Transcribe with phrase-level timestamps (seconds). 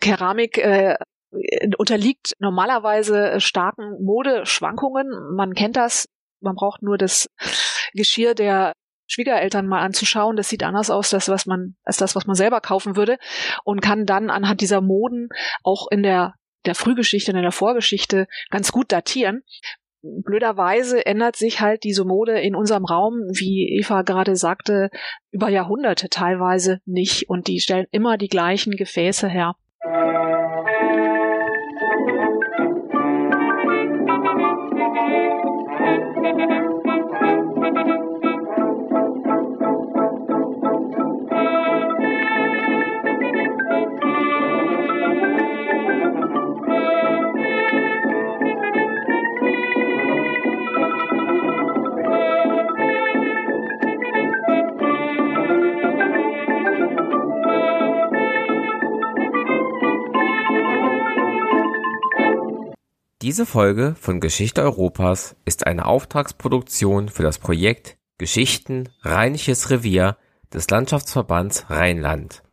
[0.00, 0.96] Keramik äh,
[1.76, 5.08] unterliegt normalerweise starken Modeschwankungen.
[5.34, 6.06] Man kennt das.
[6.40, 7.28] Man braucht nur das
[7.92, 8.72] Geschirr der
[9.06, 10.36] Schwiegereltern mal anzuschauen.
[10.36, 13.18] Das sieht anders aus, das, was man, als das, was man selber kaufen würde
[13.64, 15.28] und kann dann anhand dieser Moden
[15.62, 16.34] auch in der
[16.66, 19.42] der Frühgeschichte und in der Vorgeschichte ganz gut datieren.
[20.02, 24.90] Blöderweise ändert sich halt diese Mode in unserem Raum, wie Eva gerade sagte,
[25.32, 29.56] über Jahrhunderte teilweise nicht und die stellen immer die gleichen Gefäße her.
[63.20, 70.16] Diese Folge von Geschichte Europas ist eine Auftragsproduktion für das Projekt Geschichten Rheinisches Revier
[70.52, 72.44] des Landschaftsverbands Rheinland.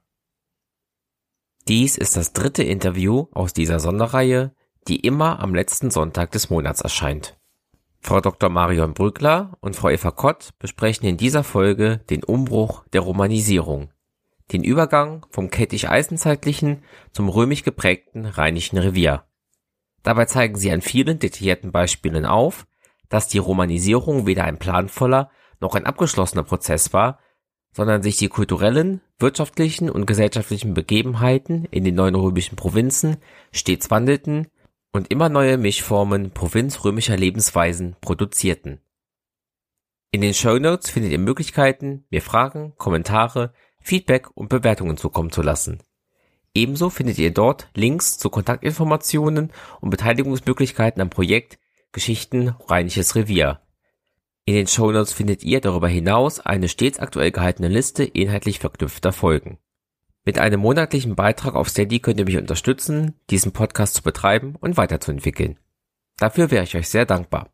[1.67, 4.55] Dies ist das dritte Interview aus dieser Sonderreihe,
[4.87, 7.37] die immer am letzten Sonntag des Monats erscheint.
[8.01, 8.49] Frau Dr.
[8.49, 13.91] Marion Brückler und Frau Eva Kott besprechen in dieser Folge den Umbruch der Romanisierung,
[14.51, 19.25] den Übergang vom keltisch-eisenzeitlichen zum römisch geprägten Rheinischen Revier.
[20.05, 22.67] Dabei zeigen sie an vielen detaillierten Beispielen auf,
[23.09, 27.17] dass die Romanisierung weder ein planvoller noch ein abgeschlossener Prozess war,
[27.71, 33.17] sondern sich die kulturellen, wirtschaftlichen und gesellschaftlichen Begebenheiten in den neuen römischen Provinzen
[33.51, 34.47] stets wandelten
[34.93, 38.81] und immer neue Mischformen provinzrömischer Lebensweisen produzierten.
[40.11, 45.41] In den Show Notes findet ihr Möglichkeiten, mir Fragen, Kommentare, Feedback und Bewertungen zukommen zu
[45.41, 45.81] lassen.
[46.55, 51.59] Ebenso findet ihr dort Links zu Kontaktinformationen und Beteiligungsmöglichkeiten am Projekt
[51.91, 53.59] Geschichten Rheinisches Revier.
[54.45, 59.57] In den Shownotes findet ihr darüber hinaus eine stets aktuell gehaltene Liste inhaltlich verknüpfter Folgen.
[60.23, 64.77] Mit einem monatlichen Beitrag auf Steady könnt ihr mich unterstützen, diesen Podcast zu betreiben und
[64.77, 65.59] weiterzuentwickeln.
[66.17, 67.49] Dafür wäre ich euch sehr dankbar.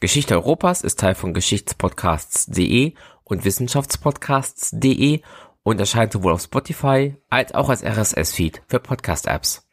[0.00, 2.92] Geschichte Europas ist Teil von Geschichtspodcasts.de
[3.24, 5.22] und Wissenschaftspodcasts.de
[5.64, 9.66] und erscheint sowohl auf Spotify als auch als RSS-Feed für Podcast-Apps.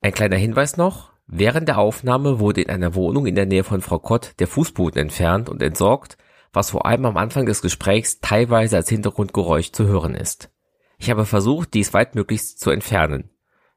[0.00, 3.82] Ein kleiner Hinweis noch, während der Aufnahme wurde in einer Wohnung in der Nähe von
[3.82, 6.16] Frau Kott der Fußboden entfernt und entsorgt,
[6.52, 10.50] was vor allem am Anfang des Gesprächs teilweise als Hintergrundgeräusch zu hören ist.
[10.98, 13.30] Ich habe versucht, dies weitmöglichst zu entfernen.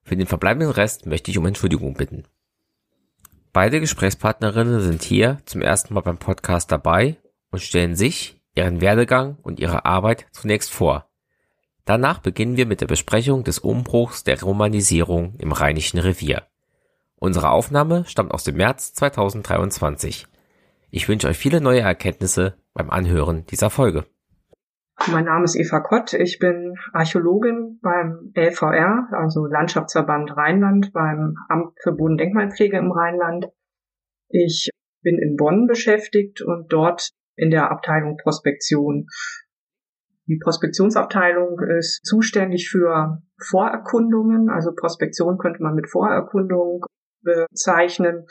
[0.04, 2.26] Für den verbleibenden Rest möchte ich um Entschuldigung bitten.
[3.52, 7.18] Beide Gesprächspartnerinnen sind hier zum ersten Mal beim Podcast dabei
[7.50, 11.10] und stellen sich, ihren Werdegang und ihre Arbeit zunächst vor.
[11.88, 16.44] Danach beginnen wir mit der Besprechung des Umbruchs der Romanisierung im Rheinischen Revier.
[17.16, 20.28] Unsere Aufnahme stammt aus dem März 2023.
[20.92, 24.04] Ich wünsche euch viele neue Erkenntnisse beim Anhören dieser Folge.
[25.10, 26.12] Mein Name ist Eva Kott.
[26.12, 33.48] Ich bin Archäologin beim LVR, also Landschaftsverband Rheinland, beim Amt für Bodendenkmalpflege im Rheinland.
[34.28, 34.72] Ich
[35.04, 39.08] bin in Bonn beschäftigt und dort in der Abteilung Prospektion.
[40.28, 46.86] Die Prospektionsabteilung ist zuständig für Vorerkundungen, also Prospektion könnte man mit Vorerkundung
[47.22, 48.26] bezeichnen,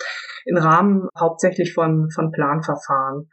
[0.45, 3.29] im Rahmen hauptsächlich von, von Planverfahren.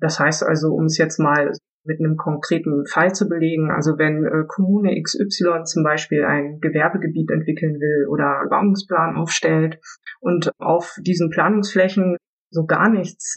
[0.00, 1.52] Das heißt also, um es jetzt mal
[1.84, 7.30] mit einem konkreten Fall zu belegen, also wenn äh, Kommune XY zum Beispiel ein Gewerbegebiet
[7.30, 9.80] entwickeln will oder Bauungsplan aufstellt
[10.20, 12.16] und auf diesen Planungsflächen
[12.50, 13.36] so gar nichts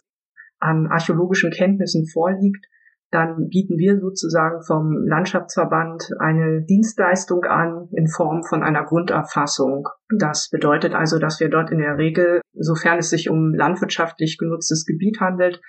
[0.60, 2.66] an archäologischen Kenntnissen vorliegt,
[3.12, 9.90] dann bieten wir sozusagen vom Landschaftsverband eine Dienstleistung an in Form von einer Grunderfassung.
[10.18, 14.86] Das bedeutet also, dass wir dort in der Regel, sofern es sich um landwirtschaftlich genutztes
[14.86, 15.62] Gebiet handelt,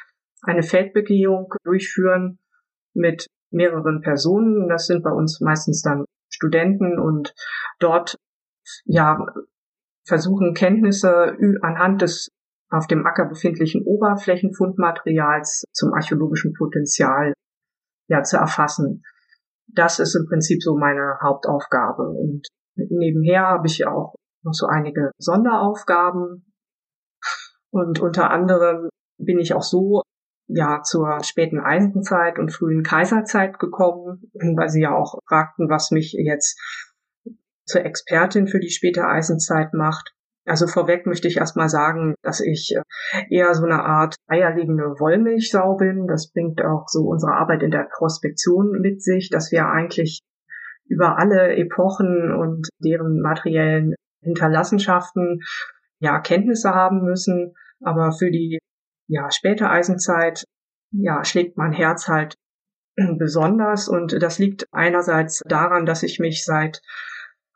[0.42, 2.38] eine Feldbegehung durchführen
[2.94, 4.68] mit mehreren Personen.
[4.68, 7.34] Das sind bei uns meistens dann Studenten und
[7.80, 8.16] dort
[8.84, 9.26] ja
[10.06, 12.30] versuchen Kenntnisse anhand des
[12.72, 17.34] auf dem Acker befindlichen Oberflächenfundmaterials zum archäologischen Potenzial
[18.08, 19.02] ja zu erfassen.
[19.68, 22.08] Das ist im Prinzip so meine Hauptaufgabe.
[22.08, 26.52] Und nebenher habe ich auch noch so einige Sonderaufgaben.
[27.70, 28.88] Und unter anderem
[29.18, 30.02] bin ich auch so
[30.48, 36.12] ja zur späten Eisenzeit und frühen Kaiserzeit gekommen, weil sie ja auch fragten, was mich
[36.12, 36.58] jetzt
[37.64, 40.14] zur Expertin für die späte Eisenzeit macht.
[40.44, 42.82] Also vorweg möchte ich erstmal sagen, dass ich äh,
[43.30, 46.06] eher so eine Art eierlegende Wollmilchsau bin.
[46.08, 50.20] Das bringt auch so unsere Arbeit in der Prospektion mit sich, dass wir eigentlich
[50.86, 55.40] über alle Epochen und deren materiellen Hinterlassenschaften
[56.00, 57.54] ja Kenntnisse haben müssen.
[57.80, 58.58] Aber für die
[59.08, 60.44] ja späte Eisenzeit
[60.90, 62.34] ja schlägt mein Herz halt
[62.96, 66.80] besonders und das liegt einerseits daran, dass ich mich seit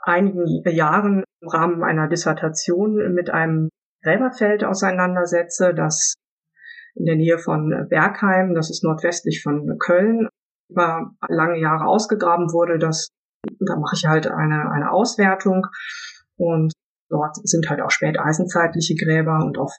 [0.07, 3.69] einigen Jahren im Rahmen einer Dissertation mit einem
[4.03, 6.15] Gräberfeld auseinandersetze, das
[6.95, 10.29] in der Nähe von Bergheim, das ist nordwestlich von Köln,
[10.69, 12.79] über lange Jahre ausgegraben wurde.
[12.79, 13.09] Das,
[13.61, 15.67] da mache ich halt eine, eine Auswertung
[16.37, 16.73] und
[17.09, 19.73] dort sind halt auch späteisenzeitliche Gräber und auch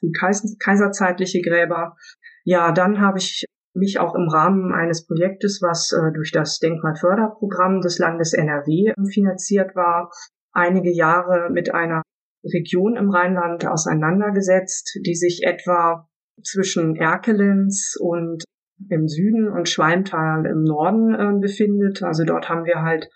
[0.59, 1.95] kaiserzeitliche Gräber.
[2.43, 3.45] Ja, dann habe ich
[3.77, 9.75] mich auch im Rahmen eines Projektes, was äh, durch das Denkmalförderprogramm des Landes NRW finanziert
[9.75, 10.11] war,
[10.51, 12.01] einige Jahre mit einer
[12.43, 16.07] Region im Rheinland auseinandergesetzt, die sich etwa
[16.43, 18.43] zwischen Erkelenz und
[18.89, 22.03] im Süden und Schwalmtal im Norden äh, befindet.
[22.03, 23.09] Also dort haben wir halt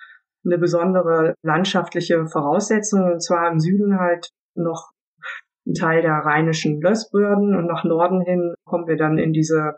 [0.44, 4.90] eine besondere landschaftliche Voraussetzung, und zwar im Süden halt noch
[5.68, 9.74] ein Teil der rheinischen Lössbörden und nach Norden hin kommen wir dann in diese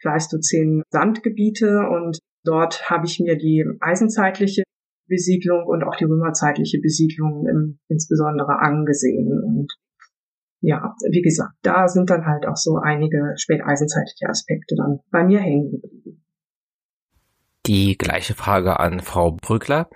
[0.00, 4.62] Pleistozän Sandgebiete und dort habe ich mir die eisenzeitliche
[5.08, 9.40] Besiedlung und auch die römerzeitliche Besiedlung im, insbesondere angesehen.
[9.42, 9.72] Und
[10.60, 15.40] ja, wie gesagt, da sind dann halt auch so einige späteisenzeitliche Aspekte dann bei mir
[15.40, 16.24] hängen geblieben.
[17.66, 19.88] Die gleiche Frage an Frau Brückler.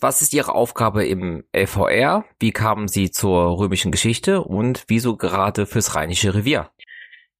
[0.00, 2.24] Was ist Ihre Aufgabe im LVR?
[2.38, 6.70] Wie kamen Sie zur römischen Geschichte und wieso gerade fürs Rheinische Revier?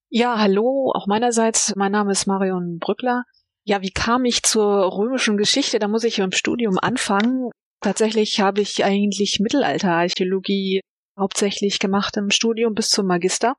[0.08, 1.74] Ja, hallo, auch meinerseits.
[1.74, 3.24] Mein Name ist Marion Brückler.
[3.64, 5.80] Ja, wie kam ich zur römischen Geschichte?
[5.80, 7.50] Da muss ich im Studium anfangen.
[7.80, 10.80] Tatsächlich habe ich eigentlich Mittelalterarchäologie
[11.18, 13.56] hauptsächlich gemacht im Studium bis zum Magister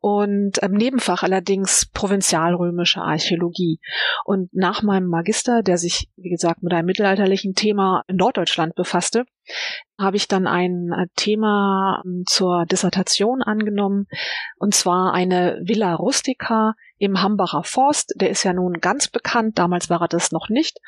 [0.00, 3.78] und im Nebenfach allerdings provinzialrömische Archäologie.
[4.24, 9.26] Und nach meinem Magister, der sich, wie gesagt, mit einem mittelalterlichen Thema in Norddeutschland befasste,
[9.98, 14.06] habe ich dann ein Thema ähm, zur Dissertation angenommen,
[14.58, 18.14] und zwar eine Villa Rustica im Hambacher Forst.
[18.16, 20.78] Der ist ja nun ganz bekannt, damals war er das noch nicht.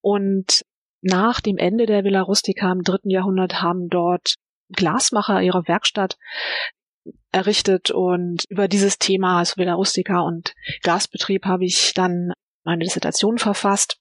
[0.00, 0.62] Und
[1.02, 4.36] nach dem Ende der Villa Rustica im dritten Jahrhundert haben dort
[4.70, 6.16] Glasmacher ihre Werkstatt
[7.32, 12.32] errichtet und über dieses Thema, also Villa Rustica und Glasbetrieb, habe ich dann
[12.64, 13.98] meine Dissertation verfasst.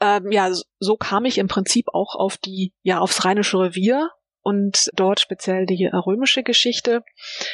[0.00, 4.10] Ähm, ja, so kam ich im Prinzip auch auf die, ja, aufs Rheinische Revier
[4.42, 7.02] und dort speziell die römische Geschichte.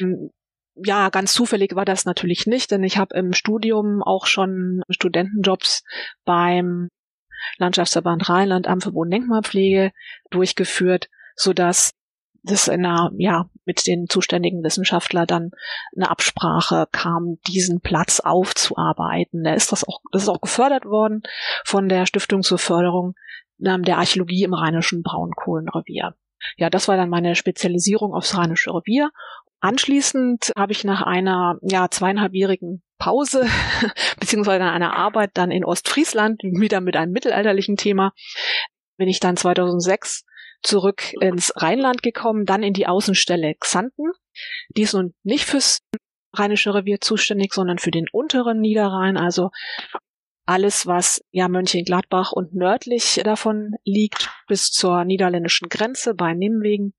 [0.01, 0.31] Ähm,
[0.75, 5.85] ja, ganz zufällig war das natürlich nicht, denn ich habe im Studium auch schon Studentenjobs
[6.25, 6.89] beim
[7.59, 9.93] Landschaftsverband Rheinland am Verbund Denkmalpflege
[10.31, 11.93] durchgeführt, so dass
[12.43, 15.51] das in einer, ja, mit den zuständigen Wissenschaftler dann
[15.97, 19.45] eine Absprache kam, diesen Platz aufzuarbeiten.
[19.45, 21.23] Da ist das auch, das ist auch gefördert worden
[21.65, 23.15] von der Stiftung zur Förderung
[23.65, 26.15] ähm, der Archäologie im rheinischen Braunkohlenrevier.
[26.57, 29.11] Ja, das war dann meine Spezialisierung aufs rheinische Revier.
[29.61, 33.47] Anschließend habe ich nach einer, ja, zweieinhalbjährigen Pause,
[34.21, 38.13] beziehungsweise einer Arbeit dann in Ostfriesland, wieder mit einem mittelalterlichen Thema,
[38.97, 40.25] bin ich dann 2006
[40.63, 44.13] zurück ins Rheinland gekommen, dann in die Außenstelle Xanten.
[44.77, 45.81] Die ist nun nicht fürs
[46.35, 49.51] Rheinische Revier zuständig, sondern für den unteren Niederrhein, also
[50.47, 56.95] alles, was ja Mönchengladbach und nördlich davon liegt, bis zur niederländischen Grenze bei Nimwegen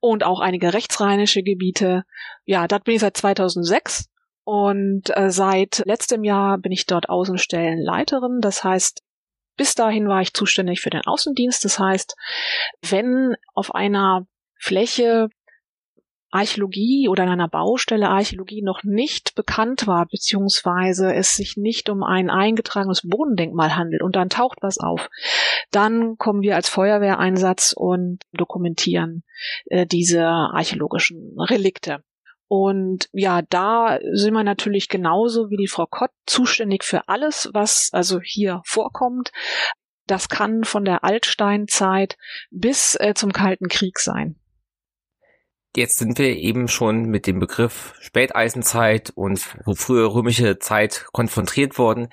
[0.00, 2.04] und auch einige rechtsrheinische Gebiete.
[2.44, 4.08] Ja, dort bin ich seit 2006
[4.44, 8.40] und äh, seit letztem Jahr bin ich dort Außenstellenleiterin.
[8.40, 9.02] Das heißt,
[9.56, 11.64] bis dahin war ich zuständig für den Außendienst.
[11.64, 12.16] Das heißt,
[12.82, 14.26] wenn auf einer
[14.58, 15.28] Fläche
[16.30, 22.02] Archäologie oder in einer Baustelle Archäologie noch nicht bekannt war, beziehungsweise es sich nicht um
[22.02, 25.08] ein eingetragenes Bodendenkmal handelt und dann taucht was auf,
[25.70, 29.22] dann kommen wir als Feuerwehreinsatz und dokumentieren
[29.66, 32.02] äh, diese archäologischen Relikte.
[32.48, 37.90] Und ja, da sind wir natürlich genauso wie die Frau Kott zuständig für alles, was
[37.92, 39.32] also hier vorkommt.
[40.06, 42.16] Das kann von der Altsteinzeit
[42.50, 44.36] bis äh, zum Kalten Krieg sein.
[45.74, 52.08] Jetzt sind wir eben schon mit dem Begriff Späteisenzeit und frühe römische Zeit konfrontiert worden.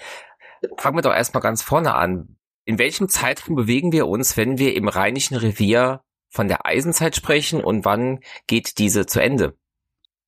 [0.78, 2.38] Fangen wir doch erstmal ganz vorne an.
[2.66, 7.64] In welchem Zeitraum bewegen wir uns, wenn wir im Rheinischen Revier von der Eisenzeit sprechen
[7.64, 9.56] und wann geht diese zu Ende?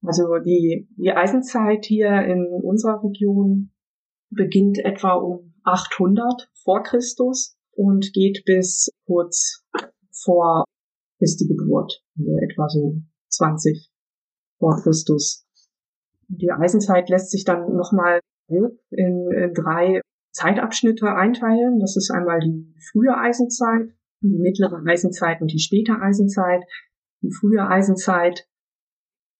[0.05, 3.71] Also die, die Eisenzeit hier in unserer Region
[4.29, 9.63] beginnt etwa um 800 vor Christus und geht bis kurz
[10.11, 10.65] vor
[11.17, 13.89] Christi Geburt, also etwa so 20
[14.59, 15.45] vor Christus.
[16.27, 21.79] Die Eisenzeit lässt sich dann nochmal in, in drei Zeitabschnitte einteilen.
[21.79, 23.89] Das ist einmal die frühe Eisenzeit,
[24.21, 26.63] die mittlere Eisenzeit und die späte Eisenzeit.
[27.21, 28.47] Die frühe Eisenzeit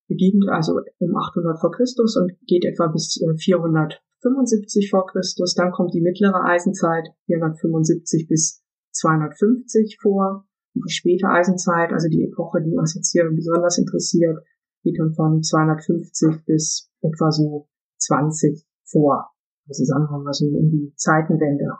[0.08, 5.56] beginnt also um 800 vor Christus und geht etwa bis 475 äh, vor Christus.
[5.56, 10.46] Dann kommt die mittlere Eisenzeit 475 bis 250 vor.
[10.74, 14.38] Die späte Eisenzeit, also die Epoche, die uns jetzt hier besonders interessiert,
[14.84, 19.32] geht dann von 250 bis etwa so 20 vor.
[19.68, 21.78] Also sagen wir mal so um die Zeitenwende.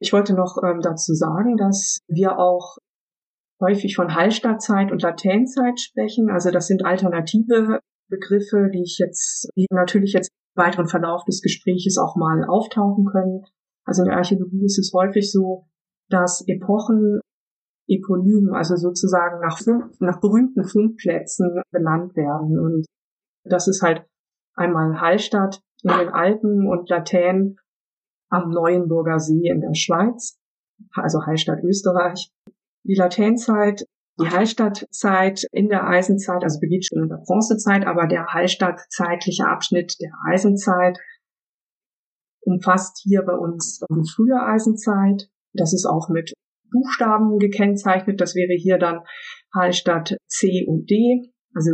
[0.00, 2.78] Ich wollte noch ähm, dazu sagen, dass wir auch
[3.60, 6.30] häufig von Hallstattzeit und Latenzeit sprechen.
[6.30, 11.42] Also das sind alternative Begriffe, die ich jetzt, die natürlich jetzt im weiteren Verlauf des
[11.42, 13.44] Gespräches auch mal auftauchen können.
[13.84, 15.66] Also in der Archäologie ist es häufig so,
[16.08, 17.20] dass Epochen
[17.90, 19.60] Eponym, also sozusagen nach,
[19.98, 22.58] nach berühmten Fundplätzen benannt werden.
[22.58, 22.86] Und
[23.44, 24.06] das ist halt
[24.54, 27.56] einmal Hallstatt in den Alpen und Latein
[28.28, 30.38] am Neuenburger See in der Schweiz,
[30.92, 32.30] also Hallstatt Österreich.
[32.84, 33.84] Die Latenzeit,
[34.20, 39.96] die Hallstattzeit in der Eisenzeit, also beginnt schon in der Bronzezeit, aber der Hallstattzeitliche Abschnitt
[40.00, 40.98] der Eisenzeit
[42.40, 45.28] umfasst hier bei uns die frühe Eisenzeit.
[45.52, 46.32] Das ist auch mit
[46.70, 48.20] Buchstaben gekennzeichnet.
[48.20, 49.00] Das wäre hier dann
[49.54, 51.32] Hallstatt C und D.
[51.54, 51.70] Also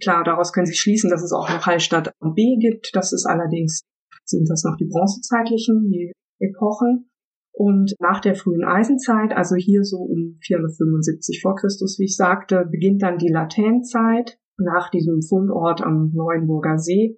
[0.00, 2.90] klar, daraus können Sie schließen, dass es auch noch Hallstatt B gibt.
[2.94, 3.82] Das ist allerdings,
[4.24, 7.10] sind das noch die bronzezeitlichen, die Epochen.
[7.56, 12.66] Und nach der frühen Eisenzeit, also hier so um 475 vor Christus, wie ich sagte,
[12.68, 17.16] beginnt dann die Latenzeit nach diesem Fundort am Neuenburger See.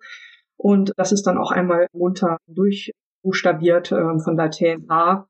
[0.58, 5.26] Und das ist dann auch einmal munter durchbuchstabiert äh, von Latein A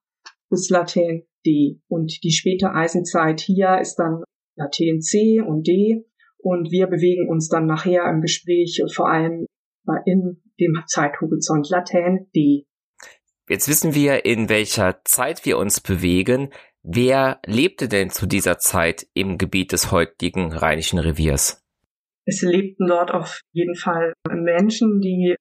[0.51, 1.81] bis Latein D.
[1.89, 4.25] Und die späte Eisenzeit hier ist dann
[4.57, 6.05] Latein C und D.
[6.39, 9.47] Und wir bewegen uns dann nachher im Gespräch vor allem
[10.05, 12.67] in dem Zeithorizont Latein D.
[13.49, 16.53] Jetzt wissen wir, in welcher Zeit wir uns bewegen.
[16.83, 21.65] Wer lebte denn zu dieser Zeit im Gebiet des heutigen Rheinischen Reviers?
[22.25, 25.37] Es lebten dort auf jeden Fall Menschen, die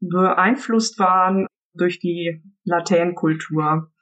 [0.00, 3.92] beeinflusst waren durch die Latänkultur.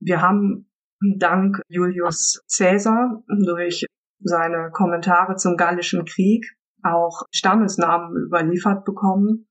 [0.00, 0.70] Wir haben
[1.16, 3.86] dank Julius Caesar durch
[4.20, 6.46] seine Kommentare zum Gallischen Krieg
[6.84, 9.48] auch Stammesnamen überliefert bekommen.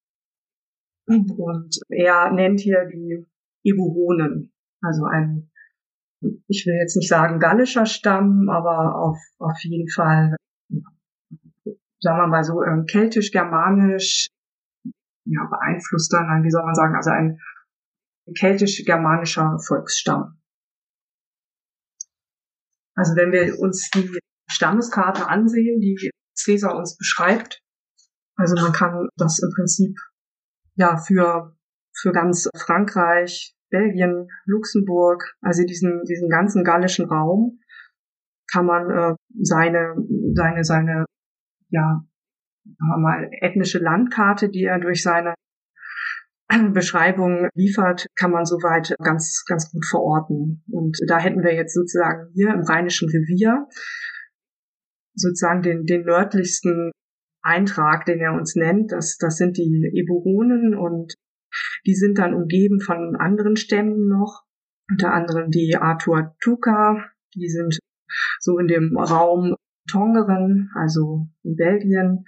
[1.08, 3.26] Und er nennt hier die
[3.64, 5.50] Eburonen, also ein,
[6.48, 10.36] ich will jetzt nicht sagen gallischer Stamm, aber auf, auf jeden Fall,
[10.70, 10.82] ja,
[12.02, 14.28] sagen wir mal so, ähm, keltisch-germanisch,
[15.26, 17.40] ja, beeinflusster, nein, wie soll man sagen, also ein
[18.38, 20.42] keltisch-germanischer Volksstamm.
[22.96, 26.12] Also wenn wir uns die Stammeskarte ansehen, die
[26.44, 27.62] Caesar uns beschreibt,
[28.36, 29.98] also man kann das im Prinzip
[30.78, 31.56] ja für
[31.94, 37.60] für ganz Frankreich, Belgien, Luxemburg, also diesen diesen ganzen gallischen Raum
[38.52, 39.96] kann man äh, seine
[40.34, 41.06] seine seine
[41.70, 42.02] ja
[42.80, 45.34] mal ethnische Landkarte, die er durch seine
[46.74, 50.64] Beschreibung liefert, kann man soweit ganz, ganz gut verorten.
[50.72, 53.68] Und da hätten wir jetzt sozusagen hier im Rheinischen Revier
[55.14, 56.92] sozusagen den, den nördlichsten
[57.48, 58.92] Eintrag, den er uns nennt.
[58.92, 61.14] Das, das sind die Eburonen und
[61.86, 64.44] die sind dann umgeben von anderen Stämmen noch,
[64.90, 67.80] unter anderem die Arthur Tuka, die sind
[68.40, 69.56] so in dem Raum
[69.90, 72.26] Tongeren, also in Belgien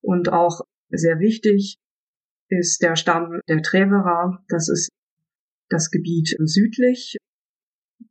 [0.00, 1.76] und auch sehr wichtig
[2.48, 4.42] ist der Stamm der Treverer.
[4.48, 4.90] Das ist
[5.68, 7.16] das Gebiet südlich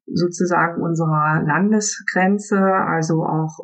[0.05, 3.63] sozusagen unserer Landesgrenze, also auch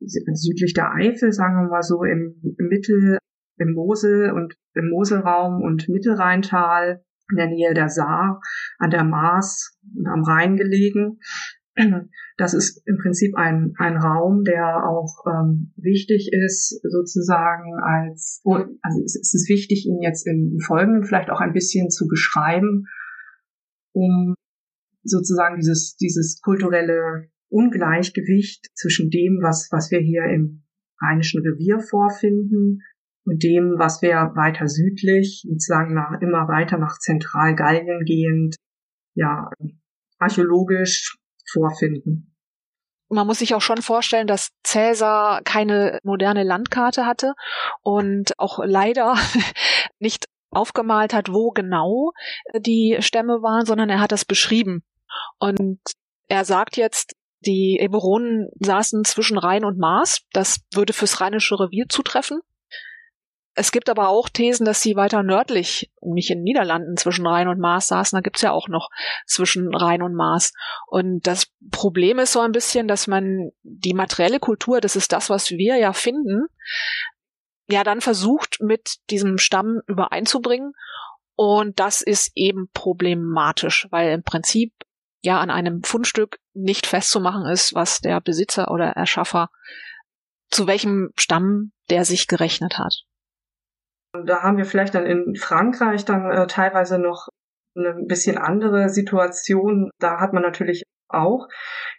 [0.00, 3.18] südlich der Eifel, sagen wir mal so, im, im Mittel,
[3.58, 8.40] im Mosel und im Moselraum und Mittelrheintal, in der Nähe der Saar,
[8.78, 11.18] an der Maas und am Rhein gelegen.
[12.36, 19.02] Das ist im Prinzip ein, ein Raum, der auch ähm, wichtig ist, sozusagen als, also
[19.04, 22.86] es ist wichtig, ihn jetzt im Folgenden vielleicht auch ein bisschen zu beschreiben,
[23.92, 24.34] um
[25.04, 30.64] sozusagen dieses, dieses kulturelle Ungleichgewicht zwischen dem, was, was wir hier im
[31.00, 32.82] Rheinischen Revier vorfinden
[33.24, 38.56] und dem, was wir weiter südlich, sozusagen nach, immer weiter nach Zentralgallien gehend,
[39.14, 39.50] ja,
[40.18, 41.16] archäologisch
[41.50, 42.34] vorfinden.
[43.08, 47.34] Man muss sich auch schon vorstellen, dass Cäsar keine moderne Landkarte hatte
[47.82, 49.14] und auch leider
[50.00, 52.10] nicht aufgemalt hat, wo genau
[52.58, 54.82] die Stämme waren, sondern er hat das beschrieben.
[55.38, 55.78] Und
[56.28, 57.14] er sagt jetzt,
[57.46, 60.22] die Eburonen saßen zwischen Rhein und Maas.
[60.32, 62.40] Das würde fürs Rheinische Revier zutreffen.
[63.56, 67.46] Es gibt aber auch Thesen, dass sie weiter nördlich, nicht in den Niederlanden zwischen Rhein
[67.46, 68.16] und Maas saßen.
[68.16, 68.90] Da gibt's ja auch noch
[69.26, 70.52] zwischen Rhein und Maas.
[70.88, 75.30] Und das Problem ist so ein bisschen, dass man die materielle Kultur, das ist das,
[75.30, 76.46] was wir ja finden,
[77.68, 80.72] ja dann versucht, mit diesem Stamm übereinzubringen.
[81.36, 84.72] Und das ist eben problematisch, weil im Prinzip
[85.24, 89.48] ja an einem Fundstück nicht festzumachen ist, was der Besitzer oder Erschaffer
[90.50, 93.04] zu welchem Stamm der sich gerechnet hat.
[94.12, 97.28] Da haben wir vielleicht dann in Frankreich dann äh, teilweise noch
[97.76, 99.90] eine bisschen andere Situation.
[99.98, 101.48] Da hat man natürlich auch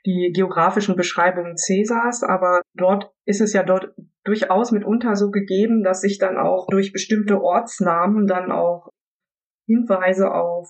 [0.05, 6.01] die geografischen Beschreibungen Cäsars, aber dort ist es ja dort durchaus mitunter so gegeben, dass
[6.01, 8.89] sich dann auch durch bestimmte Ortsnamen dann auch
[9.67, 10.69] Hinweise auf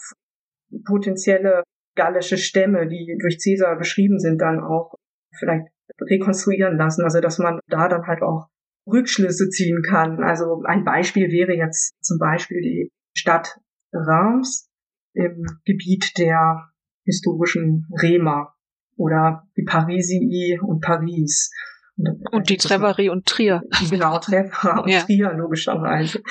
[0.86, 1.64] potenzielle
[1.96, 4.96] gallische Stämme, die durch Cäsar beschrieben sind, dann auch
[5.38, 5.68] vielleicht
[6.02, 7.04] rekonstruieren lassen.
[7.04, 8.48] Also dass man da dann halt auch
[8.88, 10.24] Rückschlüsse ziehen kann.
[10.24, 13.58] Also ein Beispiel wäre jetzt zum Beispiel die Stadt
[13.92, 14.70] Reims
[15.14, 16.70] im Gebiet der
[17.06, 18.54] historischen Rema
[18.98, 21.52] oder die Parisii und Paris.
[21.98, 23.62] Und, und die Treverie und Trier.
[23.90, 25.02] Genau, Treveri und ja.
[25.02, 26.22] Trier, logischerweise.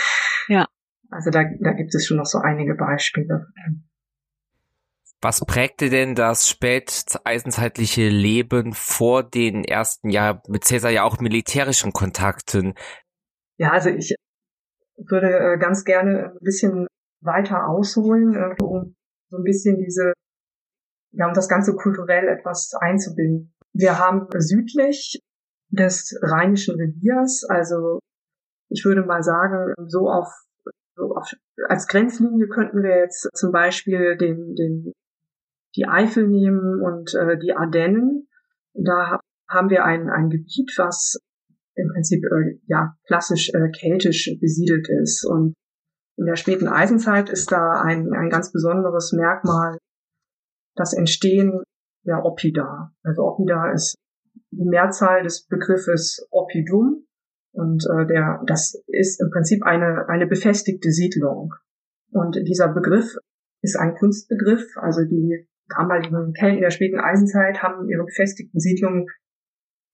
[0.48, 0.66] Ja.
[1.10, 3.46] Also da, da gibt es schon noch so einige Beispiele.
[5.24, 11.94] Was prägte denn das späteisenzeitliche Leben vor den ersten Jahren mit Cäsar ja auch militärischen
[11.94, 12.74] Kontakten?
[13.56, 14.14] Ja, also ich
[14.98, 16.86] würde äh, ganz gerne ein bisschen
[17.22, 18.96] weiter ausholen, äh, um
[19.30, 20.12] so ein bisschen diese,
[21.12, 23.54] ja, um das Ganze kulturell etwas einzubinden.
[23.72, 25.20] Wir haben südlich
[25.70, 27.98] des Rheinischen Reviers, also
[28.68, 30.28] ich würde mal sagen, so auf,
[30.96, 31.32] so auf
[31.70, 34.92] als Grenzlinie könnten wir jetzt zum Beispiel den, den
[35.76, 38.28] die Eifel nehmen und äh, die Ardennen.
[38.74, 41.18] Da haben wir ein, ein Gebiet, was
[41.74, 45.24] im Prinzip äh, ja klassisch äh, keltisch besiedelt ist.
[45.24, 45.54] Und
[46.16, 49.78] in der späten Eisenzeit ist da ein, ein ganz besonderes Merkmal
[50.76, 51.62] das Entstehen
[52.04, 52.92] der Oppida.
[53.02, 53.96] Also Oppida ist
[54.50, 57.06] die Mehrzahl des Begriffes Oppidum
[57.52, 61.54] und äh, der das ist im Prinzip eine eine befestigte Siedlung.
[62.10, 63.16] Und dieser Begriff
[63.62, 69.06] ist ein Kunstbegriff, also die damaligen Kelten der späten Eisenzeit haben ihre befestigten Siedlungen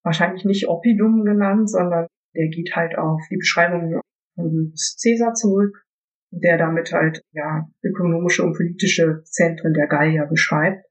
[0.03, 4.01] wahrscheinlich nicht Oppidum genannt, sondern der geht halt auf die Beschreibung
[4.35, 5.85] von Caesar zurück,
[6.31, 10.85] der damit halt ja ökonomische und politische Zentren der Gallier beschreibt.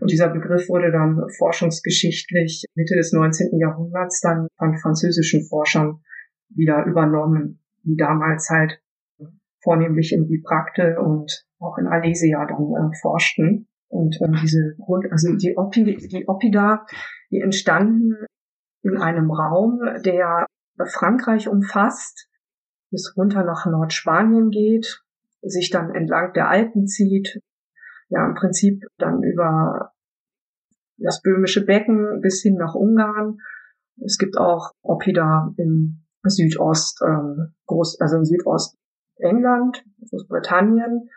[0.00, 3.58] Und dieser Begriff wurde dann forschungsgeschichtlich Mitte des 19.
[3.58, 6.00] Jahrhunderts dann von französischen Forschern
[6.48, 8.80] wieder übernommen, die damals halt
[9.62, 13.68] vornehmlich in Biprakte und auch in Alesia dann äh, forschten.
[13.92, 16.86] Und ähm, diese Grund, also die, Opi, die Oppida,
[17.30, 18.16] die entstanden
[18.82, 20.46] in einem Raum, der
[20.86, 22.26] Frankreich umfasst,
[22.90, 25.02] bis runter nach Nordspanien geht,
[25.42, 27.42] sich dann entlang der Alpen zieht,
[28.08, 29.92] ja im Prinzip dann über
[30.96, 33.40] das böhmische Becken bis hin nach Ungarn.
[34.02, 41.10] Es gibt auch Oppida im Südost, ähm, Groß, also im Südostengland, Großbritannien.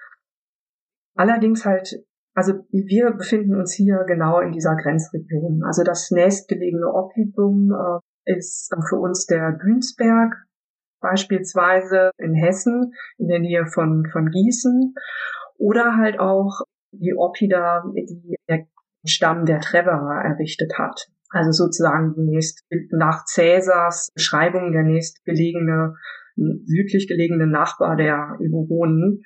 [1.16, 2.04] Allerdings halt
[2.36, 5.64] also wir befinden uns hier genau in dieser Grenzregion.
[5.64, 10.36] Also das nächstgelegene Oppidum äh, ist für uns der Bünsberg,
[11.00, 14.94] beispielsweise in Hessen, in der Nähe von, von Gießen.
[15.58, 18.68] Oder halt auch die Oppida, die der
[19.06, 21.08] Stamm der Treverer errichtet hat.
[21.30, 25.96] Also sozusagen die nächst, nach Cäsars Beschreibung der nächstgelegene,
[26.36, 29.24] südlich gelegene Nachbar der Eburonen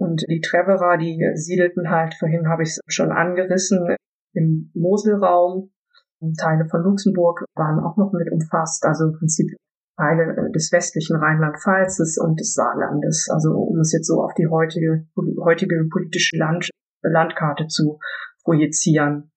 [0.00, 3.96] und die Treverer, die siedelten halt, vorhin habe ich es schon angerissen,
[4.32, 5.72] im Moselraum.
[6.38, 9.54] Teile von Luxemburg waren auch noch mit umfasst, also im Prinzip
[9.98, 13.28] Teile des westlichen Rheinland-Pfalzes und des Saarlandes.
[13.30, 15.06] Also um es jetzt so auf die heutige,
[15.44, 16.70] heutige politische Land,
[17.02, 17.98] Landkarte zu
[18.42, 19.30] projizieren.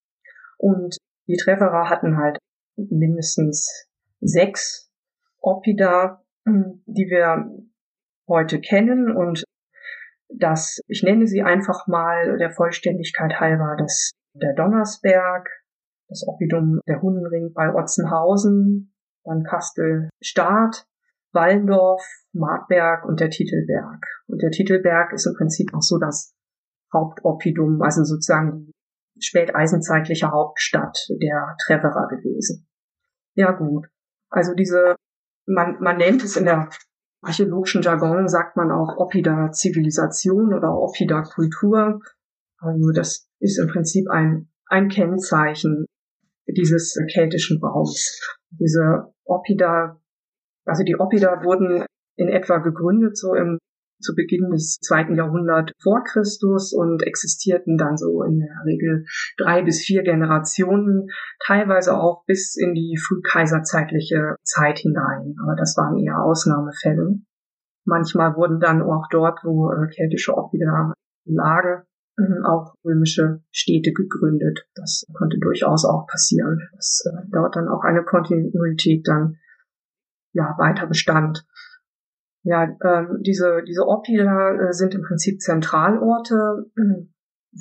[0.58, 0.97] Und
[1.28, 2.38] die Treverer hatten halt
[2.78, 3.86] mindestens
[4.21, 4.89] sechs
[5.41, 7.52] Oppida, die wir
[8.30, 9.43] heute kennen und
[10.38, 15.50] das, ich nenne sie einfach mal der Vollständigkeit halber, das der Donnersberg,
[16.08, 18.93] das Oppidum der Hundenring bei Otzenhausen,
[19.24, 20.86] dann Kastel Staat,
[21.32, 24.06] Wallendorf, Martberg und der Titelberg.
[24.28, 26.34] Und der Titelberg ist im Prinzip auch so das
[26.93, 28.72] Hauptoppidum, also sozusagen
[29.15, 32.67] die späteisenzeitliche Hauptstadt der Treverer gewesen.
[33.36, 33.88] Ja gut,
[34.30, 34.96] also diese,
[35.48, 36.69] man, man nennt es in der
[37.23, 41.99] archäologischen Jargon sagt man auch Oppida Zivilisation oder Oppida Kultur.
[42.57, 45.86] Also das ist im Prinzip ein, ein Kennzeichen
[46.47, 48.19] dieses keltischen Raums.
[48.51, 50.01] Diese Oppida,
[50.65, 53.57] also die Oppida wurden in etwa gegründet, so im
[54.04, 59.06] zu Beginn des zweiten Jahrhunderts vor Christus und existierten dann so in der Regel
[59.38, 61.10] drei bis vier Generationen,
[61.46, 65.36] teilweise auch bis in die frühkaiserzeitliche Zeit hinein.
[65.44, 67.20] Aber das waren eher Ausnahmefälle.
[67.86, 70.94] Manchmal wurden dann auch dort, wo äh, keltische Oppida
[71.26, 71.84] lagen,
[72.18, 74.68] äh, auch römische Städte gegründet.
[74.76, 79.38] Das konnte durchaus auch passieren, dass äh, dort dann auch eine Kontinuität dann
[80.32, 81.46] ja weiter bestand.
[82.43, 86.65] Ja, ähm, diese diese Oppida äh, sind im Prinzip Zentralorte,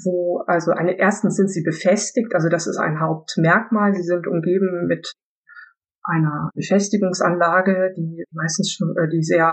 [0.05, 3.95] wo also eine erstens sind sie befestigt, also das ist ein Hauptmerkmal.
[3.95, 5.13] Sie sind umgeben mit
[6.05, 9.53] einer Befestigungsanlage, die meistens schon, äh, die sehr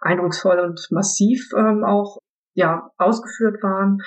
[0.00, 2.18] eindrucksvoll und massiv ähm, auch
[2.54, 3.98] ja ausgeführt waren.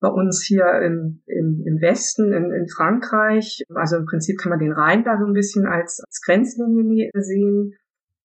[0.00, 4.58] Bei uns hier im, im, im Westen, in, in Frankreich, also im Prinzip kann man
[4.58, 7.74] den Rhein da so ein bisschen als, als Grenzlinie sehen,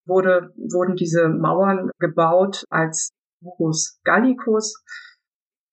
[0.08, 4.82] wurde, wurden diese Mauern gebaut als Murus Gallicus.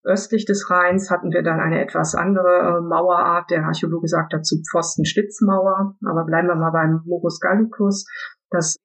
[0.05, 3.49] Östlich des Rheins hatten wir dann eine etwas andere äh, Mauerart.
[3.49, 5.95] Der Archäologe sagt dazu Pfosten-Stützmauer.
[6.05, 8.05] Aber bleiben wir mal beim Murus Gallicus.
[8.51, 8.77] Das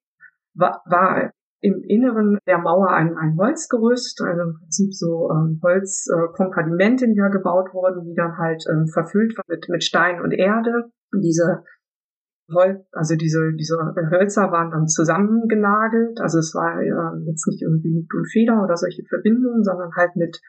[0.55, 7.05] war, war im Inneren der Mauer ein, ein Holzgerüst, also im Prinzip so ähm, Holzkompartimente,
[7.05, 10.31] äh, die da gebaut wurden, die dann halt ähm, verfüllt waren mit, mit Stein und
[10.31, 10.91] Erde.
[11.13, 11.63] Diese
[12.91, 13.77] Also diese, diese
[14.11, 19.03] Hölzer waren dann zusammengenagelt, also es war äh, jetzt nicht irgendwie mit Feder oder solche
[19.07, 20.41] Verbindungen, sondern halt mit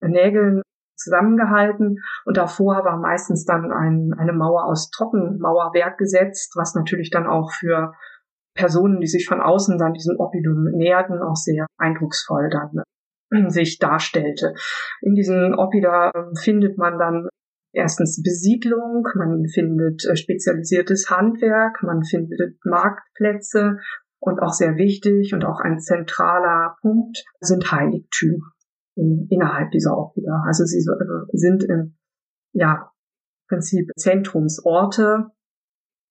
[0.00, 0.62] Nägeln
[0.96, 7.26] zusammengehalten und davor war meistens dann ein, eine Mauer aus Trockenmauerwerk gesetzt, was natürlich dann
[7.26, 7.92] auch für
[8.54, 12.82] Personen, die sich von außen dann diesem Oppidum näherten, auch sehr eindrucksvoll dann
[13.50, 14.54] sich darstellte.
[15.00, 17.28] In diesen Oppida äh, findet man dann
[17.72, 23.78] erstens Besiedlung, man findet äh, spezialisiertes Handwerk, man findet Marktplätze
[24.18, 28.52] und auch sehr wichtig und auch ein zentraler Punkt sind Heiligtümer
[28.96, 30.42] in, innerhalb dieser Oppida.
[30.46, 30.84] Also sie
[31.32, 31.96] sind im
[32.52, 32.90] ja,
[33.48, 35.26] Prinzip Zentrumsorte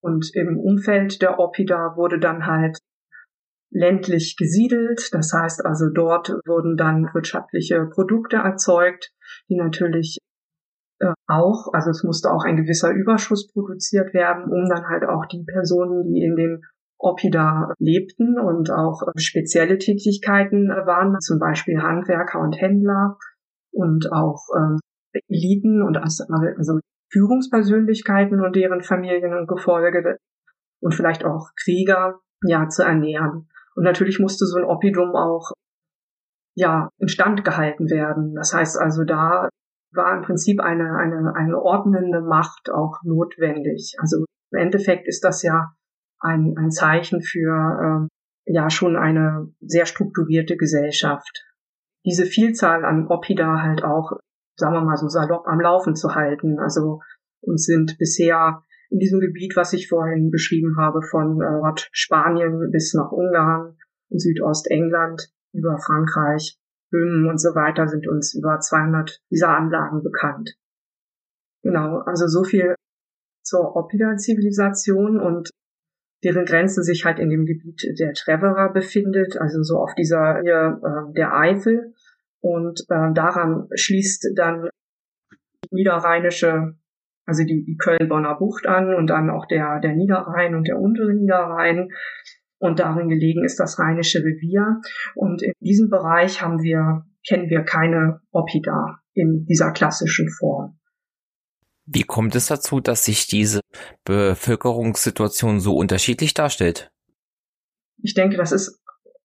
[0.02, 2.80] und im Umfeld der Oppida wurde dann halt
[3.72, 5.14] ländlich gesiedelt.
[5.14, 9.12] Das heißt also, dort wurden dann wirtschaftliche Produkte erzeugt,
[9.50, 10.29] die natürlich äh,
[11.28, 15.44] auch, also es musste auch ein gewisser Überschuss produziert werden, um dann halt auch die
[15.44, 16.62] Personen, die in den
[16.98, 23.18] Oppida lebten und auch äh, spezielle Tätigkeiten äh, waren, zum Beispiel Handwerker und Händler
[23.72, 24.80] und auch ähm,
[25.30, 26.80] Eliten und also
[27.12, 30.18] Führungspersönlichkeiten und deren Familien und Gefolge
[30.82, 33.48] und vielleicht auch Krieger ja zu ernähren.
[33.76, 35.54] Und natürlich musste so ein Oppidum auch
[36.56, 38.36] ja instand gehalten werden.
[38.36, 39.50] Das heißt also, da
[39.92, 43.96] war im Prinzip eine, eine, eine ordnende Macht auch notwendig.
[44.00, 45.74] Also im Endeffekt ist das ja
[46.20, 51.46] ein, ein Zeichen für äh, ja schon eine sehr strukturierte Gesellschaft.
[52.06, 54.14] Diese Vielzahl an Oppida halt auch
[54.60, 56.60] sagen wir mal so salopp am Laufen zu halten.
[56.60, 57.02] Also
[57.42, 62.94] uns sind bisher in diesem Gebiet, was ich vorhin beschrieben habe, von äh, Spanien bis
[62.94, 63.78] nach Ungarn
[64.10, 66.58] Südostengland über Frankreich,
[66.92, 70.56] Böhmen und so weiter sind uns über 200 dieser Anlagen bekannt.
[71.64, 72.76] Genau, also so viel
[73.44, 75.50] zur Oppida-Zivilisation und
[76.24, 80.80] deren Grenze sich halt in dem Gebiet der Treverer befindet, also so auf dieser hier,
[80.84, 81.94] äh, der Eifel.
[82.42, 84.70] Und äh, daran schließt dann
[85.66, 86.76] die niederrheinische,
[87.26, 91.14] also die, die Köln-Bonner Bucht an und dann auch der, der Niederrhein und der untere
[91.14, 91.90] Niederrhein.
[92.60, 94.82] Und darin gelegen ist das Rheinische Revier.
[95.16, 100.78] Und in diesem Bereich haben wir, kennen wir keine Oppida in dieser klassischen Form.
[101.86, 103.62] Wie kommt es dazu, dass sich diese
[104.06, 106.92] Bevölkerungssituation so unterschiedlich darstellt?
[107.98, 108.80] Ich denke, das ist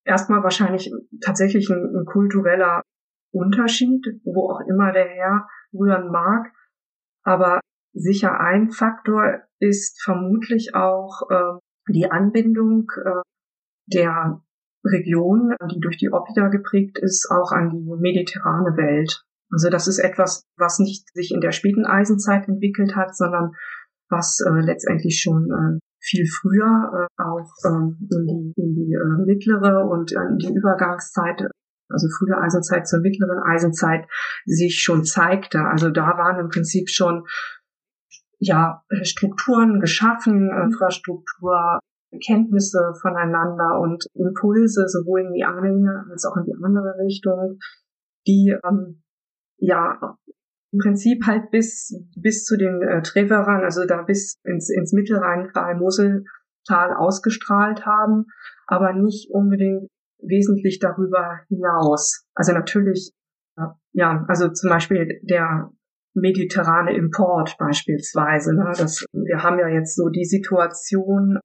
[0.05, 2.83] erstmal wahrscheinlich tatsächlich ein, ein kultureller
[3.33, 6.53] Unterschied, wo auch immer der Herr rühren mag.
[7.23, 7.61] Aber
[7.92, 13.23] sicher ein Faktor ist vermutlich auch äh, die Anbindung äh,
[13.87, 14.40] der
[14.85, 19.25] Region, die durch die Oppida geprägt ist, auch an die mediterrane Welt.
[19.51, 23.53] Also das ist etwas, was nicht sich in der späten Eisenzeit entwickelt hat, sondern
[24.11, 29.25] was äh, letztendlich schon äh, viel früher äh, auch ähm, in die, in die äh,
[29.25, 31.49] mittlere und in die Übergangszeit
[31.90, 34.07] also frühe Eisenzeit zur mittleren Eisenzeit,
[34.47, 35.61] sich schon zeigte.
[35.61, 37.27] Also da waren im Prinzip schon
[38.46, 40.62] ja Strukturen geschaffen, mhm.
[40.64, 41.78] Infrastruktur,
[42.24, 47.59] Kenntnisse voneinander und Impulse sowohl in die eine als auch in die andere Richtung,
[48.26, 49.02] die ähm,
[49.59, 50.16] ja
[50.72, 55.76] im Prinzip halt bis bis zu den äh, Treverern, also da bis ins, ins Mittelrheintal,
[55.76, 58.26] Moseltal ausgestrahlt haben,
[58.66, 59.88] aber nicht unbedingt
[60.26, 62.24] wesentlich darüber hinaus.
[62.35, 63.12] Also natürlich,
[63.92, 65.70] ja, also zum Beispiel der
[66.14, 68.55] mediterrane Import beispielsweise.
[68.55, 68.72] Ne?
[68.77, 71.38] Das, wir haben ja jetzt so die Situation,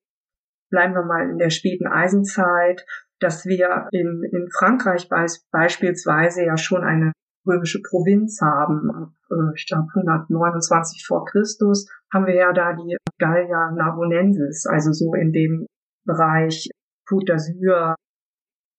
[0.69, 2.85] bleiben wir mal in der späten Eisenzeit,
[3.19, 7.11] dass wir in, in Frankreich beis, beispielsweise ja schon eine
[7.45, 9.15] römische Provinz haben.
[9.29, 15.13] Äh, ich glaube 129 vor Christus haben wir ja da die Gallia Narbonensis, also so
[15.13, 15.65] in dem
[16.05, 16.69] Bereich
[17.07, 17.95] Côte d'Azur,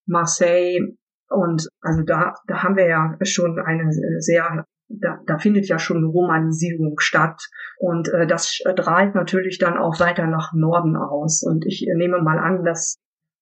[0.07, 0.97] Marseille
[1.29, 6.05] und also da, da haben wir ja schon eine sehr da, da findet ja schon
[6.05, 7.49] Romanisierung statt
[7.79, 12.39] und äh, das strahlt natürlich dann auch weiter nach Norden aus und ich nehme mal
[12.39, 12.97] an, dass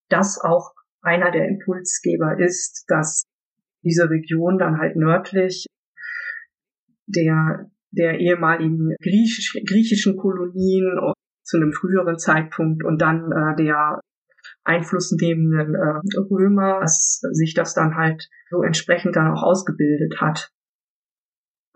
[0.09, 3.25] das auch einer der Impulsgeber ist, dass
[3.83, 5.67] diese Region dann halt nördlich
[7.07, 10.99] der, der ehemaligen griechisch, griechischen Kolonien
[11.43, 14.01] zu einem früheren Zeitpunkt und dann äh, der
[14.65, 20.51] einflussnehmenden äh, Römer, dass sich das dann halt so entsprechend dann auch ausgebildet hat.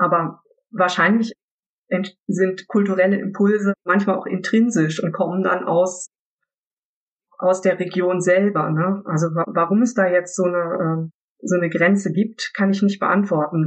[0.02, 1.32] Aber wahrscheinlich
[2.26, 6.08] sind kulturelle Impulse manchmal auch intrinsisch und kommen dann aus
[7.38, 8.70] aus der Region selber.
[8.70, 9.02] Ne?
[9.04, 11.12] Also warum es da jetzt so eine ähm,
[11.42, 13.66] so eine Grenze gibt, kann ich nicht beantworten.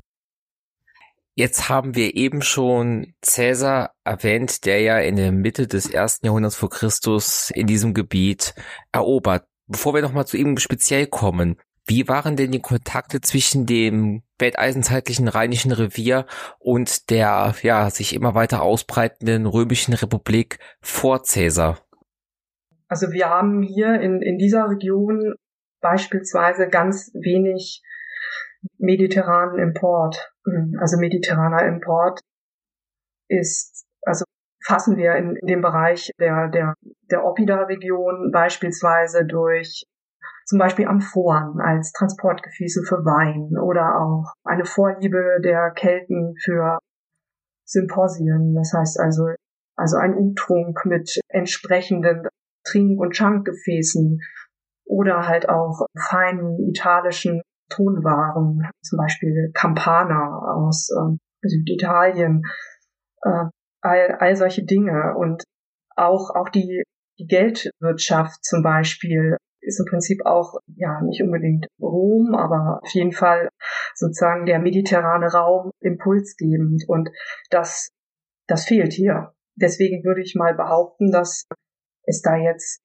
[1.37, 6.55] Jetzt haben wir eben schon Cäsar erwähnt, der ja in der Mitte des ersten Jahrhunderts
[6.55, 8.55] vor Christus in diesem Gebiet
[8.93, 9.45] erobert.
[9.67, 15.27] Bevor wir nochmal zu ihm speziell kommen, wie waren denn die Kontakte zwischen dem späteisenzeitlichen
[15.27, 16.25] Rheinischen Revier
[16.59, 21.77] und der ja sich immer weiter ausbreitenden römischen Republik vor Cäsar?
[22.87, 25.35] Also wir haben hier in, in dieser Region
[25.81, 27.81] beispielsweise ganz wenig
[28.77, 30.31] mediterranen Import.
[30.79, 32.19] Also mediterraner Import
[33.27, 34.25] ist, also
[34.65, 36.73] fassen wir in, in dem Bereich der, der,
[37.11, 39.85] der Oppida-Region beispielsweise durch
[40.45, 46.79] zum Beispiel Amphoren als Transportgefäße für Wein oder auch eine Vorliebe der Kelten für
[47.65, 48.53] Symposien.
[48.55, 49.29] Das heißt also,
[49.75, 52.27] also ein Umtrunk mit entsprechenden
[52.63, 54.19] Trink- und Schankgefäßen
[54.85, 62.43] oder halt auch feinen italischen Tonwaren, zum Beispiel Campana aus äh, Süditalien,
[63.23, 63.45] äh,
[63.81, 65.43] all, all solche Dinge und
[65.95, 66.83] auch, auch die,
[67.17, 73.11] die Geldwirtschaft zum Beispiel ist im Prinzip auch, ja, nicht unbedingt Rom, aber auf jeden
[73.11, 73.49] Fall
[73.93, 77.09] sozusagen der mediterrane Raum impulsgebend und
[77.49, 77.89] das,
[78.47, 79.33] das fehlt hier.
[79.55, 81.45] Deswegen würde ich mal behaupten, dass
[82.03, 82.81] es da jetzt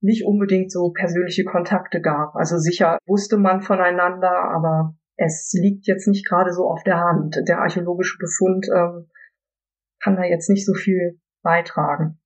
[0.00, 2.34] nicht unbedingt so persönliche Kontakte gab.
[2.34, 7.36] Also sicher wusste man voneinander, aber es liegt jetzt nicht gerade so auf der Hand.
[7.46, 9.10] Der archäologische Befund ähm,
[10.02, 12.18] kann da jetzt nicht so viel beitragen.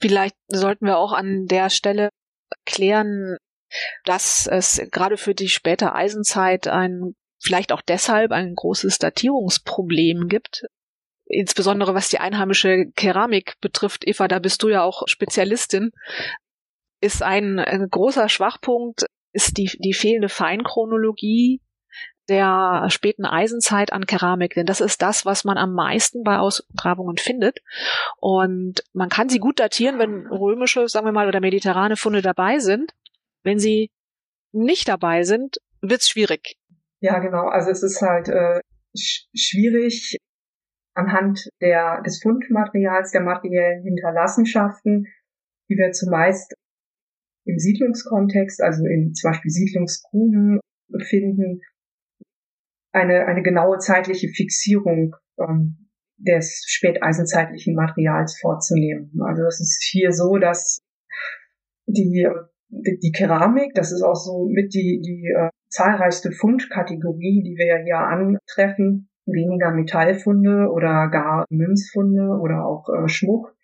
[0.00, 2.10] Vielleicht sollten wir auch an der Stelle
[2.64, 3.36] klären,
[4.04, 10.62] dass es gerade für die späte Eisenzeit ein vielleicht auch deshalb ein großes Datierungsproblem gibt,
[11.26, 14.06] insbesondere was die einheimische Keramik betrifft.
[14.06, 15.90] Eva, da bist du ja auch Spezialistin.
[17.00, 21.60] Ist ein, ein großer Schwachpunkt, ist die, die fehlende Feinchronologie
[22.28, 27.16] der späten Eisenzeit an Keramik, denn das ist das, was man am meisten bei Ausgrabungen
[27.16, 27.60] findet.
[28.18, 32.58] Und man kann sie gut datieren, wenn römische, sagen wir mal, oder mediterrane Funde dabei
[32.58, 32.92] sind.
[33.42, 33.90] Wenn sie
[34.52, 36.56] nicht dabei sind, wird's schwierig.
[37.00, 37.46] Ja, genau.
[37.48, 38.60] Also es ist halt äh,
[38.96, 40.16] sch schwierig
[40.94, 45.06] anhand der, des Fundmaterials, der materiellen Hinterlassenschaften,
[45.68, 46.54] die wir zumeist
[47.44, 50.60] im Siedlungskontext, also in zum Beispiel Siedlungsgruben
[51.02, 51.60] finden,
[52.96, 59.12] eine, eine genaue zeitliche Fixierung ähm, des späteisenzeitlichen Materials vorzunehmen.
[59.22, 60.80] Also es ist hier so, dass
[61.86, 62.26] die,
[62.68, 67.82] die, die Keramik, das ist auch so mit die, die äh, zahlreichste Fundkategorie, die wir
[67.84, 73.54] hier antreffen, weniger Metallfunde oder gar Münzfunde oder auch äh, Schmuck,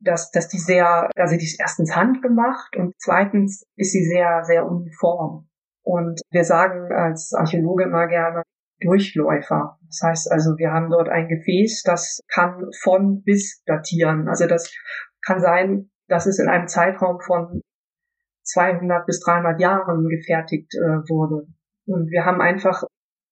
[0.00, 4.66] dass, dass die sehr, also die ist erstens handgemacht und zweitens ist sie sehr, sehr
[4.66, 5.48] uniform.
[5.82, 8.42] Und wir sagen als Archäologe immer gerne
[8.80, 9.78] Durchläufer.
[9.86, 14.28] Das heißt also, wir haben dort ein Gefäß, das kann von bis datieren.
[14.28, 14.74] Also das
[15.24, 17.60] kann sein, dass es in einem Zeitraum von
[18.42, 21.46] 200 bis 300 Jahren gefertigt äh, wurde.
[21.86, 22.82] Und wir haben einfach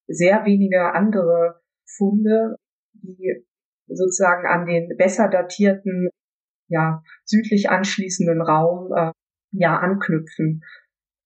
[0.07, 1.61] sehr wenige andere
[1.97, 2.57] Funde,
[2.93, 3.45] die
[3.87, 6.09] sozusagen an den besser datierten
[6.69, 9.13] ja, südlich anschließenden Raum äh,
[9.53, 10.63] ja anknüpfen.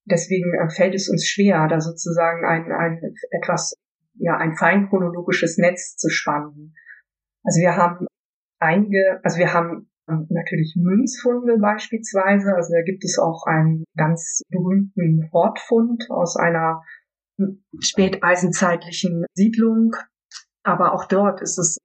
[0.04, 3.74] Deswegen äh, fällt es uns schwer, da sozusagen ein, ein etwas,
[4.18, 6.74] ja, ein fein chronologisches Netz zu spannen.
[7.44, 8.06] Also wir haben
[8.58, 12.54] einige, also wir haben natürlich Münzfunde beispielsweise.
[12.54, 16.82] Also da gibt es auch einen ganz berühmten Hortfund aus einer
[17.80, 19.94] späteisenzeitlichen Siedlung.
[20.62, 21.78] Aber auch dort ist es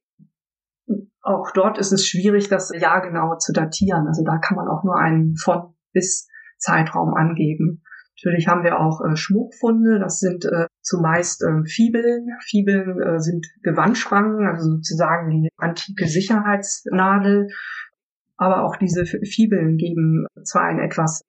[1.24, 4.08] auch dort ist es schwierig, das Jahr genau zu datieren.
[4.08, 7.84] Also da kann man auch nur einen von bis Zeitraum angeben.
[8.24, 12.30] Natürlich haben wir auch äh, Schmuckfunde, das sind äh, zumeist äh, Fibeln.
[12.42, 17.48] Fibeln äh, sind Gewandschwangen, also sozusagen die antike Sicherheitsnadel.
[18.38, 21.22] Aber auch diese Fibeln geben zwar einen etwas,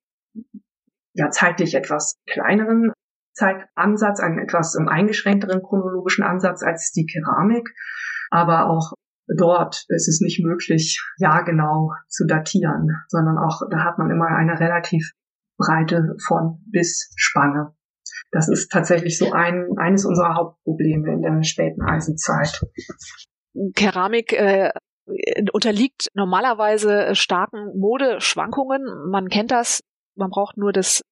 [1.14, 2.92] ja, zeitlich etwas kleineren
[3.34, 7.68] Zeitansatz, einen etwas ähm, eingeschränkteren chronologischen Ansatz als die Keramik,
[8.30, 8.92] aber auch
[9.26, 14.58] dort ist es nicht möglich, jahrgenau zu datieren, sondern auch da hat man immer eine
[14.58, 15.12] relativ
[15.58, 17.74] breite von bis Spanne.
[18.30, 22.62] Das ist tatsächlich so ein, eines unserer Hauptprobleme in der späten Eisenzeit.
[23.74, 24.70] Keramik äh,
[25.52, 28.82] unterliegt normalerweise starken Modeschwankungen.
[29.10, 29.82] Man kennt das.
[30.14, 31.02] Man braucht nur das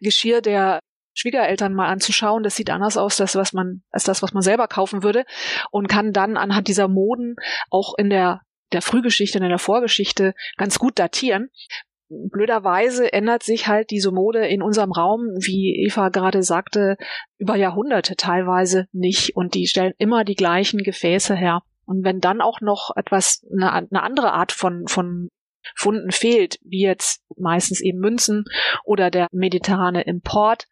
[0.00, 0.80] Geschirr der
[1.14, 2.42] Schwiegereltern mal anzuschauen.
[2.42, 5.24] Das sieht anders aus, das, was man, als das, was man selber kaufen würde.
[5.70, 7.36] Und kann dann anhand dieser Moden
[7.70, 8.40] auch in der,
[8.72, 11.50] der Frühgeschichte, in der Vorgeschichte ganz gut datieren.
[12.08, 16.96] Blöderweise ändert sich halt diese Mode in unserem Raum, wie Eva gerade sagte,
[17.38, 19.36] über Jahrhunderte teilweise nicht.
[19.36, 21.62] Und die stellen immer die gleichen Gefäße her.
[21.86, 25.28] Und wenn dann auch noch etwas, eine, eine andere Art von, von
[25.74, 28.44] Funden fehlt, wie jetzt meistens eben Münzen
[28.84, 30.66] oder der mediterrane Import,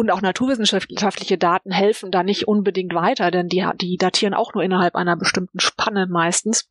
[0.00, 4.62] und auch naturwissenschaftliche Daten helfen da nicht unbedingt weiter, denn die, die datieren auch nur
[4.62, 6.70] innerhalb einer bestimmten Spanne meistens.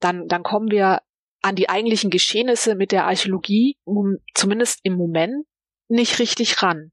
[0.00, 1.02] Dann, dann kommen wir
[1.46, 5.46] an die eigentlichen Geschehnisse mit der Archäologie, um, zumindest im Moment,
[5.88, 6.90] nicht richtig ran.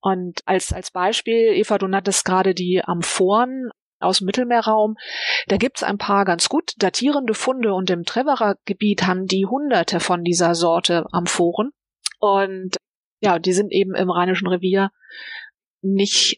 [0.00, 4.96] Und als, als Beispiel, Eva, du nanntest gerade die Amphoren aus dem Mittelmeerraum.
[5.46, 9.98] Da gibt's ein paar ganz gut datierende Funde und im Treverer Gebiet haben die hunderte
[9.98, 11.70] von dieser Sorte Amphoren.
[12.18, 12.76] Und
[13.20, 14.90] ja, die sind eben im Rheinischen Revier
[15.80, 16.36] nicht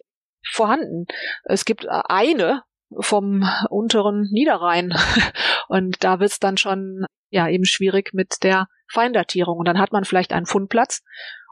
[0.49, 1.07] vorhanden.
[1.42, 2.62] Es gibt eine
[2.98, 4.94] vom unteren Niederrhein
[5.68, 10.05] und da wird's dann schon ja eben schwierig mit der Feindatierung und dann hat man
[10.05, 11.03] vielleicht einen Fundplatz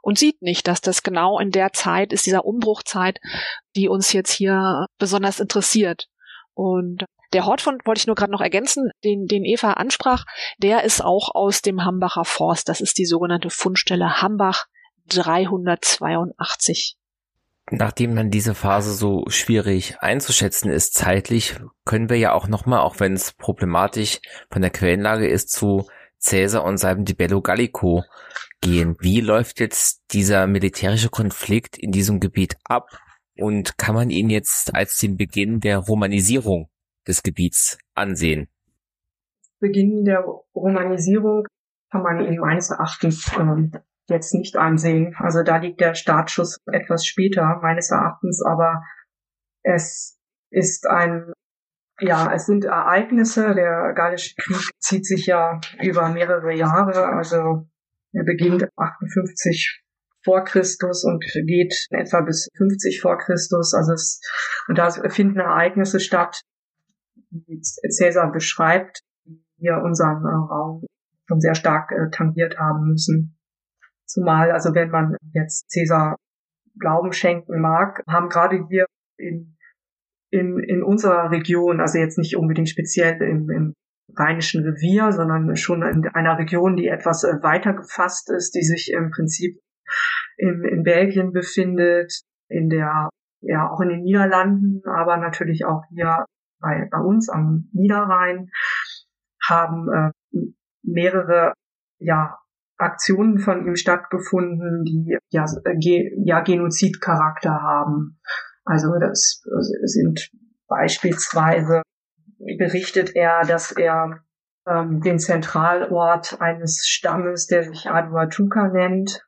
[0.06, 3.18] und sieht nicht, dass das genau in der Zeit ist, dieser Umbruchzeit,
[3.74, 6.06] die uns jetzt hier besonders interessiert.
[6.54, 10.24] Und der Hortfund wollte ich nur gerade noch ergänzen, den, den Eva ansprach,
[10.58, 12.68] der ist auch aus dem Hambacher Forst.
[12.68, 14.66] Das ist die sogenannte Fundstelle Hambach
[15.08, 16.96] 382.
[17.70, 23.00] Nachdem dann diese Phase so schwierig einzuschätzen ist zeitlich, können wir ja auch nochmal, auch
[23.00, 25.88] wenn es problematisch von der Quellenlage ist, zu
[26.24, 28.04] Caesar und seinem Di Bello Gallico
[28.60, 28.96] gehen.
[29.00, 32.88] Wie läuft jetzt dieser militärische Konflikt in diesem Gebiet ab?
[33.38, 36.70] Und kann man ihn jetzt als den Beginn der Romanisierung
[37.06, 38.48] des Gebiets ansehen?
[39.58, 40.24] Beginn der
[40.54, 41.46] Romanisierung
[41.90, 43.72] kann man ihn meines Erachtens ähm,
[44.08, 45.14] jetzt nicht ansehen.
[45.18, 48.82] Also da liegt der Startschuss etwas später, meines Erachtens, aber
[49.62, 50.18] es
[50.50, 51.32] ist ein,
[52.00, 53.54] ja, es sind Ereignisse.
[53.54, 57.66] Der Gallische Krieg zieht sich ja über mehrere Jahre, also
[58.12, 59.82] er beginnt 58
[60.24, 63.74] vor Christus und geht etwa bis 50 vor Christus.
[63.74, 64.20] Also es,
[64.68, 66.42] und da finden Ereignisse statt,
[67.30, 70.84] die Cäsar beschreibt, die wir unseren äh, Raum
[71.28, 73.35] schon sehr stark äh, tangiert haben müssen.
[74.06, 76.16] Zumal, also wenn man jetzt Cäsar
[76.78, 78.86] Glauben schenken mag, haben gerade hier
[79.18, 79.56] in,
[80.30, 83.74] in, in unserer Region, also jetzt nicht unbedingt speziell im, im
[84.14, 88.92] Rheinischen Revier, sondern schon in einer Region, die etwas äh, weiter gefasst ist, die sich
[88.92, 89.58] im Prinzip
[90.36, 92.12] in, in Belgien befindet,
[92.48, 93.08] in der,
[93.40, 96.24] ja, auch in den Niederlanden, aber natürlich auch hier
[96.60, 98.50] bei, bei uns am Niederrhein,
[99.48, 100.38] haben äh,
[100.82, 101.52] mehrere,
[101.98, 102.38] ja,
[102.78, 105.46] Aktionen von ihm stattgefunden, die ja,
[105.78, 108.18] ge ja Genozidcharakter haben.
[108.64, 109.42] Also das
[109.84, 110.30] sind
[110.68, 111.82] beispielsweise
[112.58, 114.20] berichtet er, dass er
[114.66, 119.24] ähm, den Zentralort eines Stammes, der sich Aduatuca nennt,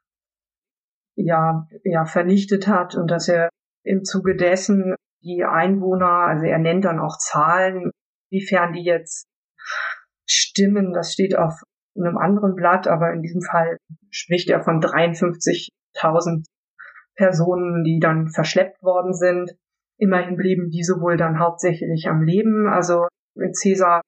[1.14, 3.48] ja, ja vernichtet hat und dass er
[3.84, 7.90] im Zuge dessen die Einwohner, also er nennt dann auch Zahlen,
[8.30, 9.26] wiefern die jetzt
[10.26, 11.62] stimmen, das steht auf
[11.98, 13.78] in einem anderen Blatt, aber in diesem Fall
[14.10, 16.44] spricht er von 53.000
[17.16, 19.52] Personen, die dann verschleppt worden sind.
[19.98, 22.68] Immerhin blieben diese wohl dann hauptsächlich am Leben.
[22.68, 23.08] Also
[23.60, 24.00] Caesar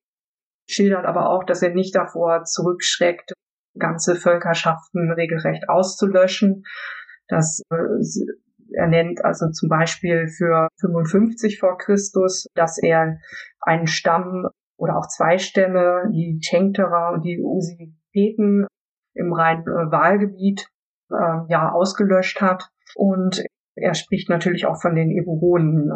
[0.69, 3.33] schildert aber auch, dass er nicht davor zurückschreckt,
[3.77, 6.63] ganze Völkerschaften regelrecht auszulöschen.
[7.27, 7.77] Das äh,
[8.73, 13.19] er nennt also zum Beispiel für 55 vor Christus, dass er
[13.61, 14.49] einen Stamm
[14.81, 18.67] oder auch zwei Stämme, die Tenkterer und die Usipeten
[19.15, 20.69] im Rhein-Wahlgebiet
[21.11, 22.71] äh, ja ausgelöscht hat.
[22.95, 23.45] Und
[23.77, 25.93] er spricht natürlich auch von den Eburonen,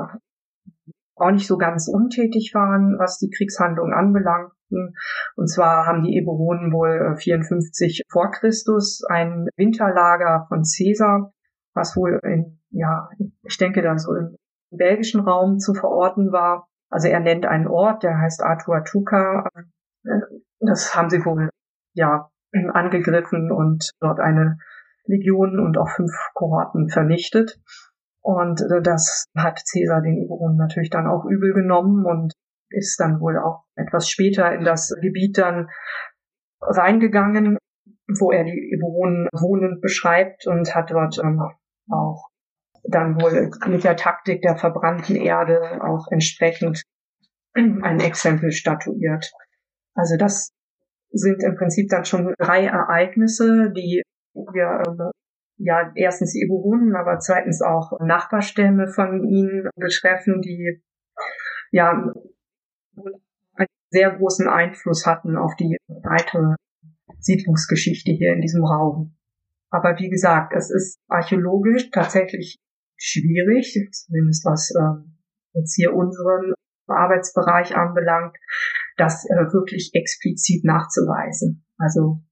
[1.16, 4.94] auch nicht so ganz untätig waren, was die Kriegshandlung anbelangten.
[5.36, 11.32] Und zwar haben die Eburonen wohl 54 äh, vor Christus ein Winterlager von Caesar,
[11.72, 13.08] was wohl in, ja,
[13.44, 14.36] ich denke da so im
[14.70, 16.68] belgischen Raum zu verorten war.
[16.90, 19.48] Also er nennt einen Ort, der heißt Atuatuca.
[20.60, 21.50] Das haben sie wohl,
[21.94, 24.58] ja, angegriffen und dort eine
[25.06, 27.58] Legion und auch fünf Kohorten vernichtet.
[28.22, 32.32] Und äh, das hat Caesar den Eburonen natürlich dann auch übel genommen und
[32.70, 35.68] ist dann wohl auch etwas später in das Gebiet dann
[36.60, 37.58] reingegangen,
[38.18, 41.42] wo er die Eburonen wohnend beschreibt und hat dort ähm,
[41.90, 42.28] auch
[42.84, 46.82] dann wohl mit der Taktik der verbrannten Erde auch entsprechend
[47.54, 49.30] ein Exempel statuiert.
[49.94, 50.50] Also das
[51.10, 54.02] sind im Prinzip dann schon drei Ereignisse, die
[54.34, 55.10] wir ähm,
[55.58, 60.82] ja erstens die Eburonen, aber zweitens auch Nachbarstämme von ihnen betreffen, die
[61.70, 66.56] ja einen sehr großen Einfluss hatten auf die weitere
[67.20, 69.16] Siedlungsgeschichte hier in diesem Raum.
[69.70, 72.58] Aber wie gesagt, es ist archäologisch tatsächlich
[72.96, 76.52] schwierig, zumindest was äh, jetzt hier unseren
[76.86, 78.36] Arbeitsbereich anbelangt,
[78.96, 81.64] das äh, wirklich explizit nachzuweisen.
[81.78, 82.22] Also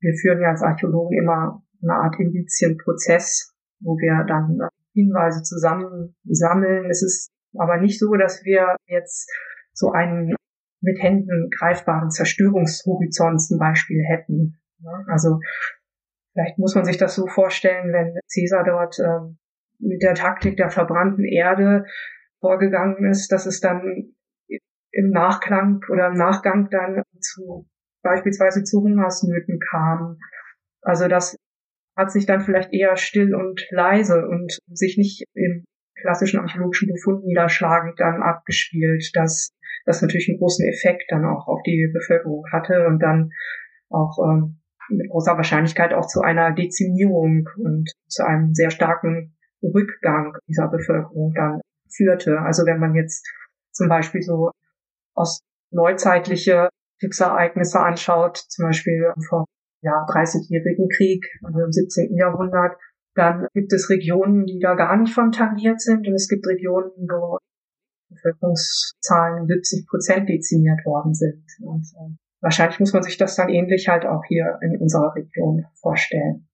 [0.00, 6.14] wir führen ja als Archäologen immer eine Art Indizienprozess, wo wir dann äh, Hinweise zusammen
[6.24, 6.90] sammeln.
[6.90, 9.30] Es ist aber nicht so, dass wir jetzt
[9.72, 10.34] so einen
[10.80, 14.58] mit Händen greifbaren Zerstörungshorizont zum Beispiel hätten.
[15.06, 15.38] Also
[16.32, 19.34] vielleicht muss man sich das so vorstellen, wenn Caesar dort äh,
[19.82, 21.84] mit der Taktik der verbrannten Erde
[22.40, 24.14] vorgegangen ist, dass es dann
[24.92, 27.66] im Nachklang oder im Nachgang dann zu
[28.02, 30.18] beispielsweise zu Hungersnöten kam.
[30.82, 31.36] Also das
[31.96, 35.64] hat sich dann vielleicht eher still und leise und sich nicht im
[36.00, 39.50] klassischen archäologischen Befund niederschlagend dann abgespielt, dass
[39.84, 43.30] das natürlich einen großen Effekt dann auch auf die Bevölkerung hatte und dann
[43.88, 50.36] auch ähm, mit großer Wahrscheinlichkeit auch zu einer Dezimierung und zu einem sehr starken Rückgang
[50.48, 52.38] dieser Bevölkerung dann führte.
[52.40, 53.26] Also wenn man jetzt
[53.72, 54.50] zum Beispiel so
[55.14, 55.40] aus
[55.70, 56.68] neuzeitliche
[57.00, 59.46] Kriegsereignisse anschaut, zum Beispiel vor
[59.82, 62.16] ja, 30-jährigen Krieg, also im 17.
[62.16, 62.76] Jahrhundert,
[63.14, 66.90] dann gibt es Regionen, die da gar nicht von tangiert sind und es gibt Regionen,
[67.08, 67.38] wo
[68.08, 71.44] Bevölkerungszahlen 70 Prozent dezimiert worden sind.
[71.60, 75.66] Und äh, wahrscheinlich muss man sich das dann ähnlich halt auch hier in unserer Region
[75.80, 76.46] vorstellen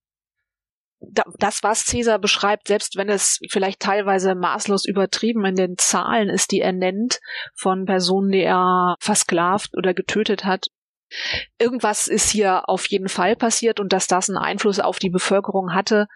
[1.38, 6.50] das, was Caesar beschreibt, selbst wenn es vielleicht teilweise maßlos übertrieben in den Zahlen ist,
[6.50, 7.20] die er nennt,
[7.54, 10.66] von Personen, die er versklavt oder getötet hat,
[11.58, 15.74] irgendwas ist hier auf jeden Fall passiert und dass das einen Einfluss auf die Bevölkerung
[15.74, 16.06] hatte,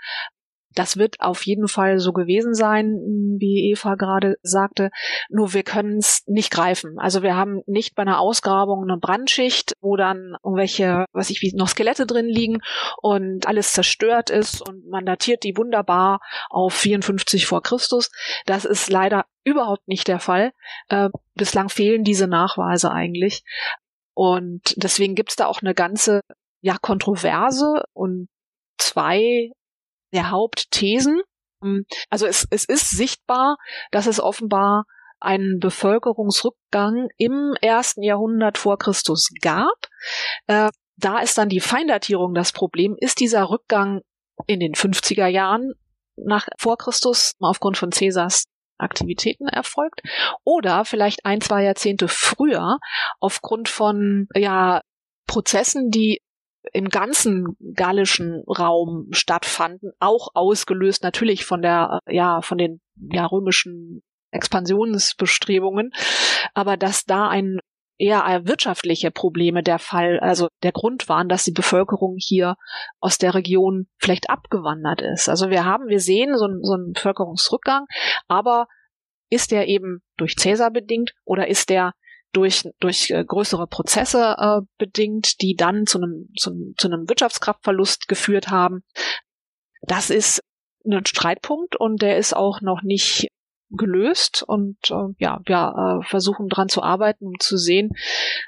[0.75, 2.99] das wird auf jeden Fall so gewesen sein,
[3.39, 4.91] wie Eva gerade sagte.
[5.29, 6.99] Nur wir können es nicht greifen.
[6.99, 11.53] Also wir haben nicht bei einer Ausgrabung eine Brandschicht, wo dann irgendwelche, was ich wie
[11.55, 12.61] noch Skelette drin liegen
[13.01, 16.21] und alles zerstört ist und man datiert die wunderbar
[16.51, 18.11] auf 54 vor Christus.
[18.47, 20.53] Das ist leider überhaupt nicht der Fall.
[20.89, 23.45] Äh, bislang fehlen diese Nachweise eigentlich.
[24.15, 26.21] Und deswegen gibt's da auch eine ganze
[26.61, 28.29] ja, Kontroverse und
[28.79, 29.51] zwei
[30.13, 31.21] der Hauptthesen.
[31.63, 33.57] Ähm, also es, es ist sichtbar,
[33.91, 34.85] dass es offenbar
[35.21, 39.89] einen Bevölkerungsrückgang im ersten Jahrhundert vor Christus gab.
[40.47, 42.97] Äh, da ist dann die Feindatierung das Problem.
[42.99, 44.01] Ist dieser Rückgang
[44.47, 45.73] in den 50er Jahren
[46.17, 48.45] nach vor Christus aufgrund von Caesars
[48.79, 50.03] Aktivitäten erfolgt
[50.45, 52.79] oder vielleicht ein, zwei Jahrzehnte früher
[53.21, 54.81] aufgrund von ja
[55.27, 56.21] Prozessen, die
[56.73, 64.03] im ganzen gallischen Raum stattfanden, auch ausgelöst natürlich von der, ja, von den ja, römischen
[64.31, 65.93] Expansionsbestrebungen,
[66.55, 67.59] aber dass da ein
[67.99, 72.57] eher wirtschaftliche Probleme der Fall, also der Grund waren, dass die Bevölkerung hier
[73.01, 75.29] aus der Region vielleicht abgewandert ist.
[75.29, 77.87] Also wir haben, wir sehen so, einen, so einen Bevölkerungsrückgang,
[78.29, 78.67] aber
[79.31, 81.93] ist der eben durch Cäsar bedingt oder ist der
[82.33, 88.09] durch, durch äh, größere Prozesse äh, bedingt, die dann zu einem, zu, zu einem Wirtschaftskraftverlust
[88.09, 88.83] geführt haben.
[89.83, 90.41] Das ist
[90.85, 93.29] ein Streitpunkt und der ist auch noch nicht
[93.71, 97.91] gelöst und äh, ja, wir äh, versuchen dran zu arbeiten, um zu sehen,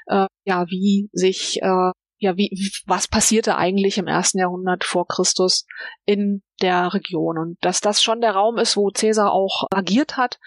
[0.05, 2.49] äh, ja, wie sich äh, ja, wie,
[2.85, 5.65] was passierte eigentlich im ersten Jahrhundert vor Christus
[6.05, 10.39] in der Region und dass das schon der Raum ist, wo Caesar auch agiert hat,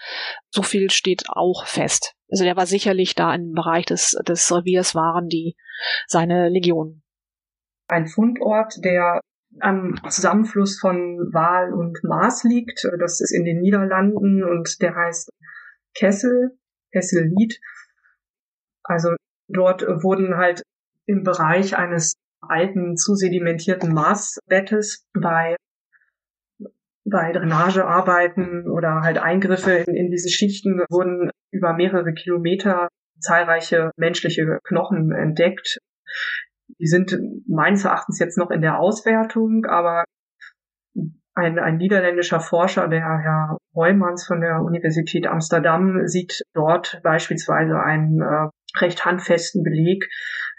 [0.49, 2.15] so viel steht auch fest.
[2.29, 5.55] Also der war sicherlich da im Bereich des, des Reviers waren die
[6.07, 7.03] seine Legionen.
[7.87, 9.21] Ein Fundort, der
[9.61, 12.87] am Zusammenfluss von Waal und Maas liegt.
[12.99, 15.31] Das ist in den Niederlanden und der heißt
[15.95, 16.57] Kessel,
[16.91, 17.59] Kessellied.
[18.83, 19.15] Also
[19.47, 20.61] dort wurden halt
[21.05, 25.55] im Bereich eines alten, zu sedimentierten Marsbettes bei
[27.09, 32.89] bei Drainagearbeiten oder halt Eingriffe in, in diese Schichten wurden über mehrere Kilometer
[33.19, 35.79] zahlreiche menschliche Knochen entdeckt.
[36.79, 40.05] Die sind meines Erachtens jetzt noch in der Auswertung, aber
[41.35, 48.21] ein, ein niederländischer Forscher, der Herr Heumanns von der Universität Amsterdam, sieht dort beispielsweise einen
[48.21, 48.49] äh,
[48.79, 50.05] recht handfesten Beleg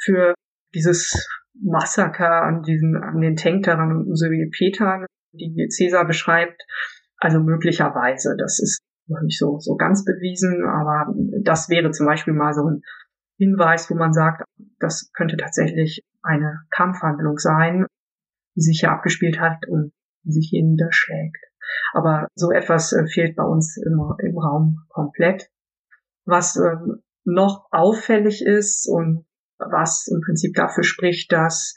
[0.03, 0.35] für
[0.75, 6.63] dieses Massaker an diesen, an den Tenkterern sowie Petern, die Cäsar beschreibt.
[7.17, 11.13] Also möglicherweise, das ist noch nicht so, so ganz bewiesen, aber
[11.43, 12.83] das wäre zum Beispiel mal so ein
[13.37, 14.45] Hinweis, wo man sagt,
[14.79, 17.87] das könnte tatsächlich eine Kampfhandlung sein,
[18.55, 19.93] die sich hier abgespielt hat und
[20.25, 21.39] die sich hier niederschlägt.
[21.93, 25.49] Aber so etwas äh, fehlt bei uns immer im Raum komplett.
[26.27, 29.25] Was ähm, noch auffällig ist und
[29.59, 31.77] was im Prinzip dafür spricht, dass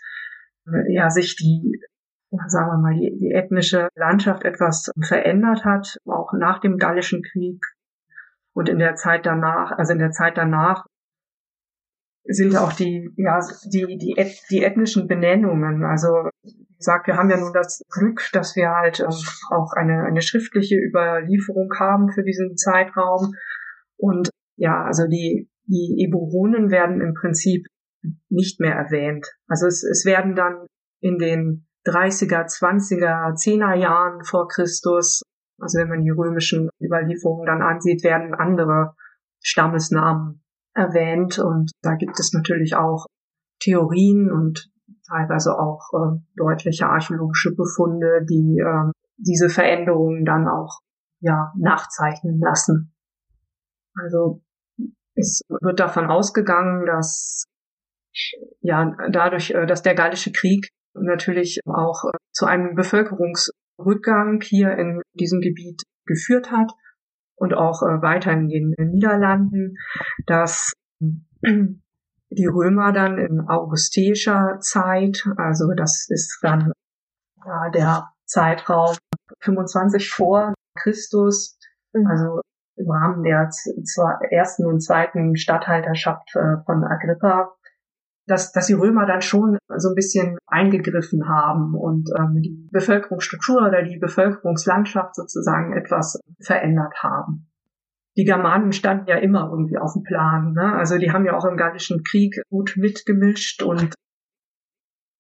[0.68, 1.80] äh, ja sich die
[2.48, 7.64] sagen wir mal, die, die ethnische Landschaft etwas verändert hat, auch nach dem Gallischen Krieg
[8.54, 10.86] und in der Zeit danach, also in der Zeit danach
[12.26, 14.16] sind auch die, ja, die, die,
[14.50, 15.84] die ethnischen Benennungen.
[15.84, 16.08] Also,
[16.44, 19.08] wie gesagt, wir haben ja nun das Glück, dass wir halt äh,
[19.50, 23.34] auch eine, eine schriftliche Überlieferung haben für diesen Zeitraum.
[23.98, 27.68] Und ja, also die, die Eburonen werden im Prinzip
[28.30, 29.28] nicht mehr erwähnt.
[29.48, 30.66] Also es, es werden dann
[31.02, 35.22] in den 30er, 20er, 10er Jahren vor Christus,
[35.60, 38.96] also wenn man die römischen Überlieferungen dann ansieht, werden andere
[39.42, 43.06] Stammesnamen erwähnt und da gibt es natürlich auch
[43.60, 44.70] Theorien und
[45.08, 50.80] teilweise auch äh, deutliche archäologische Befunde, die äh, diese Veränderungen dann auch
[51.20, 52.94] ja nachzeichnen lassen.
[53.96, 54.42] Also
[55.16, 57.46] es wird davon ausgegangen, dass
[58.62, 65.02] ja dadurch, äh, dass der Gallische Krieg natürlich auch äh, zu einem Bevölkerungsrückgang hier in
[65.14, 66.72] diesem Gebiet geführt hat
[67.36, 69.78] und auch äh, weiter in den Niederlanden,
[70.26, 70.74] dass
[71.42, 76.72] die Römer dann in augusteischer Zeit, also das ist dann
[77.46, 78.96] ja, der Zeitraum
[79.42, 81.58] 25 vor Christus,
[81.94, 82.08] mhm.
[82.08, 82.42] also
[82.76, 83.50] im Rahmen der
[84.32, 87.54] ersten und zweiten Statthalterschaft äh, von Agrippa,
[88.26, 93.68] dass, dass die Römer dann schon so ein bisschen eingegriffen haben und ähm, die Bevölkerungsstruktur
[93.68, 97.50] oder die Bevölkerungslandschaft sozusagen etwas verändert haben.
[98.16, 100.54] Die Germanen standen ja immer irgendwie auf dem Plan.
[100.54, 100.74] Ne?
[100.76, 103.94] Also die haben ja auch im Gallischen Krieg gut mitgemischt und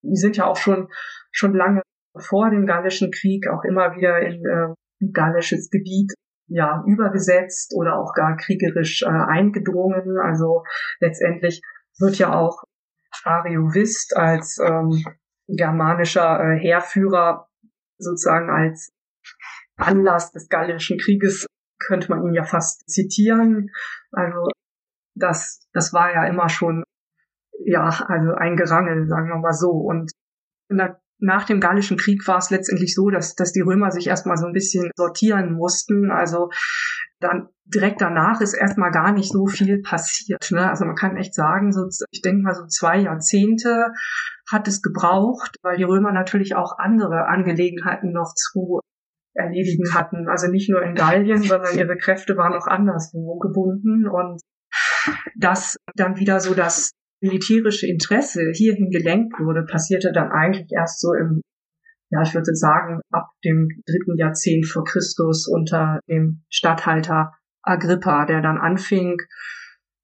[0.03, 0.89] die sind ja auch schon,
[1.31, 1.81] schon lange
[2.15, 6.13] vor dem Gallischen Krieg auch immer wieder in äh, gallisches Gebiet
[6.47, 10.19] ja übergesetzt oder auch gar kriegerisch äh, eingedrungen.
[10.19, 10.63] Also
[10.99, 11.61] letztendlich
[11.99, 12.63] wird ja auch
[13.23, 15.03] Ariovist als ähm,
[15.47, 17.47] germanischer äh, Heerführer
[17.97, 18.91] sozusagen als
[19.77, 21.47] Anlass des Gallischen Krieges
[21.79, 23.69] könnte man ihn ja fast zitieren.
[24.11, 24.47] Also
[25.15, 26.83] das, das war ja immer schon
[27.65, 29.71] ja also ein Gerangel, sagen wir mal so.
[29.71, 30.11] Und
[31.19, 34.45] nach dem Gallischen Krieg war es letztendlich so, dass, dass die Römer sich erstmal so
[34.45, 36.11] ein bisschen sortieren mussten.
[36.11, 36.49] Also
[37.23, 40.51] dann direkt danach ist erstmal gar nicht so viel passiert.
[40.51, 40.69] Ne?
[40.69, 43.91] Also man kann echt sagen, so, ich denke mal so zwei Jahrzehnte
[44.51, 48.81] hat es gebraucht, weil die Römer natürlich auch andere Angelegenheiten noch zu
[49.33, 50.27] erledigen hatten.
[50.27, 54.41] Also nicht nur in Gallien, sondern ihre Kräfte waren auch anderswo gebunden und
[55.37, 61.13] dass dann wieder so das militärische Interesse hierhin gelenkt wurde, passierte dann eigentlich erst so
[61.13, 61.41] im
[62.13, 67.33] ja, ich würde sagen, ab dem dritten Jahrzehnt vor Christus unter dem Statthalter
[67.63, 69.17] Agrippa, der dann anfing,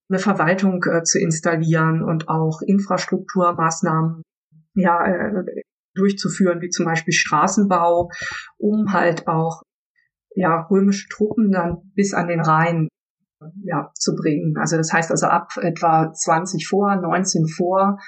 [0.10, 4.24] eine Verwaltung äh, zu installieren und auch Infrastrukturmaßnahmen
[4.74, 5.44] ja, äh,
[5.94, 8.10] durchzuführen, wie zum Beispiel Straßenbau,
[8.58, 9.62] um halt auch
[10.34, 12.88] ja, römische Truppen dann bis an den Rhein
[13.62, 14.56] ja, zu bringen.
[14.58, 18.00] Also das heißt also ab etwa 20 vor, 19 vor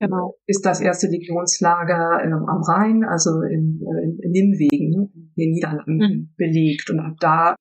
[0.00, 0.36] Genau.
[0.46, 5.96] Ist das erste Legionslager ähm, am Rhein, also in, in, in Nimwegen, in den Niederlanden,
[5.96, 6.34] mhm.
[6.36, 6.90] belegt.
[6.90, 7.54] Und ab da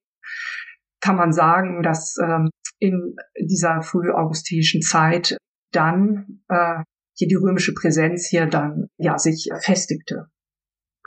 [1.00, 5.38] kann man sagen, dass ähm, in dieser frühaugustischen Zeit
[5.72, 6.84] dann äh,
[7.16, 10.28] hier die römische Präsenz hier dann ja sich festigte.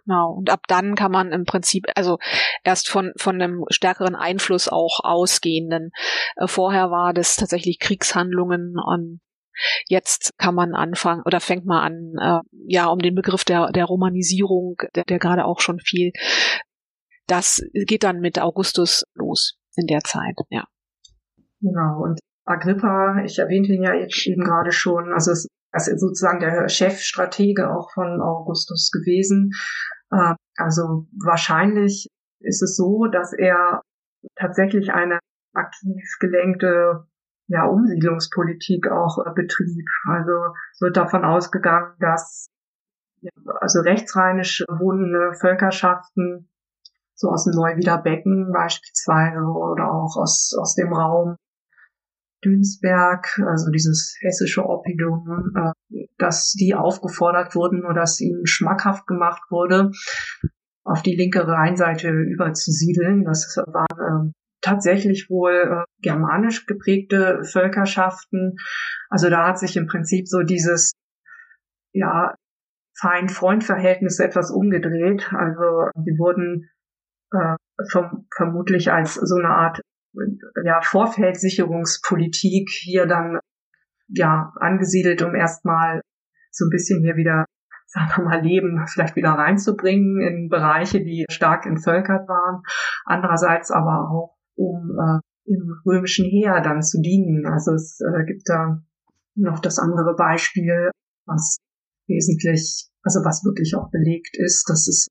[0.05, 0.35] Genau.
[0.35, 2.18] Und ab dann kann man im Prinzip, also
[2.62, 5.91] erst von, von einem stärkeren Einfluss auch ausgehenden.
[6.37, 9.20] Äh, vorher war das tatsächlich Kriegshandlungen und
[9.88, 13.84] Jetzt kann man anfangen oder fängt man an, äh, ja, um den Begriff der, der
[13.84, 16.12] Romanisierung, der, der gerade auch schon viel,
[17.26, 20.64] das geht dann mit Augustus los in der Zeit, ja.
[21.61, 26.40] Genau, und Agrippa, ich erwähnte ihn ja jetzt eben gerade schon, also es ist sozusagen
[26.40, 29.50] der Chefstratege auch von Augustus gewesen.
[30.11, 32.09] Äh, also wahrscheinlich
[32.40, 33.82] ist es so, dass er
[34.36, 35.18] tatsächlich eine
[35.52, 37.07] aktiv gelenkte
[37.49, 39.86] ja, Umsiedlungspolitik auch äh, betrieb.
[40.09, 42.49] Also wird davon ausgegangen, dass
[43.20, 43.30] ja,
[43.61, 46.49] also rechtsrheinisch wohnende Völkerschaften
[47.14, 51.36] so aus dem Neuwieder Becken beispielsweise oder auch aus, aus dem Raum
[52.44, 59.42] Dünsberg, also dieses hessische Oppidum, äh, dass die aufgefordert wurden oder dass ihnen schmackhaft gemacht
[59.51, 59.90] wurde,
[60.84, 63.24] auf die linke Rheinseite überzusiedeln.
[63.24, 68.57] Das waren äh, tatsächlich wohl äh, germanisch geprägte Völkerschaften.
[69.09, 70.92] Also da hat sich im Prinzip so dieses
[71.92, 72.34] ja
[72.98, 75.32] Feind-Freund-Verhältnis etwas umgedreht.
[75.32, 76.70] Also die wurden
[77.32, 77.57] äh,
[77.90, 79.80] vom, vermutlich als so eine Art
[80.64, 83.38] ja, Vorfeldsicherungspolitik hier dann
[84.09, 86.00] ja angesiedelt, um erstmal
[86.50, 87.44] so ein bisschen hier wieder,
[87.86, 92.62] sagen wir mal, Leben vielleicht wieder reinzubringen in Bereiche, die stark entvölkert waren.
[93.04, 97.46] Andererseits aber auch, um äh, im römischen Heer dann zu dienen.
[97.46, 98.82] Also es äh, gibt da
[99.34, 100.90] noch das andere Beispiel,
[101.26, 101.59] was
[102.09, 105.09] wesentlich, also was wirklich auch belegt ist, dass es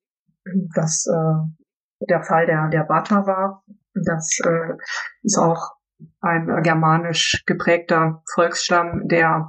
[0.76, 4.74] das äh, der Fall der der Bata war, das äh,
[5.24, 5.76] ist auch
[6.22, 9.48] ein germanisch geprägter Volksstamm, der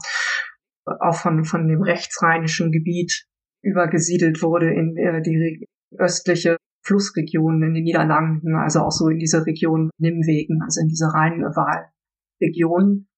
[0.84, 3.26] auch von, von dem rechtsrheinischen Gebiet
[3.62, 5.66] übergesiedelt wurde in äh, die
[5.99, 6.56] östliche
[6.87, 13.09] Flussregion in den Niederlanden, also auch so in diese Region Nimwegen, also in diese Rheinwahlregion,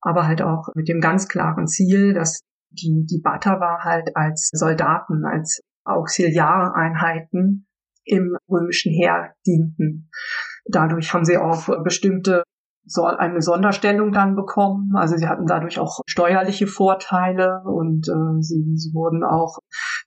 [0.00, 2.40] aber halt auch mit dem ganz klaren Ziel, dass
[2.70, 7.66] die, die Batawa halt als Soldaten, als Auxiliareinheiten
[8.04, 10.10] im römischen Heer dienten.
[10.66, 12.42] Dadurch haben sie auch bestimmte
[12.96, 14.96] eine Sonderstellung dann bekommen.
[14.96, 19.58] Also sie hatten dadurch auch steuerliche Vorteile und äh, sie, sie wurden auch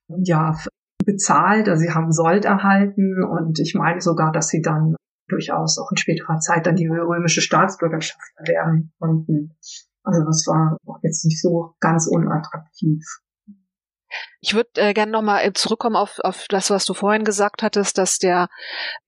[0.07, 0.55] ja
[1.03, 4.95] bezahlt, also sie haben Sold erhalten und ich meine sogar, dass sie dann
[5.27, 9.55] durchaus auch in späterer Zeit dann die römische Staatsbürgerschaft erwerben konnten.
[10.03, 13.03] Also das war auch jetzt nicht so ganz unattraktiv.
[14.41, 17.97] Ich würde äh, gerne nochmal äh, zurückkommen auf, auf das, was du vorhin gesagt hattest,
[17.97, 18.49] dass der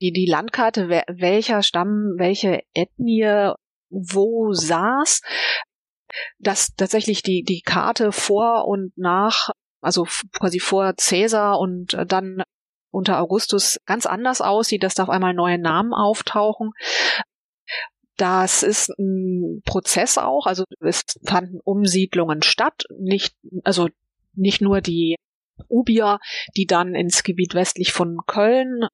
[0.01, 3.53] die, die Landkarte, welcher Stamm, welche Ethnie
[3.89, 5.21] wo saß,
[6.39, 9.49] dass tatsächlich die, die Karte vor und nach,
[9.83, 12.43] also quasi vor Cäsar und äh, dann
[12.91, 16.71] unter Augustus ganz anders aussieht, dass da auf einmal neue Namen auftauchen.
[18.17, 23.89] Das ist ein Prozess auch, also es fanden Umsiedlungen statt, nicht, also
[24.35, 25.15] nicht nur die
[25.67, 26.19] Ubier,
[26.55, 28.87] die dann ins Gebiet westlich von Köln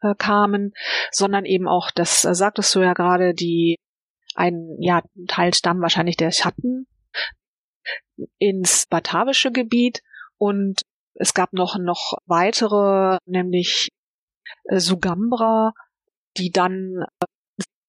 [0.00, 0.72] äh, kamen,
[1.10, 3.76] sondern eben auch, das äh, sagtest du ja gerade, die
[4.34, 6.86] ein ja, Teilstamm wahrscheinlich der Schatten
[8.38, 10.02] ins batavische Gebiet
[10.38, 10.82] und
[11.14, 13.88] es gab noch noch weitere, nämlich
[14.64, 15.72] äh, Sugambra,
[16.36, 17.26] die dann äh,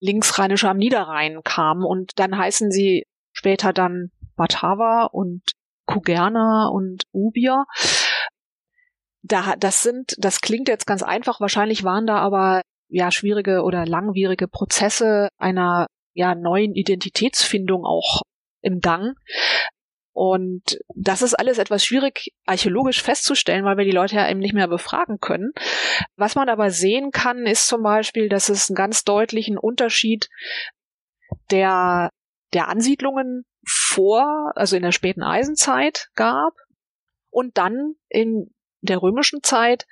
[0.00, 5.42] linksrheinische am Niederrhein kamen und dann heißen sie später dann Batava und
[5.86, 7.64] Kugerna und Ubier.
[9.22, 11.40] Da, das sind, das klingt jetzt ganz einfach.
[11.40, 18.22] Wahrscheinlich waren da aber ja schwierige oder langwierige Prozesse einer ja neuen Identitätsfindung auch
[18.62, 19.14] im Gang.
[20.12, 24.54] Und das ist alles etwas schwierig archäologisch festzustellen, weil wir die Leute ja eben nicht
[24.54, 25.52] mehr befragen können.
[26.16, 30.28] Was man aber sehen kann, ist zum Beispiel, dass es einen ganz deutlichen Unterschied
[31.50, 32.10] der,
[32.52, 36.54] der Ansiedlungen vor, also in der späten Eisenzeit gab
[37.30, 39.86] und dann in der römischen Zeit.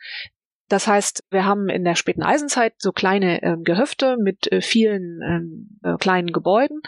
[0.69, 5.21] Das heißt, wir haben in der späten Eisenzeit so kleine äh, Gehöfte mit äh, vielen
[5.23, 6.83] ähm, äh, kleinen Gebäuden.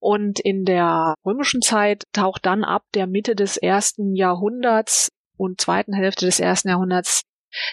[0.00, 5.92] Und in der römischen Zeit taucht dann ab der Mitte des ersten Jahrhunderts und zweiten
[5.92, 7.22] Hälfte des ersten Jahrhunderts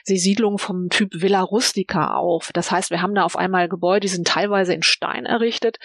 [0.07, 2.51] die Siedlung vom Typ Villa Rustica auf.
[2.53, 5.77] Das heißt, wir haben da auf einmal Gebäude, die sind teilweise in Stein errichtet.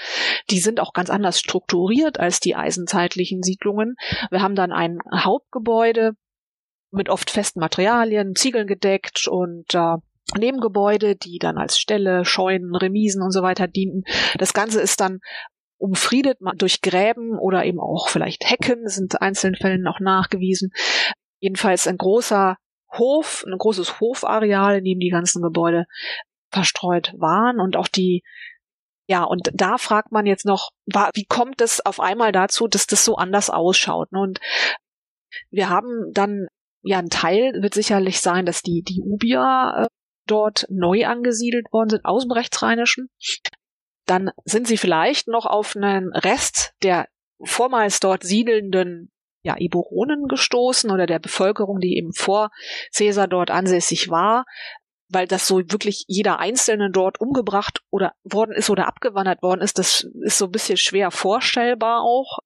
[0.50, 3.96] Die sind auch ganz anders strukturiert als die eisenzeitlichen Siedlungen.
[4.30, 6.12] Wir haben dann ein Hauptgebäude
[6.92, 9.96] mit oft festen Materialien, Ziegeln gedeckt und äh,
[10.36, 14.04] Nebengebäude, die dann als Ställe, Scheunen, Remisen und so weiter dienten.
[14.38, 15.20] Das Ganze ist dann
[15.80, 20.70] umfriedet durch Gräben oder eben auch vielleicht Hecken, sind einzelnen Fällen auch nachgewiesen.
[21.40, 22.56] Jedenfalls ein großer
[22.92, 25.86] Hof, ein großes Hofareal, in dem die ganzen Gebäude
[26.50, 28.22] verstreut waren und auch die
[29.06, 33.04] ja, und da fragt man jetzt noch, wie kommt es auf einmal dazu, dass das
[33.04, 34.12] so anders ausschaut?
[34.12, 34.20] Ne?
[34.20, 34.38] Und
[35.50, 36.46] wir haben dann,
[36.82, 39.86] ja, ein Teil wird sicherlich sein, dass die, die Ubier äh,
[40.28, 43.08] dort neu angesiedelt worden sind aus dem Rechtsrheinischen.
[44.10, 47.06] Dann sind sie vielleicht noch auf einen Rest der
[47.44, 52.50] vormals dort siedelnden ja, Iboronen gestoßen oder der Bevölkerung, die eben vor
[52.92, 54.44] Caesar dort ansässig war
[55.12, 59.78] weil das so wirklich jeder Einzelne dort umgebracht oder worden ist oder abgewandert worden ist,
[59.78, 62.38] das ist so ein bisschen schwer vorstellbar auch.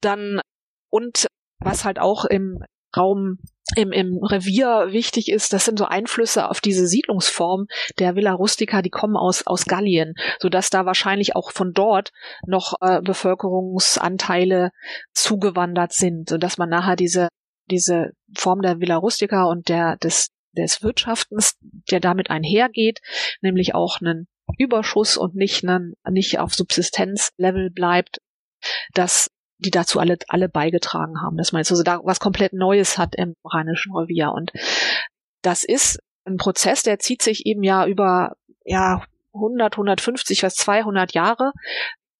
[0.00, 0.40] Dann,
[0.90, 1.26] und
[1.58, 2.62] was halt auch im
[2.96, 3.38] Raum
[3.74, 7.66] im, im Revier wichtig ist, das sind so Einflüsse auf diese Siedlungsform
[7.98, 12.12] der Villa Rustica, die kommen aus, aus Gallien, sodass da wahrscheinlich auch von dort
[12.46, 14.70] noch äh, Bevölkerungsanteile
[15.12, 17.28] zugewandert sind, sodass man nachher diese,
[17.68, 21.56] diese Form der Villa Rustica und der, des, des Wirtschaftens,
[21.90, 23.00] der damit einhergeht,
[23.40, 28.18] nämlich auch einen Überschuss und nicht, einen, nicht auf Subsistenzlevel bleibt,
[28.94, 29.28] dass
[29.58, 33.14] die dazu alle, alle beigetragen haben, dass man jetzt also da was komplett Neues hat
[33.16, 34.32] im Rheinischen Revier.
[34.32, 34.52] Und
[35.42, 39.02] das ist ein Prozess, der zieht sich eben ja über, ja,
[39.34, 41.52] 100, 150, was 200 Jahre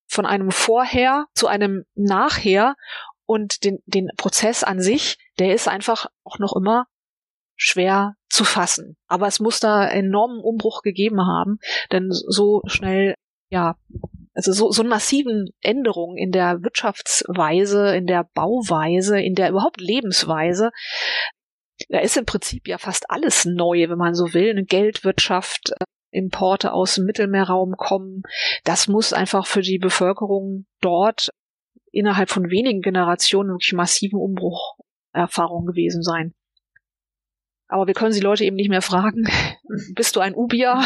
[0.07, 2.76] von einem Vorher zu einem Nachher
[3.24, 6.87] und den, den Prozess an sich, der ist einfach auch noch immer
[7.57, 8.97] schwer zu fassen.
[9.09, 11.59] Aber es muss da enormen Umbruch gegeben haben,
[11.91, 13.14] denn so schnell,
[13.51, 13.76] ja,
[14.37, 20.70] also so, so massiven Änderungen in der Wirtschaftsweise, in der Bauweise, in der überhaupt Lebensweise,
[21.89, 24.51] da ist im Prinzip ja fast alles neu, wenn man so will.
[24.51, 28.22] Eine Geldwirtschaft, äh, Importe aus dem Mittelmeerraum kommen.
[28.64, 31.30] Das muss einfach für die Bevölkerung dort
[31.91, 34.76] innerhalb von wenigen Generationen wirklich massiven Umbruch
[35.12, 36.34] Erfahrung gewesen sein.
[37.68, 39.28] Aber wir können die Leute eben nicht mehr fragen,
[39.95, 40.82] bist du ein Ubier?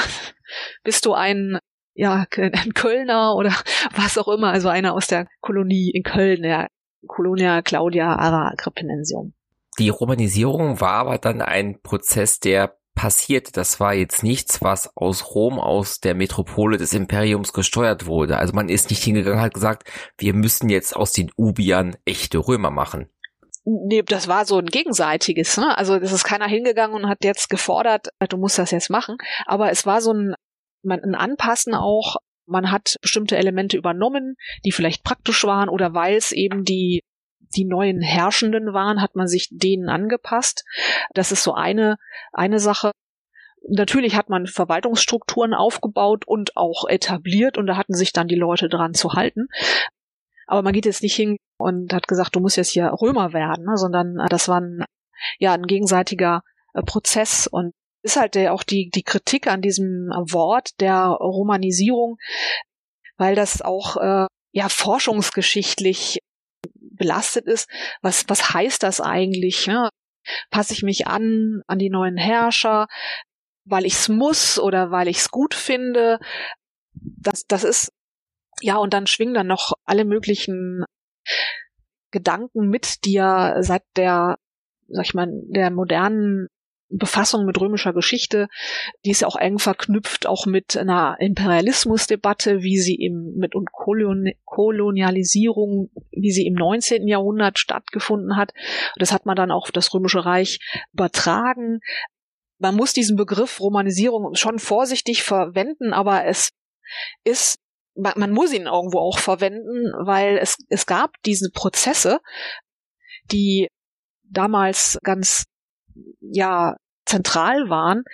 [0.83, 1.59] Bist du ein,
[1.95, 3.55] ja, ein Kölner oder
[3.95, 6.69] was auch immer, also einer aus der Kolonie in Köln, der
[7.07, 9.33] Colonia Claudia Ara Agrippinensium.
[9.79, 13.57] Die Romanisierung war aber dann ein Prozess, der passiert.
[13.57, 18.37] Das war jetzt nichts, was aus Rom, aus der Metropole des Imperiums gesteuert wurde.
[18.37, 22.71] Also man ist nicht hingegangen, hat gesagt, wir müssen jetzt aus den Ubiern echte Römer
[22.71, 23.09] machen.
[23.65, 25.57] Nee, das war so ein gegenseitiges.
[25.57, 25.77] Ne?
[25.79, 29.17] Also es ist keiner hingegangen und hat jetzt gefordert, du musst das jetzt machen.
[29.47, 30.35] Aber es war so ein,
[30.85, 32.17] ein Anpassen auch.
[32.47, 37.03] Man hat bestimmte Elemente übernommen, die vielleicht praktisch waren oder weil es eben die
[37.57, 40.65] die neuen Herrschenden waren, hat man sich denen angepasst.
[41.15, 41.97] Das ist so eine
[42.33, 42.93] eine Sache.
[43.69, 48.69] Natürlich hat man Verwaltungsstrukturen aufgebaut und auch etabliert und da hatten sich dann die Leute
[48.69, 49.49] dran zu halten.
[50.47, 53.67] Aber man geht jetzt nicht hin und hat gesagt, du musst jetzt hier Römer werden,
[53.67, 54.85] ne, sondern äh, das war ein,
[55.39, 56.43] ja, ein gegenseitiger
[56.75, 57.73] äh, Prozess und
[58.03, 62.17] ist halt der, auch die, die Kritik an diesem Wort der Romanisierung,
[63.17, 66.21] weil das auch äh, ja forschungsgeschichtlich
[66.75, 67.69] belastet ist.
[68.03, 69.67] Was, was heißt das eigentlich?
[69.67, 69.89] Ne?
[70.51, 72.87] Passe ich mich an an die neuen Herrscher,
[73.65, 76.19] weil ich es muss oder weil ich es gut finde?
[76.93, 77.93] Das, das ist
[78.63, 80.85] ja, und dann schwingen dann noch alle möglichen
[82.11, 84.39] Gedanken mit, ja seit der,
[84.89, 86.49] sag ich mal, der modernen
[86.91, 88.49] Befassung mit römischer Geschichte,
[89.05, 93.73] die ist ja auch eng verknüpft, auch mit einer Imperialismusdebatte, wie sie im, mit und
[93.73, 97.07] Kolon, Kolonialisierung, wie sie im 19.
[97.07, 98.53] Jahrhundert stattgefunden hat.
[98.97, 100.59] Das hat man dann auch auf das Römische Reich
[100.93, 101.81] übertragen.
[102.59, 106.51] Man muss diesen Begriff Romanisierung schon vorsichtig verwenden, aber es
[107.25, 107.59] ist
[107.97, 112.21] man, man muss ihn irgendwo auch verwenden, weil es, es gab diese Prozesse,
[113.31, 113.69] die
[114.23, 115.45] damals ganz,
[116.21, 118.05] ja, zentral waren.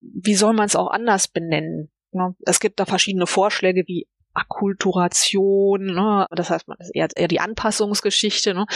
[0.00, 1.90] Wie soll man es auch anders benennen?
[2.12, 2.34] Ne?
[2.40, 6.26] Es gibt da verschiedene Vorschläge wie Akkulturation, ne?
[6.30, 8.54] das heißt, man ist eher, eher die Anpassungsgeschichte.
[8.54, 8.66] Ne?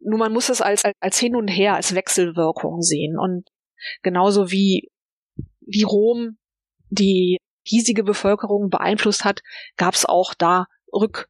[0.00, 3.18] Nur man muss es als, als Hin und Her, als Wechselwirkung sehen.
[3.18, 3.48] Und
[4.02, 4.90] genauso wie,
[5.60, 6.38] wie Rom
[6.90, 9.40] die hiesige Bevölkerung beeinflusst hat,
[9.76, 11.28] gab es auch da Rück,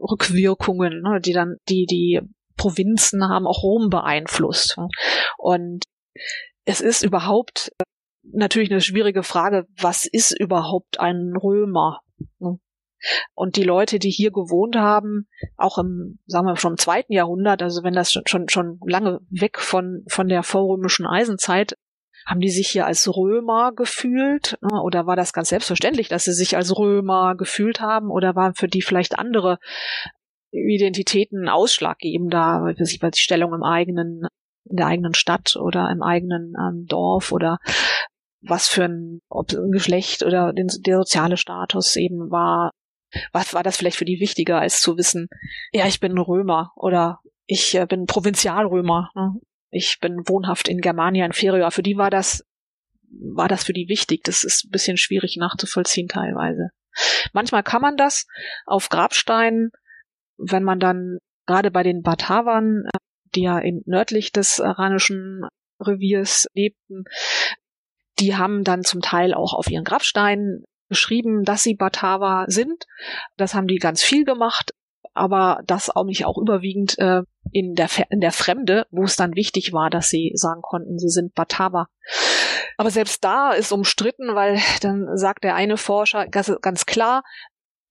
[0.00, 2.20] Rückwirkungen, ne, die dann die die
[2.56, 4.76] Provinzen haben auch Rom beeinflusst.
[5.38, 5.84] Und
[6.64, 7.84] es ist überhaupt äh,
[8.22, 12.00] natürlich eine schwierige Frage, was ist überhaupt ein Römer?
[12.38, 12.58] Ne?
[13.34, 17.84] Und die Leute, die hier gewohnt haben, auch im, sagen wir schon zweiten Jahrhundert, also
[17.84, 21.76] wenn das schon, schon, lange weg von, von der vorrömischen Eisenzeit
[22.26, 24.58] haben die sich hier als Römer gefühlt?
[24.60, 24.82] Ne?
[24.82, 28.10] Oder war das ganz selbstverständlich, dass sie sich als Römer gefühlt haben?
[28.10, 29.58] Oder waren für die vielleicht andere
[30.56, 34.26] Identitäten ausschlaggebend da, was die Stellung im eigenen
[34.68, 37.58] in der eigenen Stadt oder im eigenen ähm, Dorf oder
[38.40, 42.70] was für ein, ob ein Geschlecht oder den, der soziale Status eben war.
[43.32, 45.28] Was war das vielleicht für die wichtiger, als zu wissen,
[45.72, 49.10] ja, ich bin Römer oder ich äh, bin Provinzialrömer.
[49.14, 49.34] Ne?
[49.70, 51.70] Ich bin wohnhaft in Germania Inferior.
[51.70, 52.44] Für die war das,
[53.10, 54.24] war das für die wichtig.
[54.24, 56.70] Das ist ein bisschen schwierig nachzuvollziehen teilweise.
[57.32, 58.26] Manchmal kann man das
[58.64, 59.70] auf Grabsteinen,
[60.38, 62.98] wenn man dann gerade bei den Batavern, äh,
[63.34, 65.46] die ja in, nördlich des iranischen
[65.80, 67.04] Reviers lebten,
[68.18, 72.84] die haben dann zum Teil auch auf ihren Grabsteinen geschrieben, dass sie Bataver sind.
[73.36, 74.72] Das haben die ganz viel gemacht,
[75.14, 77.22] aber das auch nicht auch überwiegend äh,
[77.52, 81.08] in, der, in der Fremde, wo es dann wichtig war, dass sie sagen konnten, sie
[81.08, 81.88] sind Bataver.
[82.76, 87.22] Aber selbst da ist umstritten, weil dann sagt der eine Forscher ganz, ganz klar,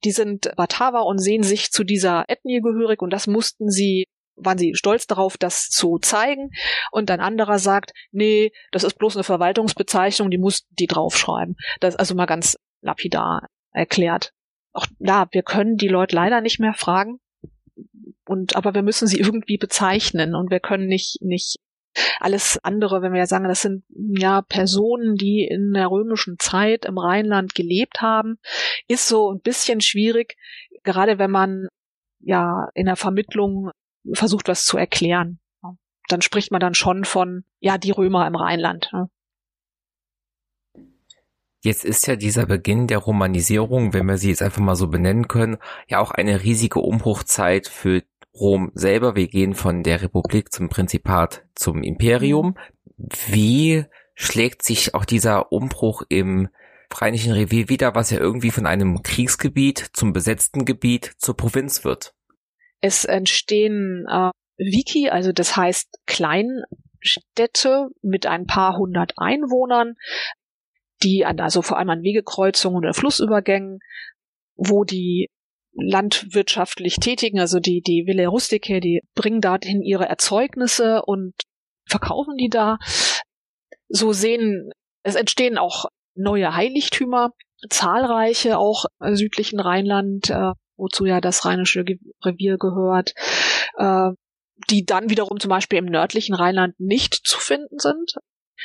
[0.04, 4.06] die sind Bataver und sehen sich zu dieser Ethnie gehörig und das mussten sie
[4.38, 6.52] waren sie stolz darauf, das zu zeigen.
[6.92, 11.56] Und ein anderer sagt, nee, das ist bloß eine Verwaltungsbezeichnung, die mussten die draufschreiben.
[11.80, 14.34] Das ist also mal ganz lapidar erklärt.
[14.74, 17.20] Auch da, wir können die Leute leider nicht mehr fragen.
[18.28, 21.58] Und, aber wir müssen sie irgendwie bezeichnen und wir können nicht, nicht
[22.20, 26.86] alles andere, wenn wir ja sagen, das sind ja Personen, die in der römischen Zeit
[26.86, 28.38] im Rheinland gelebt haben,
[28.88, 30.36] ist so ein bisschen schwierig,
[30.84, 31.68] gerade wenn man
[32.20, 33.72] ja in der Vermittlung
[34.14, 35.40] versucht, was zu erklären.
[36.08, 38.92] Dann spricht man dann schon von, ja, die Römer im Rheinland.
[41.64, 45.28] Jetzt ist ja dieser Beginn der Romanisierung, wenn wir sie jetzt einfach mal so benennen
[45.28, 48.04] können, ja auch eine riesige Umbruchzeit für
[48.40, 49.16] Rom selber.
[49.16, 52.58] Wir gehen von der Republik zum Prinzipat zum Imperium.
[53.28, 56.50] Wie schlägt sich auch dieser Umbruch im
[56.94, 62.14] Rheinischen Revier wieder, was ja irgendwie von einem Kriegsgebiet zum besetzten Gebiet zur Provinz wird?
[62.80, 69.96] Es entstehen äh, Wiki, also das heißt Kleinstädte mit ein paar hundert Einwohnern,
[71.04, 73.80] die an, also vor allem an Wegekreuzungen oder Flussübergängen,
[74.56, 75.30] wo die
[75.76, 81.34] landwirtschaftlich tätigen, also die, die Ville Rustice, die bringen dahin ihre Erzeugnisse und
[81.88, 82.78] verkaufen die da.
[83.88, 84.72] So sehen,
[85.04, 87.32] es entstehen auch neue Heiligtümer,
[87.70, 91.84] zahlreiche auch im südlichen Rheinland, äh, wozu ja das Rheinische
[92.24, 93.14] Revier gehört,
[93.78, 94.12] äh,
[94.70, 98.16] die dann wiederum zum Beispiel im nördlichen Rheinland nicht zu finden sind.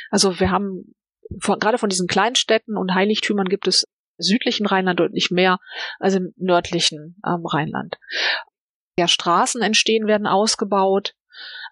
[0.09, 0.95] Also wir haben
[1.39, 3.85] von, gerade von diesen Kleinstädten und Heiligtümern gibt es
[4.21, 5.57] südlichen Rheinland deutlich mehr
[5.99, 7.97] als im nördlichen ähm, Rheinland.
[8.97, 11.13] Ja, Straßen entstehen, werden ausgebaut.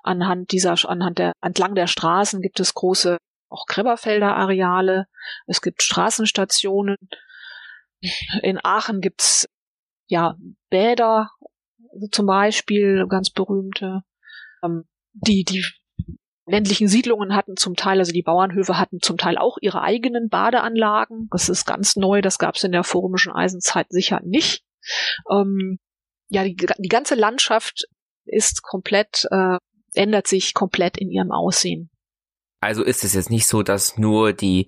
[0.04, 3.18] Anhand dieser, anhand der, entlang der Straßen gibt es große
[3.50, 5.08] auch Gräberfelder Areale.
[5.48, 6.98] Es gibt Straßenstationen.
[8.42, 9.48] In Aachen gibt's
[10.08, 10.36] ja
[10.70, 11.30] Bäder
[12.12, 14.02] zum Beispiel, ganz berühmte.
[14.64, 15.66] Ähm, die, die
[16.50, 21.28] ländlichen Siedlungen hatten zum Teil, also die Bauernhöfe hatten zum Teil auch ihre eigenen Badeanlagen.
[21.32, 24.64] Das ist ganz neu, das gab es in der vorrömischen Eisenzeit sicher nicht.
[25.30, 25.80] Ähm,
[26.30, 27.86] ja, die, die ganze Landschaft
[28.26, 29.58] ist komplett, äh,
[29.94, 31.90] ändert sich komplett in ihrem Aussehen.
[32.62, 34.68] Also ist es jetzt nicht so, dass nur die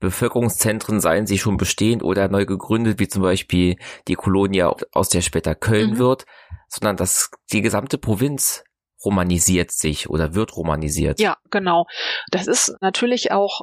[0.00, 3.76] Bevölkerungszentren, seien sie schon bestehend oder neu gegründet, wie zum Beispiel
[4.06, 5.98] die Kolonia, aus der später Köln mhm.
[5.98, 6.26] wird,
[6.68, 8.62] sondern dass die gesamte Provinz
[9.04, 11.20] romanisiert sich oder wird romanisiert.
[11.20, 11.86] Ja, genau.
[12.30, 13.62] Das ist natürlich auch,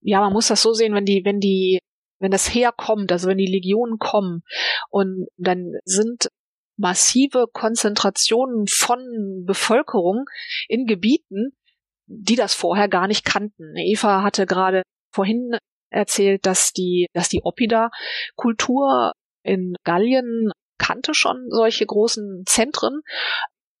[0.00, 1.78] ja, man muss das so sehen, wenn die, wenn die,
[2.20, 4.42] wenn das herkommt, also wenn die Legionen kommen
[4.90, 6.28] und dann sind
[6.76, 9.00] massive Konzentrationen von
[9.44, 10.24] Bevölkerung
[10.68, 11.52] in Gebieten,
[12.06, 13.76] die das vorher gar nicht kannten.
[13.76, 15.56] Eva hatte gerade vorhin
[15.90, 19.12] erzählt, dass die, dass die Oppida-Kultur
[19.42, 23.00] in Gallien kannte schon solche großen Zentren,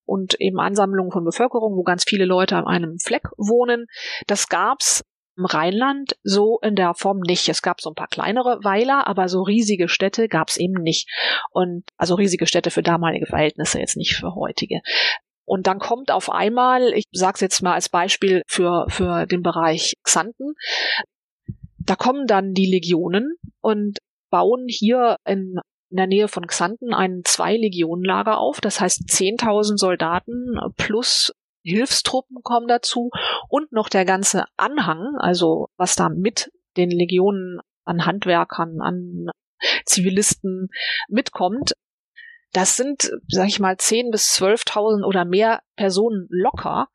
[0.08, 3.86] und eben Ansammlungen von Bevölkerung, wo ganz viele Leute an einem Fleck wohnen.
[4.26, 5.04] Das gab's
[5.36, 7.48] im Rheinland so in der Form nicht.
[7.48, 11.08] Es gab so ein paar kleinere Weiler, aber so riesige Städte gab's eben nicht.
[11.52, 14.80] Und also riesige Städte für damalige Verhältnisse, jetzt nicht für heutige.
[15.44, 19.42] Und dann kommt auf einmal, ich sage es jetzt mal als Beispiel für, für den
[19.42, 20.54] Bereich Xanten,
[21.78, 23.98] da kommen dann die Legionen und
[24.30, 25.58] bauen hier in
[25.90, 28.60] in der Nähe von Xanten ein Zwei-Legionen-Lager auf.
[28.60, 31.32] Das heißt, 10.000 Soldaten plus
[31.62, 33.10] Hilfstruppen kommen dazu
[33.48, 39.26] und noch der ganze Anhang, also was da mit den Legionen an Handwerkern, an
[39.84, 40.68] Zivilisten
[41.08, 41.72] mitkommt.
[42.52, 46.88] Das sind, sag ich mal, 10 bis 12.000 oder mehr Personen locker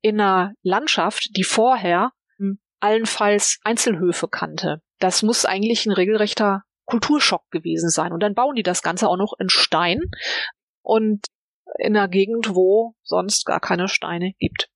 [0.00, 2.12] in einer Landschaft, die vorher
[2.80, 4.82] allenfalls Einzelhöfe kannte.
[4.98, 8.12] Das muss eigentlich ein regelrechter Kulturschock gewesen sein.
[8.12, 10.00] Und dann bauen die das Ganze auch noch in Stein
[10.82, 11.26] und
[11.78, 14.70] in einer Gegend, wo sonst gar keine Steine gibt.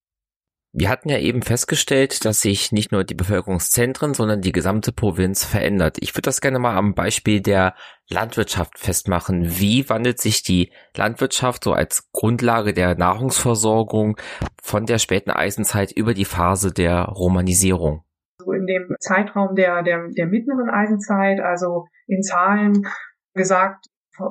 [0.75, 5.45] Wir hatten ja eben festgestellt, dass sich nicht nur die Bevölkerungszentren, sondern die gesamte Provinz
[5.45, 5.99] verändert.
[6.01, 7.75] Ich würde das gerne mal am Beispiel der
[8.09, 9.59] Landwirtschaft festmachen.
[9.61, 14.17] Wie wandelt sich die Landwirtschaft so als Grundlage der Nahrungsversorgung
[14.63, 18.05] von der späten Eisenzeit über die Phase der Romanisierung?
[18.39, 22.87] So in dem Zeitraum der, der, der mittleren Eisenzeit, also in Zahlen
[23.35, 23.87] gesagt,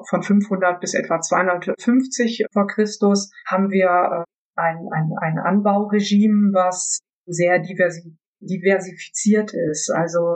[0.09, 4.23] von 500 bis etwa 250 vor Christus haben wir äh,
[4.55, 9.91] ein, ein, ein Anbauregime, was sehr diversi diversifiziert ist.
[9.93, 10.35] Also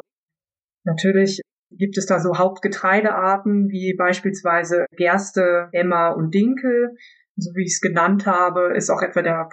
[0.83, 1.41] natürlich
[1.71, 6.95] gibt es da so Hauptgetreidearten wie beispielsweise Gerste, Emmer und Dinkel.
[7.35, 9.49] So wie ich es genannt habe, ist auch etwa der,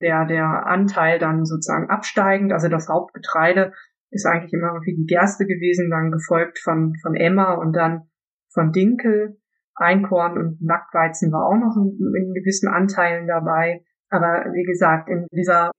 [0.00, 2.52] der, der Anteil dann sozusagen absteigend.
[2.52, 3.72] Also das Hauptgetreide
[4.10, 8.08] ist eigentlich immer wie die Gerste gewesen, dann gefolgt von, von Emmer und dann
[8.52, 9.38] von Dinkel.
[9.78, 13.84] Einkorn und Nacktweizen war auch noch in, in gewissen Anteilen dabei.
[14.08, 15.70] Aber wie gesagt, in dieser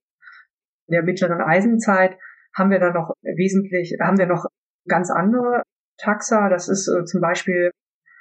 [0.89, 2.17] der mittleren Eisenzeit
[2.55, 4.45] haben wir dann noch wesentlich, haben wir noch
[4.87, 5.63] ganz andere
[5.97, 6.49] Taxa.
[6.49, 7.71] Das ist äh, zum Beispiel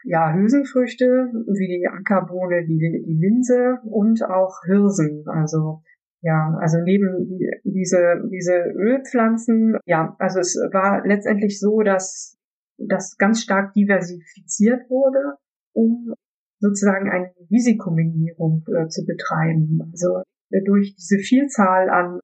[0.05, 5.25] ja Hülsenfrüchte wie die Ackerbohne, die, die Linse und auch Hirsen.
[5.27, 5.83] Also
[6.27, 12.37] ja, also neben die, diese diese Ölpflanzen, ja, also es war letztendlich so, dass
[12.79, 15.39] das ganz stark diversifiziert wurde,
[15.73, 16.15] um
[16.59, 19.89] sozusagen eine Risikominimierung äh, zu betreiben.
[19.93, 22.19] Also äh, durch diese Vielzahl an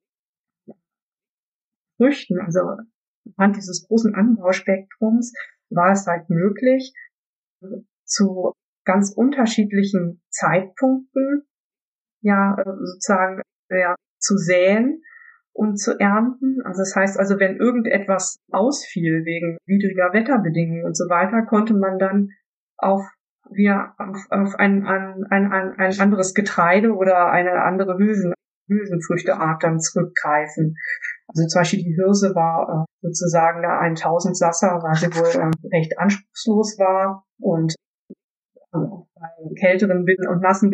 [1.95, 2.59] Früchten, also
[3.37, 5.31] anhand dieses großen Anbauspektrums,
[5.69, 6.93] war es halt möglich,
[8.03, 8.51] zu
[8.83, 11.43] ganz unterschiedlichen Zeitpunkten
[12.21, 13.41] ja äh, sozusagen
[13.79, 15.01] ja, zu säen
[15.53, 16.61] und zu ernten.
[16.63, 21.99] Also das heißt also, wenn irgendetwas ausfiel wegen widriger Wetterbedingungen und so weiter, konnte man
[21.99, 22.29] dann
[22.77, 23.01] auf
[23.51, 28.33] wir auf, auf ein, ein, ein, ein anderes Getreide oder eine andere Hülsen,
[28.67, 30.75] Hülsenfrüchteart dann zurückgreifen.
[31.27, 35.75] Also zum Beispiel die Hirse war äh, sozusagen da ein Tausendsasser, weil sie wohl äh,
[35.75, 37.75] recht anspruchslos war und
[38.73, 38.77] äh,
[39.23, 40.71] bei kälteren und nassen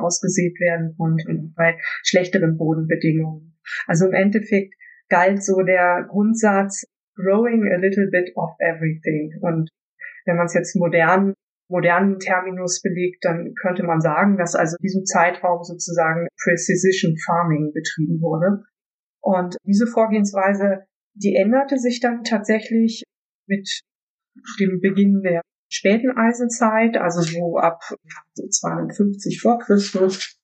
[0.00, 3.58] ausgesät werden konnte und bei schlechteren Bodenbedingungen.
[3.86, 4.74] Also im Endeffekt
[5.08, 6.84] galt so der Grundsatz
[7.16, 9.32] growing a little bit of everything.
[9.42, 9.68] Und
[10.24, 11.34] wenn man es jetzt modern
[11.68, 17.72] modernen Terminus belegt, dann könnte man sagen, dass also in diesem Zeitraum sozusagen Precision Farming
[17.72, 18.64] betrieben wurde.
[19.22, 20.84] Und diese Vorgehensweise,
[21.14, 23.04] die änderte sich dann tatsächlich
[23.46, 23.68] mit
[24.58, 27.80] dem Beginn der späten Eisenzeit, also so ab
[28.34, 30.38] 250 vor Christus.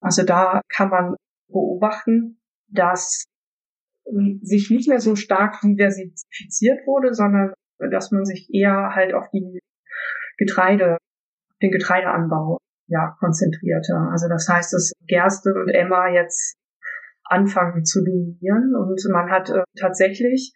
[0.00, 1.16] Also da kann man
[1.48, 3.24] beobachten, dass
[4.42, 7.52] sich nicht mehr so stark diversifiziert wurde, sondern
[7.90, 9.58] dass man sich eher halt auf die
[10.38, 10.98] Getreide,
[11.60, 13.94] den Getreideanbau ja konzentrierte.
[14.12, 16.56] Also das heißt, dass Gerste und Emma jetzt
[17.24, 20.54] anfangen zu dominieren und man hat äh, tatsächlich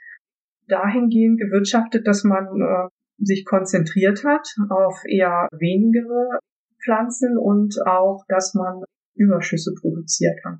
[0.69, 2.89] dahingehend gewirtschaftet, dass man äh,
[3.21, 6.39] sich konzentriert hat auf eher wenigere
[6.83, 8.83] Pflanzen und auch, dass man
[9.15, 10.59] Überschüsse produziert hat.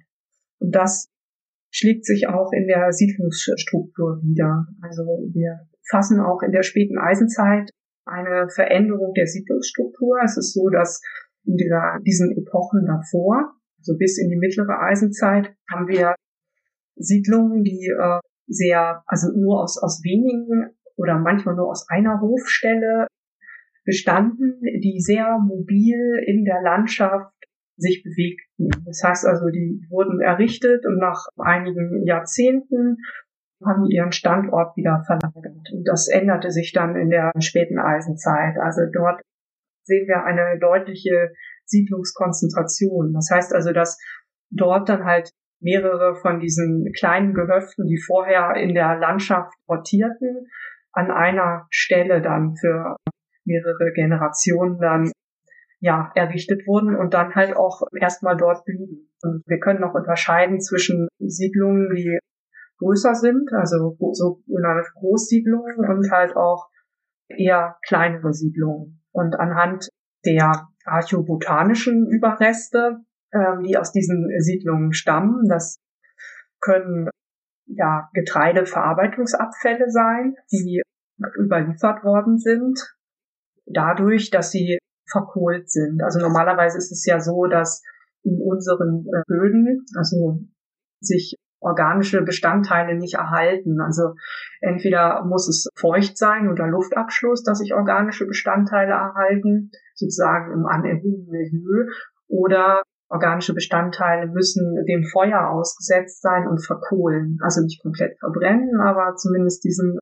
[0.59, 1.07] Und das
[1.71, 4.67] schlägt sich auch in der Siedlungsstruktur wieder.
[4.83, 5.03] Also
[5.33, 7.71] wir fassen auch in der späten Eisenzeit
[8.05, 10.19] eine Veränderung der Siedlungsstruktur.
[10.25, 11.01] Es ist so, dass
[11.45, 16.15] in dieser, diesen Epochen davor, also bis in die mittlere Eisenzeit, haben wir
[16.97, 23.07] Siedlungen, die äh, sehr, also nur aus, aus wenigen oder manchmal nur aus einer Hofstelle
[23.85, 27.33] bestanden, die sehr mobil in der Landschaft
[27.77, 28.69] sich bewegten.
[28.85, 32.99] Das heißt also, die wurden errichtet und nach einigen Jahrzehnten
[33.65, 35.69] haben ihren Standort wieder verlagert.
[35.73, 38.57] Und das änderte sich dann in der späten Eisenzeit.
[38.59, 39.21] Also dort
[39.85, 41.33] sehen wir eine deutliche
[41.67, 43.13] Siedlungskonzentration.
[43.13, 43.99] Das heißt also, dass
[44.51, 45.31] dort dann halt
[45.61, 50.49] mehrere von diesen kleinen Gehöften, die vorher in der Landschaft rotierten,
[50.93, 52.97] an einer Stelle dann für
[53.45, 55.13] mehrere Generationen dann
[55.81, 59.11] ja errichtet wurden und dann halt auch erstmal dort blieben.
[59.23, 62.19] Und wir können noch unterscheiden zwischen Siedlungen, die
[62.79, 66.69] größer sind, also sogenannte Großsiedlungen und halt auch
[67.29, 69.03] eher kleinere Siedlungen.
[69.13, 69.89] Und anhand
[70.25, 72.99] der archäobotanischen Überreste,
[73.33, 75.79] ähm, die aus diesen Siedlungen stammen, das
[76.61, 77.09] können
[77.77, 80.83] ja Getreideverarbeitungsabfälle sein, die
[81.39, 82.79] überliefert worden sind,
[83.67, 84.79] dadurch, dass sie
[85.11, 86.03] verkohlt sind.
[86.03, 87.83] Also normalerweise ist es ja so, dass
[88.23, 90.41] in unseren äh, Böden, also
[91.01, 93.81] sich organische Bestandteile nicht erhalten.
[93.81, 94.15] Also
[94.61, 101.29] entweder muss es feucht sein unter Luftabschluss, dass sich organische Bestandteile erhalten, sozusagen im anerhobenen
[101.29, 101.87] Milieu,
[102.29, 107.39] oder organische Bestandteile müssen dem Feuer ausgesetzt sein und verkohlen.
[107.43, 109.99] Also nicht komplett verbrennen, aber zumindest diesen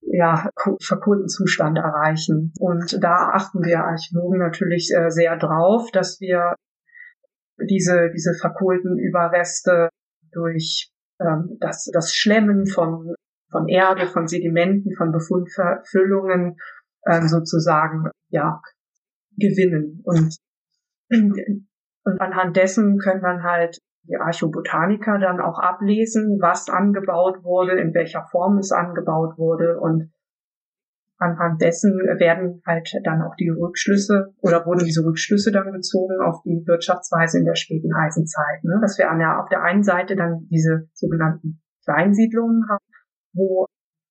[0.00, 0.50] ja,
[0.80, 2.52] verkohlten Zustand erreichen.
[2.58, 6.54] Und da achten wir Archäologen natürlich äh, sehr drauf, dass wir
[7.68, 9.90] diese, diese verkohlten Überreste
[10.32, 10.90] durch
[11.20, 13.14] ähm, das, das Schlemmen von,
[13.50, 16.56] von Erde, von Sedimenten, von Befundverfüllungen
[17.06, 18.60] ähm, sozusagen ja,
[19.36, 20.00] gewinnen.
[20.04, 20.36] Und
[22.04, 27.92] und anhand dessen können dann halt die Archobotaniker dann auch ablesen, was angebaut wurde, in
[27.94, 30.10] welcher Form es angebaut wurde und
[31.18, 36.42] anhand dessen werden halt dann auch die Rückschlüsse oder wurden diese Rückschlüsse dann gezogen auf
[36.44, 38.62] die Wirtschaftsweise in der späten Eisenzeit.
[38.62, 38.78] Ne?
[38.80, 42.84] Dass wir an der, auf der einen Seite dann diese sogenannten Kleinsiedlungen haben,
[43.32, 43.66] wo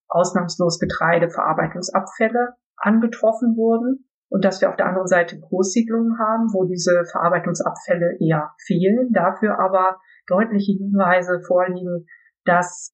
[0.09, 7.05] ausnahmslos Getreideverarbeitungsabfälle angetroffen wurden und dass wir auf der anderen Seite Großsiedlungen haben, wo diese
[7.11, 12.05] Verarbeitungsabfälle eher fehlen, dafür aber deutliche Hinweise vorliegen,
[12.45, 12.91] dass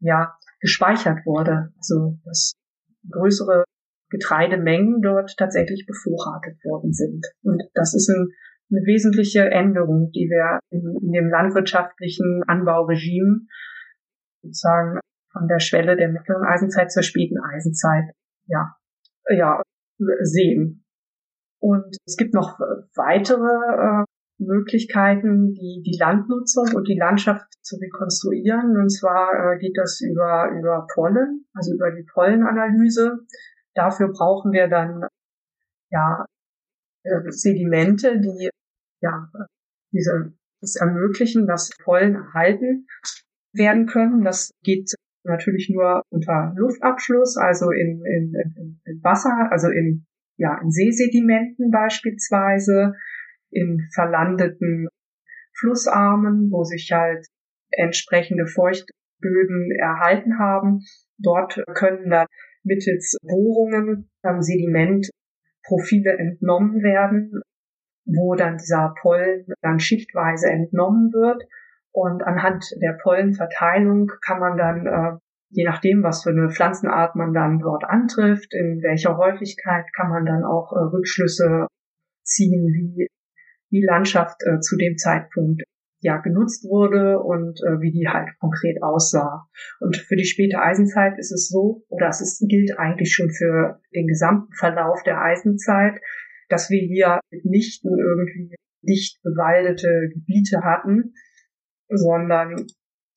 [0.00, 2.52] ja gespeichert wurde, also dass
[3.10, 3.64] größere
[4.10, 7.24] Getreidemengen dort tatsächlich bevorratet worden sind.
[7.42, 8.28] Und das ist ein,
[8.70, 13.46] eine wesentliche Änderung, die wir in, in dem landwirtschaftlichen Anbauregime
[14.42, 15.00] sozusagen
[15.32, 18.14] von der Schwelle der mittleren Eisenzeit zur späten Eisenzeit
[18.46, 18.76] ja,
[19.30, 19.62] ja,
[20.22, 20.84] sehen.
[21.60, 22.58] Und es gibt noch
[22.94, 24.04] weitere äh,
[24.38, 28.76] Möglichkeiten, die, die Landnutzung und die Landschaft zu rekonstruieren.
[28.76, 33.18] Und zwar äh, geht das über, über Pollen, also über die Pollenanalyse.
[33.74, 35.06] Dafür brauchen wir dann
[35.90, 36.26] ja
[37.04, 38.50] äh, Sedimente, die
[39.00, 39.30] ja
[39.92, 40.34] diese
[40.64, 42.86] es ermöglichen, dass Pollen erhalten
[43.52, 44.24] werden können.
[44.24, 44.92] Das geht
[45.24, 50.06] natürlich nur unter Luftabschluss, also in, in, in, in Wasser, also in,
[50.36, 52.94] ja, in Seesedimenten beispielsweise,
[53.50, 54.88] in verlandeten
[55.56, 57.26] Flussarmen, wo sich halt
[57.70, 60.80] entsprechende Feuchtböden erhalten haben.
[61.18, 62.26] Dort können dann
[62.64, 65.08] mittels Bohrungen am Sediment
[65.64, 67.40] Profile entnommen werden,
[68.04, 71.44] wo dann dieser Pollen dann schichtweise entnommen wird
[71.94, 75.16] und anhand der Pollenverteilung kann man dann, äh,
[75.50, 80.26] je nachdem, was für eine Pflanzenart man dann dort antrifft, in welcher Häufigkeit, kann man
[80.26, 81.68] dann auch äh, Rückschlüsse
[82.24, 83.06] ziehen, wie
[83.70, 85.62] die Landschaft äh, zu dem Zeitpunkt
[86.00, 89.46] ja genutzt wurde und äh, wie die halt konkret aussah.
[89.78, 93.80] Und für die späte Eisenzeit ist es so, oder es ist, gilt eigentlich schon für
[93.94, 96.00] den gesamten Verlauf der Eisenzeit,
[96.48, 101.14] dass wir hier mitnichten irgendwie dicht bewaldete Gebiete hatten,
[101.96, 102.66] sondern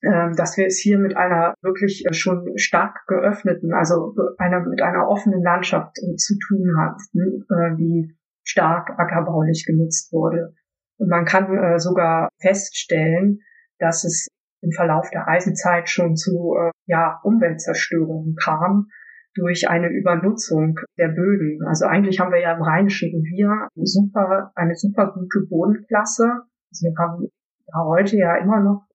[0.01, 4.81] äh, dass wir es hier mit einer wirklich äh, schon stark geöffneten, also einer mit
[4.81, 10.53] einer offenen Landschaft äh, zu tun hatten, äh, die stark ackerbaulich genutzt wurde.
[10.99, 13.41] Und man kann sogar feststellen,
[13.77, 14.29] dass es
[14.61, 16.55] im Verlauf der Eisenzeit schon zu
[16.87, 18.87] ja, Umweltzerstörungen kam
[19.35, 21.61] durch eine Übernutzung der Böden.
[21.67, 26.23] Also eigentlich haben wir ja im Rheinischen Revier super, eine super gute Bodenklasse.
[26.71, 27.27] Also wir haben
[27.73, 28.87] heute ja immer noch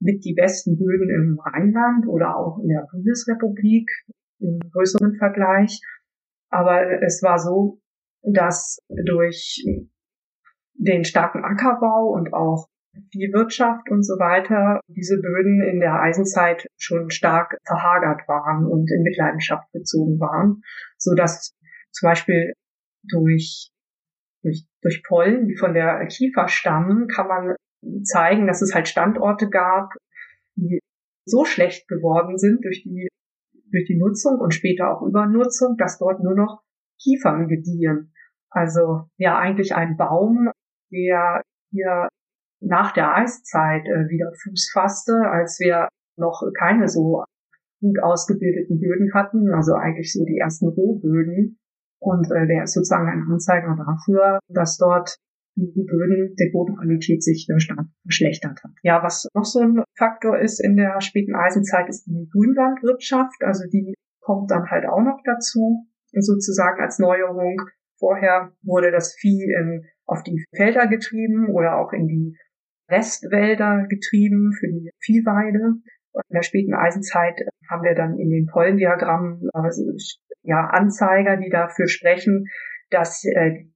[0.00, 3.90] mit die besten Böden im Rheinland oder auch in der Bundesrepublik
[4.40, 5.80] im größeren Vergleich.
[6.50, 7.80] Aber es war so,
[8.22, 9.64] dass durch
[10.74, 12.68] den starken Ackerbau und auch
[13.14, 18.90] die Wirtschaft und so weiter diese Böden in der Eisenzeit schon stark verhagert waren und
[18.90, 20.62] in Mitleidenschaft gezogen waren,
[20.96, 21.54] so dass
[21.92, 22.52] zum Beispiel
[23.04, 23.70] durch
[24.42, 27.56] durch, durch Pollen, die von der Kiefer stammen, kann man
[28.02, 29.92] zeigen, dass es halt Standorte gab,
[30.56, 30.80] die
[31.24, 33.08] so schlecht geworden sind durch die,
[33.70, 36.62] durch die Nutzung und später auch Übernutzung, dass dort nur noch
[37.00, 38.12] Kiefern gediehen.
[38.50, 40.50] Also ja eigentlich ein Baum,
[40.90, 42.08] der hier
[42.60, 47.24] nach der Eiszeit äh, wieder Fuß fasste, als wir noch keine so
[47.80, 51.58] gut ausgebildeten Böden hatten, also eigentlich so die ersten Rohböden.
[52.00, 55.16] Und äh, der ist sozusagen ein Anzeiger dafür, dass dort
[55.66, 58.70] die Böden, die Bodenqualität sich stark verschlechtert hat.
[58.82, 63.42] Ja, was noch so ein Faktor ist in der späten Eisenzeit, ist die Grünlandwirtschaft.
[63.42, 67.60] Also die kommt dann halt auch noch dazu, sozusagen als Neuerung.
[67.98, 72.36] Vorher wurde das Vieh in, auf die Felder getrieben oder auch in die
[72.90, 75.80] Restwälder getrieben für die Viehweide.
[76.14, 77.38] In der späten Eisenzeit
[77.70, 79.82] haben wir dann in den Pollendiagrammen also,
[80.42, 82.46] ja, Anzeiger, die dafür sprechen,
[82.90, 83.66] dass äh,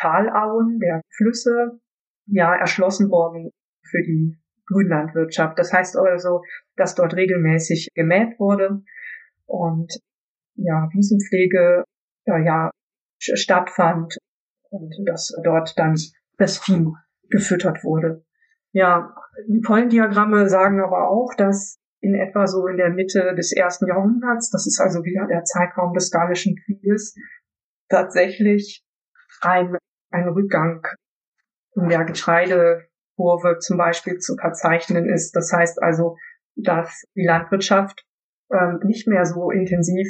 [0.00, 1.80] Talauen der Flüsse
[2.26, 3.50] ja erschlossen worden
[3.82, 4.36] für die
[4.66, 5.58] Grünlandwirtschaft.
[5.58, 6.42] Das heißt also,
[6.76, 8.82] dass dort regelmäßig gemäht wurde
[9.46, 9.92] und
[10.54, 11.84] ja, Wiesenpflege
[12.26, 12.70] ja, ja
[13.18, 14.16] stattfand
[14.70, 15.96] und dass dort dann
[16.38, 16.86] das Vieh
[17.28, 18.24] gefüttert wurde.
[18.72, 19.14] Ja,
[19.48, 24.50] die Pollendiagramme sagen aber auch, dass in etwa so in der Mitte des ersten Jahrhunderts,
[24.50, 27.14] das ist also wieder der Zeitraum des Gallischen Krieges,
[27.88, 28.84] tatsächlich
[29.40, 29.76] ein,
[30.10, 30.86] ein Rückgang
[31.74, 35.32] in der Getreidekurve zum Beispiel zu verzeichnen ist.
[35.32, 36.16] Das heißt also,
[36.56, 38.04] dass die Landwirtschaft
[38.52, 40.08] ähm, nicht mehr so intensiv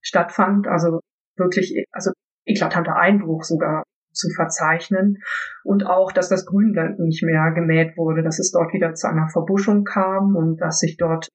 [0.00, 1.00] stattfand, also
[1.36, 2.10] wirklich, also
[2.46, 5.18] eklatanter Einbruch sogar zu verzeichnen
[5.64, 9.28] und auch, dass das Grünland nicht mehr gemäht wurde, dass es dort wieder zu einer
[9.28, 11.28] Verbuschung kam und dass sich dort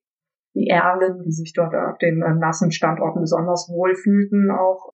[0.55, 4.91] die Erlen, die sich dort auf den äh, nassen Standorten besonders wohlfühlten, auch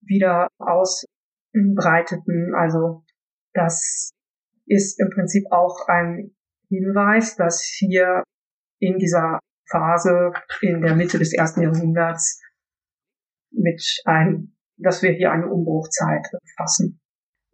[0.00, 0.48] wieder
[1.54, 2.54] ausbreiteten.
[2.54, 3.04] Also
[3.54, 4.10] das
[4.66, 6.36] ist im Prinzip auch ein
[6.68, 8.22] Hinweis, dass hier
[8.78, 12.40] in dieser Phase in der Mitte des ersten Jahrhunderts
[13.50, 16.26] mit ein dass wir hier eine Umbruchzeit
[16.56, 17.00] fassen.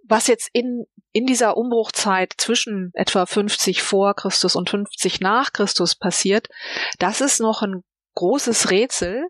[0.07, 5.97] Was jetzt in, in dieser Umbruchzeit zwischen etwa 50 vor Christus und 50 nach Christus
[5.97, 6.49] passiert,
[6.99, 7.83] das ist noch ein
[8.15, 9.27] großes Rätsel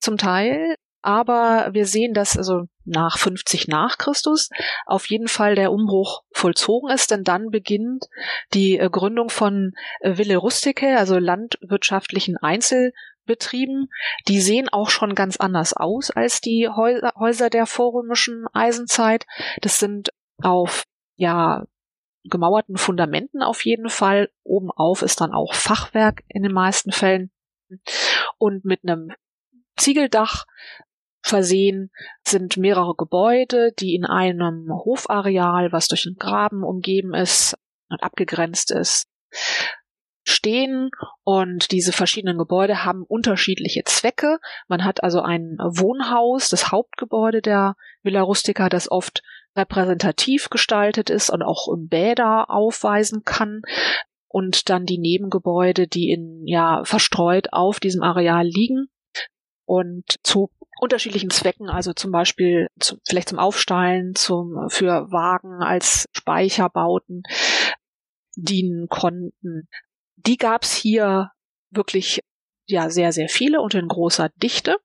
[0.00, 4.50] zum Teil, aber wir sehen, dass also nach 50 nach Christus
[4.86, 8.06] auf jeden Fall der Umbruch vollzogen ist, denn dann beginnt
[8.52, 12.92] die äh, Gründung von äh, Ville Rusticae, also landwirtschaftlichen Einzel
[13.24, 13.88] betrieben.
[14.28, 19.26] Die sehen auch schon ganz anders aus als die Häuser der vorrömischen Eisenzeit.
[19.60, 20.10] Das sind
[20.42, 20.84] auf,
[21.16, 21.64] ja,
[22.24, 24.30] gemauerten Fundamenten auf jeden Fall.
[24.42, 27.30] Obenauf ist dann auch Fachwerk in den meisten Fällen.
[28.38, 29.10] Und mit einem
[29.76, 30.46] Ziegeldach
[31.24, 31.90] versehen
[32.22, 37.56] sind mehrere Gebäude, die in einem Hofareal, was durch einen Graben umgeben ist
[37.88, 39.06] und abgegrenzt ist,
[40.22, 40.90] stehen.
[41.22, 44.38] Und diese verschiedenen Gebäude haben unterschiedliche Zwecke.
[44.68, 49.22] Man hat also ein Wohnhaus, das Hauptgebäude der Villa Rustica, das oft
[49.56, 53.62] repräsentativ gestaltet ist und auch Bäder aufweisen kann.
[54.28, 58.88] Und dann die Nebengebäude, die in ja verstreut auf diesem Areal liegen.
[59.64, 60.50] Und zu
[60.84, 67.22] unterschiedlichen Zwecken, also zum Beispiel zu, vielleicht zum Aufstallen, zum für Wagen als Speicherbauten
[68.36, 69.68] dienen konnten
[70.26, 71.30] die gab's hier
[71.70, 72.20] wirklich
[72.66, 74.76] ja sehr, sehr viele und in großer Dichte.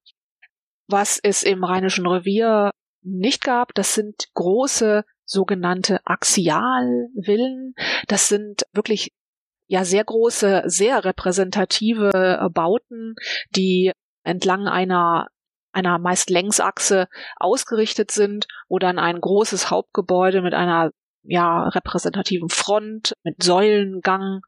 [0.87, 2.71] Was es im Rheinischen Revier
[3.01, 7.75] nicht gab, das sind große sogenannte Axialvillen.
[8.07, 9.11] Das sind wirklich
[9.67, 13.15] ja sehr große, sehr repräsentative Bauten,
[13.55, 13.91] die
[14.23, 15.27] entlang einer
[15.85, 17.07] einer meist Längsachse
[17.37, 20.91] ausgerichtet sind, wo dann ein großes Hauptgebäude mit einer
[21.23, 24.41] ja repräsentativen Front, mit Säulengang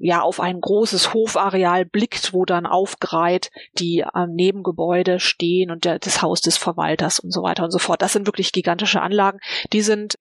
[0.00, 5.98] ja auf ein großes Hofareal blickt, wo dann aufgereiht die äh, Nebengebäude stehen und der,
[5.98, 8.02] das Haus des Verwalters und so weiter und so fort.
[8.02, 9.38] Das sind wirklich gigantische Anlagen.
[9.72, 10.16] Die sind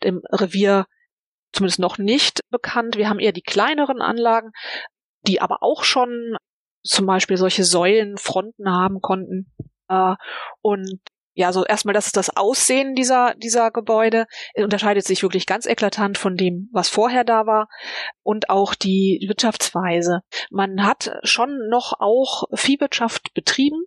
[0.00, 0.86] im Revier
[1.52, 2.96] zumindest noch nicht bekannt.
[2.96, 4.52] Wir haben eher die kleineren Anlagen,
[5.26, 6.36] die aber auch schon
[6.82, 9.52] zum Beispiel solche Säulenfronten haben konnten.
[9.88, 10.14] Äh,
[10.62, 11.00] und
[11.34, 15.64] ja, so erstmal, das ist das Aussehen dieser, dieser Gebäude, es unterscheidet sich wirklich ganz
[15.64, 17.68] eklatant von dem, was vorher da war
[18.22, 20.20] und auch die Wirtschaftsweise.
[20.50, 23.84] Man hat schon noch auch Viehwirtschaft betrieben,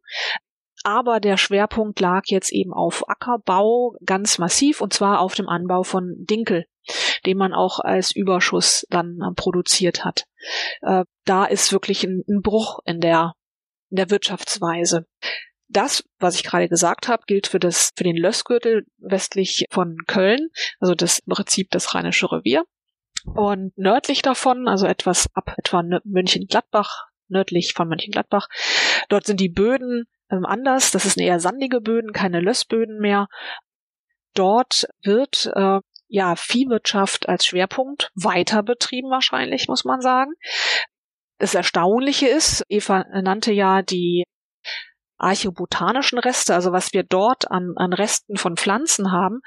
[0.84, 5.84] aber der Schwerpunkt lag jetzt eben auf Ackerbau ganz massiv und zwar auf dem Anbau
[5.84, 6.66] von Dinkel,
[7.26, 10.26] den man auch als Überschuss dann produziert hat.
[10.82, 13.34] Äh, da ist wirklich ein, Bruch in der,
[13.90, 15.06] in der Wirtschaftsweise.
[15.68, 20.50] Das, was ich gerade gesagt habe, gilt für das, für den Lössgürtel westlich von Köln,
[20.80, 22.64] also das im Prinzip das Rheinische Revier.
[23.26, 28.50] Und nördlich davon, also etwas ab etwa Mönchengladbach, nördlich von Mönchengladbach,
[29.10, 30.92] dort sind die Böden ähm, anders.
[30.92, 33.28] Das ist eher sandige Böden, keine Lössböden mehr.
[34.34, 35.80] Dort wird äh,
[36.14, 40.34] ja Viehwirtschaft als Schwerpunkt weiter betrieben wahrscheinlich, muss man sagen.
[41.40, 44.24] Das Erstaunliche ist, Eva nannte ja die
[45.18, 49.42] archobotanischen Reste, also was wir dort an, an Resten von Pflanzen haben,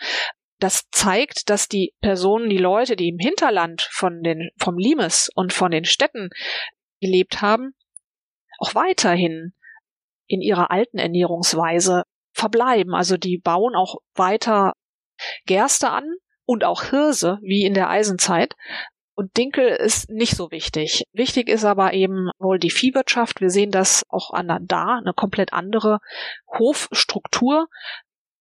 [0.59, 5.53] das zeigt, dass die Personen, die Leute, die im Hinterland von den, vom Limes und
[5.53, 6.31] von den Städten
[7.01, 7.75] gelebt haben,
[8.59, 9.53] auch weiterhin
[10.27, 12.03] in ihrer alten Ernährungsweise
[12.33, 12.93] verbleiben.
[12.93, 14.73] Also die bauen auch weiter
[15.45, 16.17] Gerste an
[16.47, 18.55] und auch Hirse, wie in der Eisenzeit,
[19.17, 21.05] und Dinkel ist nicht so wichtig.
[21.13, 23.41] Wichtig ist aber eben wohl die Viehwirtschaft.
[23.41, 26.01] Wir sehen das auch an da, eine komplett andere
[26.47, 27.69] Hofstruktur.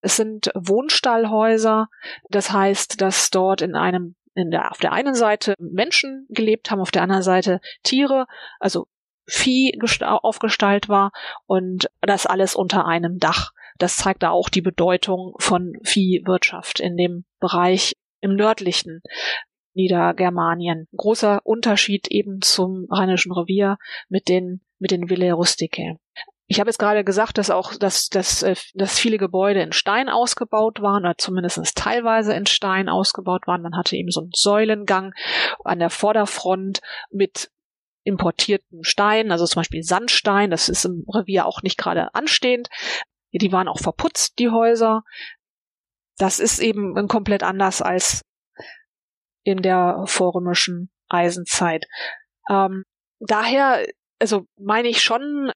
[0.02, 1.88] Es sind Wohnstallhäuser.
[2.30, 6.82] Das heißt, dass dort in einem in der, auf der einen Seite Menschen gelebt haben,
[6.82, 8.28] auf der anderen Seite Tiere,
[8.60, 8.88] also
[9.28, 11.12] Vieh aufgestaltet war
[11.48, 13.54] und das alles unter einem Dach.
[13.78, 19.02] Das zeigt da auch die Bedeutung von Viehwirtschaft in dem Bereich im nördlichen
[19.74, 20.88] Niedergermanien.
[20.96, 23.78] Großer Unterschied eben zum Rheinischen Revier
[24.08, 25.98] mit den, mit den Ville Rusticae.
[26.48, 30.10] Ich habe jetzt gerade gesagt, dass auch, dass, dass, äh, dass viele Gebäude in Stein
[30.10, 33.64] ausgebaut waren oder zumindest teilweise in Stein ausgebaut waren.
[33.64, 35.14] Man hatte eben so einen Säulengang
[35.64, 37.50] an der Vorderfront mit
[38.04, 42.70] importierten Steinen, also zum Beispiel Sandstein, das ist im Revier auch nicht gerade anstehend.
[43.38, 45.04] Die waren auch verputzt, die Häuser.
[46.18, 48.22] Das ist eben komplett anders als
[49.44, 51.86] in der vorrömischen Eisenzeit.
[52.50, 52.84] Ähm,
[53.20, 53.86] daher,
[54.20, 55.52] also meine ich schon,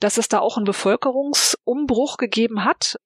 [0.00, 2.96] dass es da auch einen Bevölkerungsumbruch gegeben hat,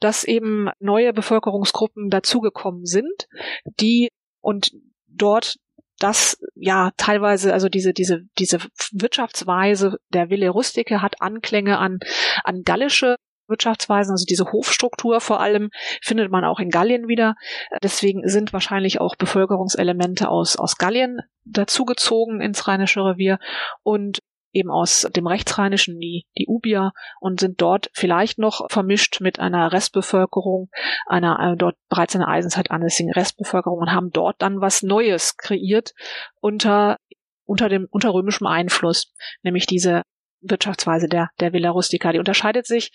[0.00, 3.28] dass eben neue Bevölkerungsgruppen dazugekommen sind,
[3.64, 4.08] die
[4.40, 4.72] und
[5.06, 5.56] dort
[5.98, 8.60] das ja teilweise, also diese, diese, diese
[8.92, 11.98] Wirtschaftsweise der Ville Rustike hat Anklänge an,
[12.44, 13.16] an gallische
[13.48, 15.70] Wirtschaftsweisen, also diese Hofstruktur vor allem,
[16.02, 17.34] findet man auch in Gallien wieder.
[17.82, 23.38] Deswegen sind wahrscheinlich auch Bevölkerungselemente aus, aus Gallien dazugezogen ins Rheinische Revier
[23.82, 24.20] und
[24.52, 29.72] eben aus dem Rechtsrheinischen, die, die Ubier, und sind dort vielleicht noch vermischt mit einer
[29.72, 30.70] Restbevölkerung,
[31.06, 35.36] einer äh, dort bereits in der Eisenzeit ansässigen Restbevölkerung und haben dort dann was Neues
[35.36, 35.94] kreiert
[36.40, 36.96] unter,
[37.44, 39.12] unter dem, unter römischem Einfluss,
[39.42, 40.02] nämlich diese
[40.40, 42.12] Wirtschaftsweise der, der Villa Rustica.
[42.12, 42.92] Die unterscheidet sich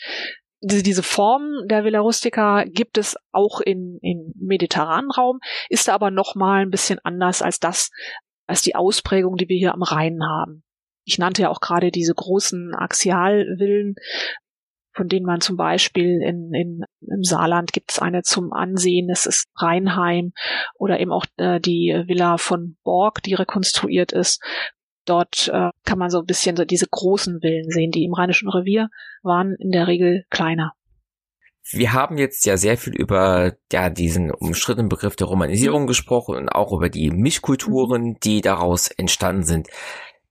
[0.63, 6.35] diese, Form der Villa Rustica gibt es auch in, im mediterranen Raum, ist aber noch
[6.35, 7.91] mal ein bisschen anders als das,
[8.47, 10.63] als die Ausprägung, die wir hier am Rhein haben.
[11.05, 13.95] Ich nannte ja auch gerade diese großen Axialvillen,
[14.95, 19.25] von denen man zum Beispiel in, in, im Saarland gibt es eine zum Ansehen, das
[19.25, 20.33] ist Rheinheim
[20.75, 24.41] oder eben auch äh, die Villa von Borg, die rekonstruiert ist.
[25.05, 28.49] Dort äh, kann man so ein bisschen so diese großen Villen sehen, die im Rheinischen
[28.49, 28.89] Revier
[29.21, 30.73] waren in der Regel kleiner.
[31.71, 36.49] Wir haben jetzt ja sehr viel über ja, diesen umstrittenen Begriff der Romanisierung gesprochen und
[36.49, 39.69] auch über die Mischkulturen, die daraus entstanden sind.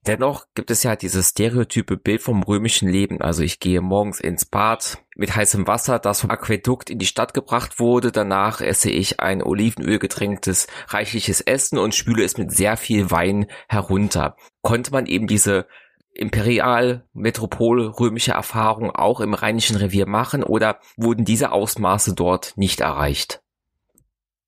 [0.07, 3.20] Dennoch gibt es ja dieses stereotype Bild vom römischen Leben.
[3.20, 7.35] Also ich gehe morgens ins Bad mit heißem Wasser, das vom Aquädukt in die Stadt
[7.35, 8.11] gebracht wurde.
[8.11, 13.47] Danach esse ich ein Olivenöl getränktes reichliches Essen und spüle es mit sehr viel Wein
[13.69, 14.37] herunter.
[14.62, 15.69] Konnte man eben diese
[16.15, 22.81] imperial metropol römische Erfahrung auch im Rheinischen Revier machen oder wurden diese Ausmaße dort nicht
[22.81, 23.41] erreicht?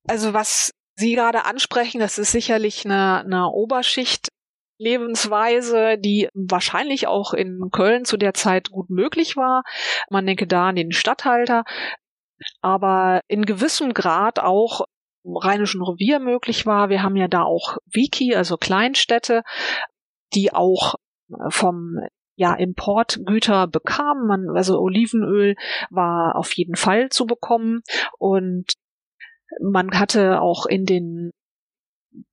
[0.05, 4.29] Also was Sie gerade ansprechen, das ist sicherlich eine, eine Oberschicht
[4.77, 9.63] Lebensweise, die wahrscheinlich auch in Köln zu der Zeit gut möglich war.
[10.09, 11.63] Man denke da an den Statthalter,
[12.61, 14.81] aber in gewissem Grad auch
[15.23, 16.89] im Rheinischen Revier möglich war.
[16.89, 19.43] Wir haben ja da auch Wiki, also Kleinstädte,
[20.33, 20.95] die auch
[21.49, 21.99] vom
[22.35, 24.27] ja, Importgüter bekamen.
[24.27, 25.55] Man, also Olivenöl
[25.89, 27.81] war auf jeden Fall zu bekommen
[28.19, 28.73] und
[29.61, 31.31] man hatte auch in den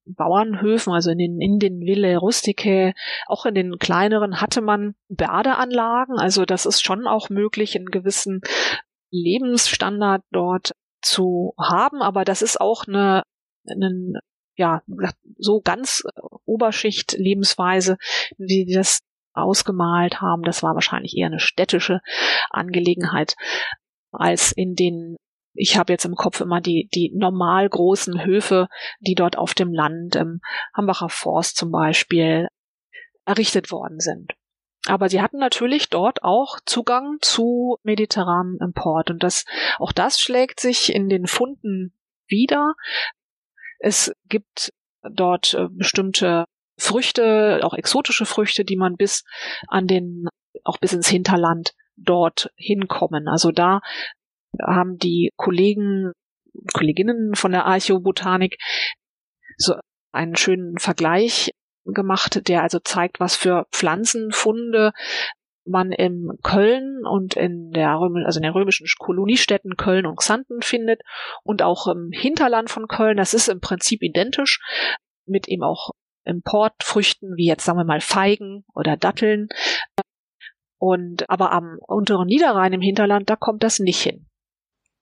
[0.05, 2.95] Bauernhöfen, also in den, in den Ville Rusticae,
[3.27, 6.19] auch in den kleineren hatte man Badeanlagen.
[6.19, 8.41] Also das ist schon auch möglich, einen gewissen
[9.11, 12.03] Lebensstandard dort zu haben.
[12.03, 13.23] Aber das ist auch eine,
[13.69, 14.21] eine
[14.57, 14.83] ja,
[15.39, 16.05] so ganz
[16.45, 17.97] Oberschicht Lebensweise,
[18.39, 19.01] wie die das
[19.35, 20.43] ausgemalt haben.
[20.43, 22.01] Das war wahrscheinlich eher eine städtische
[22.51, 23.35] Angelegenheit
[24.11, 25.17] als in den
[25.55, 28.69] ich habe jetzt im Kopf immer die, die normal großen Höfe,
[29.01, 30.41] die dort auf dem Land, im
[30.75, 32.49] Hambacher Forst zum Beispiel,
[33.25, 34.33] errichtet worden sind.
[34.87, 39.45] Aber sie hatten natürlich dort auch Zugang zu mediterranem Import und das,
[39.79, 41.95] auch das schlägt sich in den Funden
[42.27, 42.75] wieder.
[43.79, 44.73] Es gibt
[45.03, 46.47] dort äh, bestimmte
[46.79, 49.25] Früchte, auch exotische Früchte, die man bis
[49.69, 50.27] an den,
[50.65, 53.29] auch bis ins Hinterland dort hinkommen.
[53.29, 53.81] Also da
[54.61, 56.13] haben die Kollegen,
[56.73, 58.59] Kolleginnen von der Archäobotanik
[59.57, 59.75] so
[60.13, 61.53] einen schönen Vergleich
[61.85, 64.93] gemacht, der also zeigt, was für Pflanzenfunde
[65.65, 71.01] man in Köln und in der, also in den römischen Koloniestädten Köln und Xanten findet
[71.45, 73.17] und auch im Hinterland von Köln.
[73.17, 74.61] Das ist im Prinzip identisch
[75.27, 75.91] mit eben auch
[76.25, 79.49] Importfrüchten wie jetzt sagen wir mal Feigen oder Datteln.
[80.79, 84.27] Und aber am unteren Niederrhein im Hinterland, da kommt das nicht hin.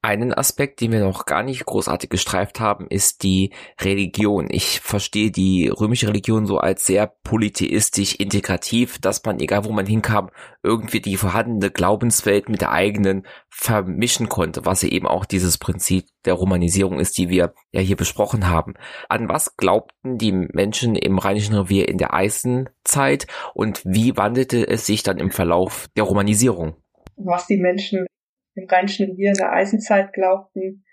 [0.02, 4.46] Einen Aspekt, den wir noch gar nicht großartig gestreift haben, ist die Religion.
[4.48, 9.84] Ich verstehe die römische Religion so als sehr polytheistisch integrativ, dass man, egal wo man
[9.84, 10.30] hinkam,
[10.62, 16.32] irgendwie die vorhandene Glaubenswelt mit der eigenen vermischen konnte, was eben auch dieses Prinzip der
[16.32, 18.74] Romanisierung ist, die wir ja hier besprochen haben.
[19.10, 24.86] An was glaubten die Menschen im Rheinischen Revier in der Eisenzeit und wie wandelte es
[24.86, 26.76] sich dann im Verlauf der Romanisierung?
[27.16, 28.06] Was die Menschen
[28.60, 30.84] im Rheinischen Revier in der Eisenzeit glaubten,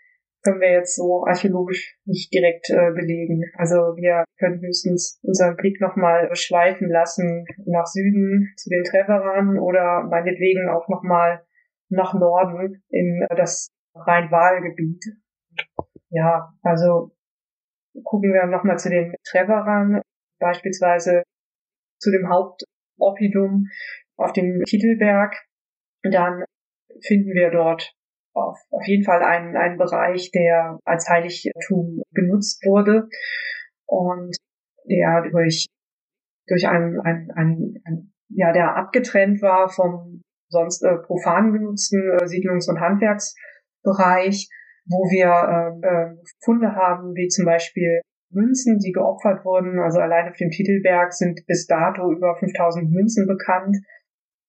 [0.44, 3.44] können wir jetzt so archäologisch nicht direkt äh, belegen.
[3.56, 10.04] Also wir können höchstens unseren Blick nochmal schweifen lassen nach Süden zu den Treverern oder
[10.10, 11.44] meinetwegen auch nochmal
[11.90, 15.04] nach Norden in äh, das Rhein-Waal-Gebiet.
[16.10, 17.12] Ja, also
[18.04, 20.02] gucken wir nochmal zu den Treverern,
[20.40, 21.24] beispielsweise
[22.00, 23.66] zu dem Hauptoppidum
[24.16, 25.36] auf dem Kittelberg.
[26.04, 26.46] Dann
[27.06, 27.94] finden wir dort
[28.34, 33.08] auf, auf jeden Fall einen, einen Bereich, der als Heiligtum genutzt wurde
[33.86, 34.36] und
[34.86, 35.66] der durch,
[36.48, 42.26] durch einen, einen, einen, einen ja, der abgetrennt war vom sonst äh, profan genutzten äh,
[42.26, 44.50] Siedlungs- und Handwerksbereich,
[44.86, 48.02] wo wir äh, äh, Funde haben, wie zum Beispiel
[48.32, 49.80] Münzen, die geopfert wurden.
[49.80, 53.78] Also allein auf dem Titelberg sind bis dato über 5000 Münzen bekannt.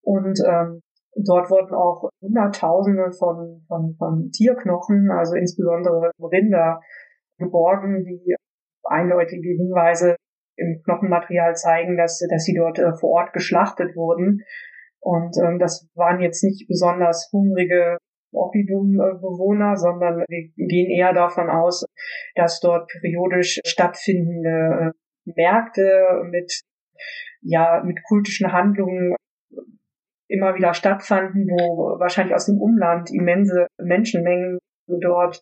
[0.02, 0.80] Und ähm,
[1.14, 6.80] dort wurden auch Hunderttausende von, von, von Tierknochen, also insbesondere Rinder,
[7.38, 8.34] geborgen, die
[8.84, 10.16] eindeutige Hinweise
[10.56, 14.42] im Knochenmaterial zeigen, dass, dass sie dort äh, vor Ort geschlachtet wurden.
[15.00, 17.98] Und ähm, das waren jetzt nicht besonders hungrige
[18.32, 21.86] Oppidum-Bewohner, sondern wir gehen eher davon aus,
[22.34, 26.60] dass dort periodisch stattfindende äh, Märkte mit,
[27.40, 29.14] ja, mit kultischen Handlungen
[30.28, 35.40] immer wieder stattfanden, wo wahrscheinlich aus dem Umland immense Menschenmengen dort,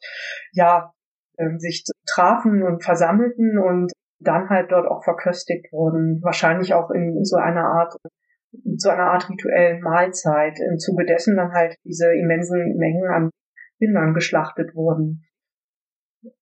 [0.52, 0.92] ja,
[1.38, 6.20] ähm, sich trafen und versammelten und dann halt dort auch verköstigt wurden.
[6.22, 7.94] Wahrscheinlich auch in so einer Art
[8.78, 13.30] zu einer Art rituellen Mahlzeit, im Zuge dessen dann halt diese immensen Mengen an
[13.80, 15.24] Rindern geschlachtet wurden.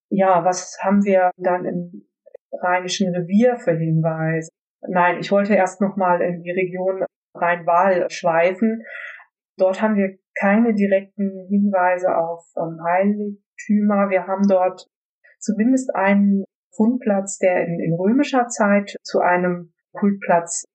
[0.09, 2.07] Ja, was haben wir dann im
[2.53, 4.49] Rheinischen Revier für Hinweise?
[4.87, 7.03] Nein, ich wollte erst nochmal in die Region
[7.35, 8.83] Rhein-Waal schweifen.
[9.57, 14.09] Dort haben wir keine direkten Hinweise auf ähm, Heiligtümer.
[14.09, 14.87] Wir haben dort
[15.39, 16.43] zumindest einen
[16.75, 20.65] Fundplatz, der in, in römischer Zeit zu einem Kultplatz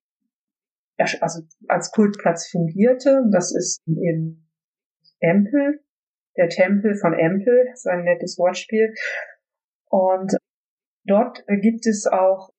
[1.19, 3.23] also als Kultplatz fungierte.
[3.31, 4.47] Das ist in
[5.19, 5.83] Empel,
[6.37, 8.93] der Tempel von Empel, das ist ein nettes Wortspiel.
[9.89, 10.35] Und
[11.05, 12.50] dort gibt es auch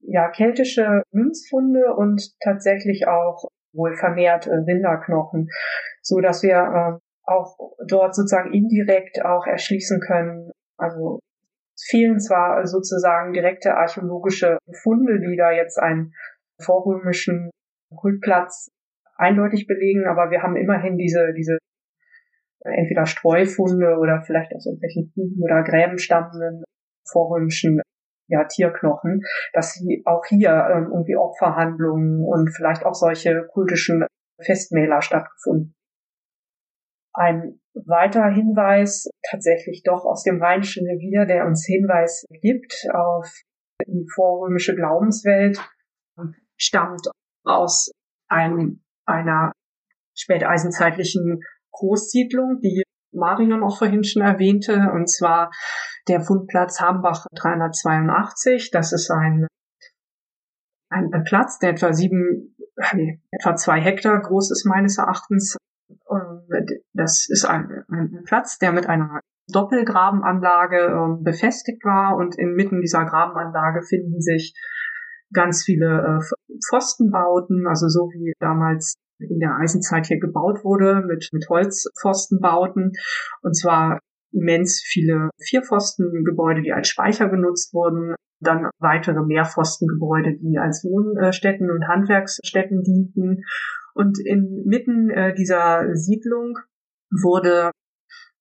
[0.00, 5.48] ja keltische Münzfunde und tatsächlich auch wohl vermehrt Rinderknochen,
[6.02, 7.56] so dass wir äh, auch
[7.86, 10.50] dort sozusagen indirekt auch erschließen können.
[10.78, 11.20] Also
[11.74, 16.12] es fehlen zwar sozusagen direkte archäologische Funde, die da jetzt einen
[16.60, 17.50] vorrömischen
[17.94, 18.68] Kultplatz
[19.16, 21.58] eindeutig belegen, aber wir haben immerhin diese, diese
[22.60, 26.64] entweder Streufunde oder vielleicht aus irgendwelchen Gruben oder Gräben stammenden
[27.08, 27.80] vorrömischen
[28.28, 29.22] ja, Tierknochen,
[29.52, 34.04] dass sie auch hier ähm, irgendwie Opferhandlungen und vielleicht auch solche kultischen
[34.44, 35.74] Festmäler stattgefunden.
[37.14, 43.30] Ein weiterer Hinweis tatsächlich doch aus dem Rheinischen Revier, der uns Hinweis gibt auf
[43.86, 45.58] die vorrömische Glaubenswelt,
[46.56, 47.08] stammt
[47.44, 47.90] aus
[48.28, 49.52] einem, einer
[50.14, 51.40] späteisenzeitlichen
[51.72, 52.82] Großsiedlung, die
[53.16, 55.50] Marion auch vorhin schon erwähnte, und zwar
[56.08, 58.70] der Fundplatz Hambach 382.
[58.70, 59.46] Das ist ein,
[60.90, 62.56] ein, Platz, der etwa sieben,
[62.94, 65.56] nee, etwa zwei Hektar groß ist meines Erachtens.
[66.92, 73.04] Das ist ein, ein Platz, der mit einer Doppelgrabenanlage äh, befestigt war und inmitten dieser
[73.04, 74.54] Grabenanlage finden sich
[75.32, 81.28] ganz viele äh, Pfostenbauten, also so wie damals in der Eisenzeit hier gebaut wurde mit,
[81.32, 82.92] mit Holzpfostenbauten.
[83.42, 84.00] Und zwar
[84.32, 91.88] immens viele Vierpfostengebäude, die als Speicher genutzt wurden, dann weitere Mehrpfostengebäude, die als Wohnstätten und
[91.88, 93.44] Handwerksstätten dienten.
[93.94, 96.58] Und inmitten äh, dieser Siedlung
[97.10, 97.70] wurde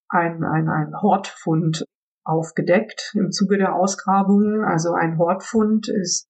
[0.10, 1.86] ein, ein, ein Hortfund
[2.26, 4.66] aufgedeckt im Zuge der Ausgrabungen.
[4.66, 6.28] Also ein Hortfund ist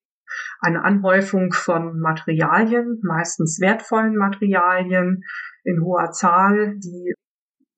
[0.59, 5.23] eine Anhäufung von Materialien, meistens wertvollen Materialien
[5.63, 7.13] in hoher Zahl, die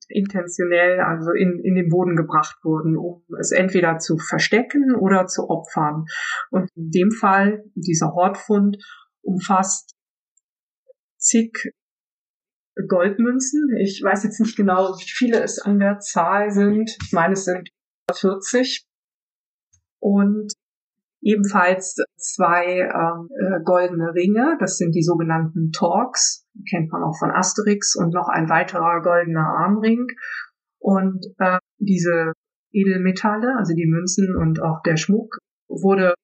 [0.08, 5.48] intentionell also in, in den Boden gebracht wurden, um es entweder zu verstecken oder zu
[5.50, 6.04] opfern.
[6.50, 8.78] Und in dem Fall, dieser Hortfund
[9.22, 9.94] umfasst
[11.18, 11.52] zig
[12.86, 13.76] Goldmünzen.
[13.80, 16.96] Ich weiß jetzt nicht genau, wie viele es an der Zahl sind.
[17.02, 17.68] Ich meine, es sind
[18.12, 18.86] 40.
[20.00, 20.52] Und
[21.20, 27.30] Ebenfalls zwei ähm, äh, goldene Ringe, das sind die sogenannten Torques, kennt man auch von
[27.30, 30.06] Asterix, und noch ein weiterer goldener Armring.
[30.78, 32.32] Und äh, diese
[32.72, 35.38] Edelmetalle, also die Münzen und auch der Schmuck,
[35.68, 36.14] wurde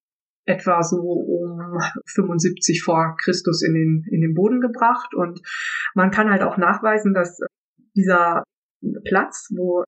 [0.47, 5.15] etwa so um 75 vor Christus in den, in den Boden gebracht.
[5.15, 5.41] Und
[5.95, 7.41] man kann halt auch nachweisen, dass
[7.97, 8.45] dieser
[9.05, 9.85] Platz, wo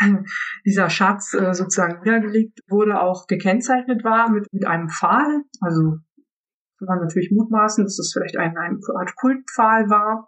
[0.64, 5.42] dieser Schatz äh, sozusagen niedergelegt wurde, auch gekennzeichnet war mit, mit einem Pfahl.
[5.60, 5.98] Also
[6.78, 10.26] kann man natürlich mutmaßen, dass es vielleicht ein, ein Art Kultpfahl war.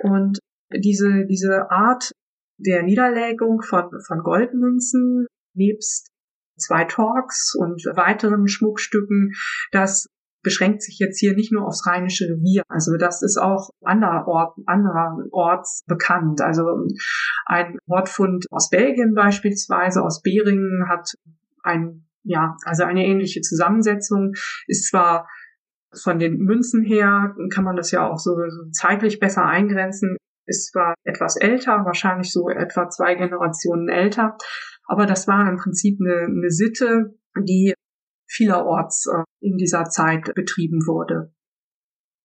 [0.00, 0.38] Und
[0.72, 2.12] diese, diese Art
[2.58, 6.08] der Niederlegung von, von Goldmünzen nebst
[6.56, 9.32] zwei Talks und weiteren Schmuckstücken,
[9.72, 10.06] das
[10.44, 12.62] beschränkt sich jetzt hier nicht nur aufs Rheinische Revier.
[12.68, 16.40] Also das ist auch anderer andererorts bekannt.
[16.40, 16.86] Also
[17.46, 21.10] ein Wortfund aus Belgien beispielsweise, aus Beringen hat
[21.64, 24.34] ein, ja, also eine ähnliche Zusammensetzung,
[24.68, 25.28] ist zwar
[26.02, 28.36] von den Münzen her kann man das ja auch so
[28.72, 30.16] zeitlich besser eingrenzen,
[30.46, 34.36] ist zwar etwas älter, wahrscheinlich so etwa zwei Generationen älter,
[34.86, 37.74] aber das war im Prinzip eine, eine Sitte, die
[38.28, 41.32] vielerorts äh, in dieser Zeit betrieben wurde.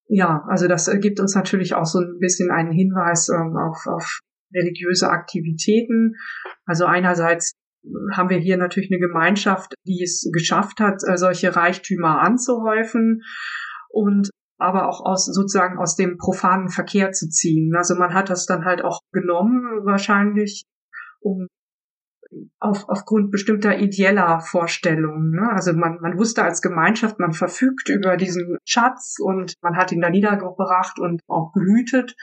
[0.07, 4.19] Ja, also das gibt uns natürlich auch so ein bisschen einen Hinweis ähm, auf, auf
[4.53, 6.15] religiöse Aktivitäten.
[6.65, 7.53] Also einerseits
[8.11, 13.21] haben wir hier natürlich eine Gemeinschaft, die es geschafft hat, äh, solche Reichtümer anzuhäufen
[13.89, 17.73] und aber auch aus sozusagen aus dem profanen Verkehr zu ziehen.
[17.75, 20.65] Also man hat das dann halt auch genommen, wahrscheinlich,
[21.21, 21.47] um
[22.59, 25.31] auf, aufgrund bestimmter ideeller Vorstellungen.
[25.31, 25.49] Ne?
[25.51, 30.01] Also man, man wusste als Gemeinschaft, man verfügt über diesen Schatz und man hat ihn
[30.01, 32.15] da niedergebracht und auch gehütet.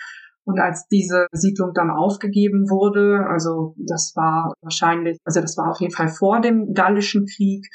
[0.44, 5.80] Und als diese Siedlung dann aufgegeben wurde, also das war wahrscheinlich, also das war auf
[5.80, 7.66] jeden Fall vor dem Gallischen Krieg,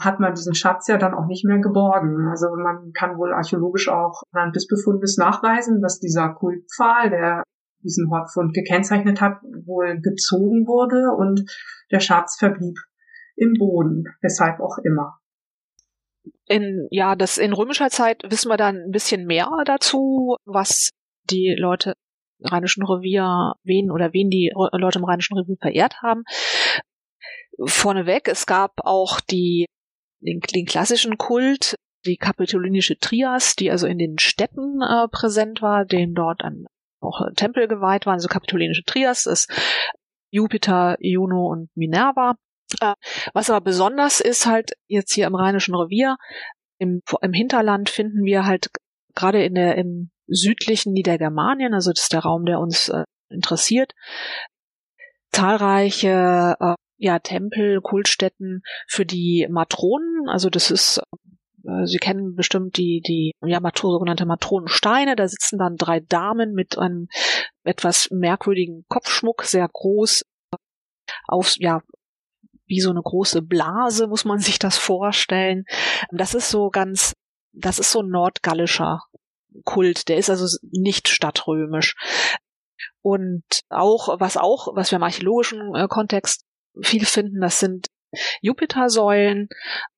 [0.00, 2.26] hat man diesen Schatz ja dann auch nicht mehr geborgen.
[2.28, 7.44] Also man kann wohl archäologisch auch anhand des Befundes nachweisen, dass dieser Kultpfahl, der
[7.84, 11.48] diesen Hortfund gekennzeichnet hat, wohl gezogen wurde und
[11.90, 12.76] der Schatz verblieb
[13.36, 15.18] im Boden, weshalb auch immer.
[16.46, 20.90] In, ja, das in römischer Zeit wissen wir dann ein bisschen mehr dazu, was
[21.30, 21.94] die Leute
[22.40, 26.24] im Rheinischen Revier, wen oder wen die Leute im Rheinischen Revier verehrt haben.
[27.64, 29.66] Vorneweg, es gab auch die,
[30.20, 35.84] den, den klassischen Kult, die kapitolinische Trias, die also in den Städten äh, präsent war,
[35.84, 36.66] den dort an
[37.04, 39.50] auch Tempel geweiht waren, so kapitolinische Trias ist
[40.30, 42.34] Jupiter, Juno und Minerva.
[42.80, 42.94] Äh,
[43.32, 46.16] was aber besonders ist halt jetzt hier im Rheinischen Revier,
[46.78, 48.70] im, im Hinterland finden wir halt
[49.14, 53.92] gerade in der, im südlichen Niedergermanien, also das ist der Raum, der uns äh, interessiert,
[55.32, 60.28] zahlreiche äh, ja, Tempel, Kultstätten für die Matronen.
[60.28, 61.02] Also das ist äh,
[61.84, 65.16] Sie kennen bestimmt die, die ja, sogenannte Matronensteine.
[65.16, 67.08] Da sitzen dann drei Damen mit einem
[67.62, 70.24] etwas merkwürdigen Kopfschmuck, sehr groß,
[71.26, 71.80] auf, ja,
[72.66, 75.64] wie so eine große Blase, muss man sich das vorstellen.
[76.10, 77.14] Das ist so ganz,
[77.52, 79.00] das ist so ein nordgallischer
[79.64, 80.08] Kult.
[80.08, 81.94] Der ist also nicht stadtrömisch.
[83.00, 86.44] Und auch, was auch, was wir im archäologischen äh, Kontext
[86.82, 87.86] viel finden, das sind
[88.40, 89.48] Jupitersäulen.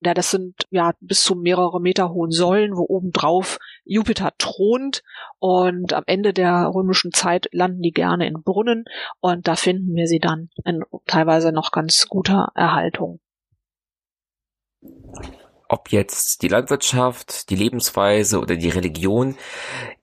[0.00, 5.02] Ja, das sind ja bis zu mehrere Meter hohen Säulen, wo obendrauf Jupiter thront.
[5.38, 8.84] Und am Ende der römischen Zeit landen die gerne in Brunnen.
[9.20, 13.20] Und da finden wir sie dann in teilweise noch ganz guter Erhaltung.
[15.68, 19.36] Ob jetzt die Landwirtschaft, die Lebensweise oder die Religion,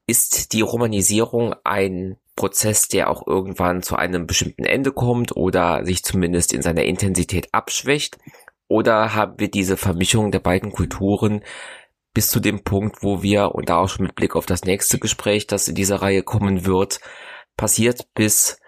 [0.05, 6.03] ist die Romanisierung ein Prozess, der auch irgendwann zu einem bestimmten Ende kommt oder sich
[6.03, 8.17] zumindest in seiner Intensität abschwächt?
[8.67, 11.43] Oder haben wir diese Vermischung der beiden Kulturen
[12.13, 14.99] bis zu dem Punkt, wo wir, und da auch schon mit Blick auf das nächste
[14.99, 16.99] Gespräch, das in dieser Reihe kommen wird,
[17.57, 18.59] passiert bis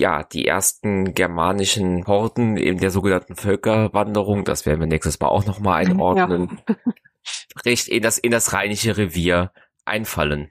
[0.00, 5.46] ja, die ersten germanischen Horden in der sogenannten Völkerwanderung, das werden wir nächstes Mal auch
[5.46, 6.76] nochmal einordnen, ja.
[7.64, 9.52] recht in das, in das rheinische Revier
[9.84, 10.50] einfallen.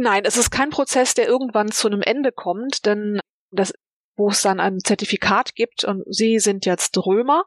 [0.00, 3.18] Nein, es ist kein Prozess, der irgendwann zu einem Ende kommt, denn
[3.50, 3.74] das,
[4.16, 7.42] wo es dann ein Zertifikat gibt und Sie sind jetzt Römer.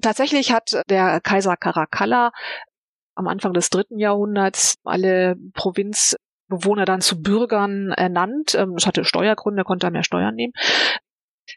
[0.00, 2.32] Tatsächlich hat der Kaiser Caracalla
[3.16, 8.54] am Anfang des dritten Jahrhunderts alle Provinzbewohner dann zu Bürgern ernannt.
[8.54, 10.54] Ähm, das hatte Steuergründe, konnte er mehr Steuern nehmen.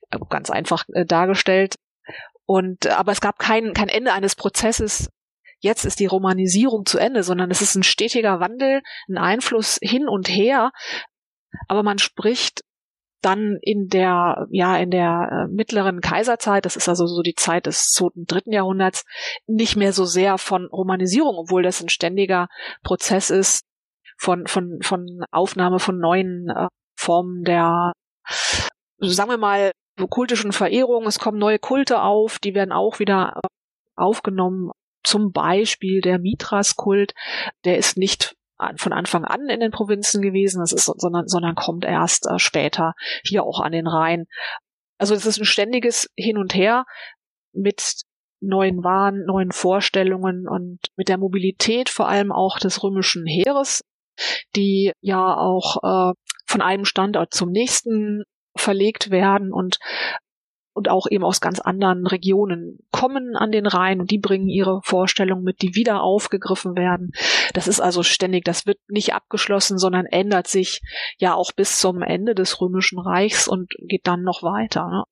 [0.10, 1.76] Äh, ganz einfach äh, dargestellt.
[2.46, 5.08] Und, aber es gab kein, kein Ende eines Prozesses,
[5.62, 10.08] jetzt ist die Romanisierung zu Ende, sondern es ist ein stetiger Wandel, ein Einfluss hin
[10.08, 10.72] und her.
[11.68, 12.62] Aber man spricht
[13.22, 17.68] dann in der, ja, in der äh, mittleren Kaiserzeit, das ist also so die Zeit
[17.68, 19.06] des zweiten, dritten Jahrhunderts,
[19.46, 22.48] nicht mehr so sehr von Romanisierung, obwohl das ein ständiger
[22.84, 23.64] Prozess ist
[24.18, 27.94] von, von, von Aufnahme von neuen äh, Formen der,
[28.98, 29.72] sagen wir mal,
[30.10, 31.06] kultischen Verehrung.
[31.06, 33.48] Es kommen neue Kulte auf, die werden auch wieder äh,
[33.96, 34.72] aufgenommen
[35.04, 37.14] zum Beispiel der Mithras-Kult,
[37.66, 38.36] der ist nicht
[38.76, 42.94] von Anfang an in den Provinzen gewesen, das ist, sondern, sondern kommt erst äh, später
[43.24, 44.26] hier auch an den Rhein.
[45.00, 46.86] Also es ist ein ständiges Hin und Her
[47.54, 48.04] mit
[48.40, 53.84] neuen Waren, neuen Vorstellungen und mit der Mobilität vor allem auch des römischen Heeres,
[54.56, 56.14] die ja auch äh,
[56.46, 58.24] von einem Standort zum nächsten
[58.56, 59.78] verlegt werden und
[60.74, 64.82] und auch eben aus ganz anderen Regionen kommen an den Rhein und die bringen ihre
[64.84, 67.12] Vorstellungen mit, die wieder aufgegriffen werden.
[67.54, 70.82] Das ist also ständig, das wird nicht abgeschlossen, sondern ändert sich
[71.18, 74.88] ja auch bis zum Ende des Römischen Reichs und geht dann noch weiter.
[74.88, 75.04] Ne?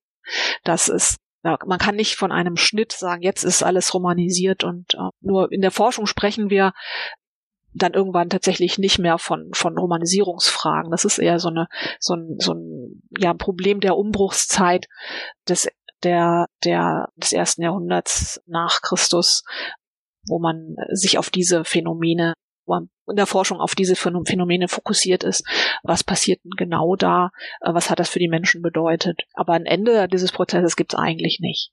[0.64, 5.10] Das ist man kann nicht von einem Schnitt sagen, jetzt ist alles romanisiert und äh,
[5.22, 6.74] nur in der Forschung sprechen wir
[7.80, 10.92] dann irgendwann tatsächlich nicht mehr von, von Romanisierungsfragen.
[10.92, 11.68] Das ist eher so eine,
[12.00, 14.88] so ein, so ein, ja, Problem der Umbruchszeit
[15.48, 15.68] des,
[16.04, 19.44] der, der, des ersten Jahrhunderts nach Christus,
[20.28, 22.34] wo man sich auf diese Phänomene,
[22.68, 25.44] in der Forschung auf diese Phänomene fokussiert ist.
[25.82, 27.32] Was passiert denn genau da?
[27.62, 29.22] Äh, was hat das für die Menschen bedeutet?
[29.34, 31.72] Aber ein Ende dieses Prozesses gibt es eigentlich nicht.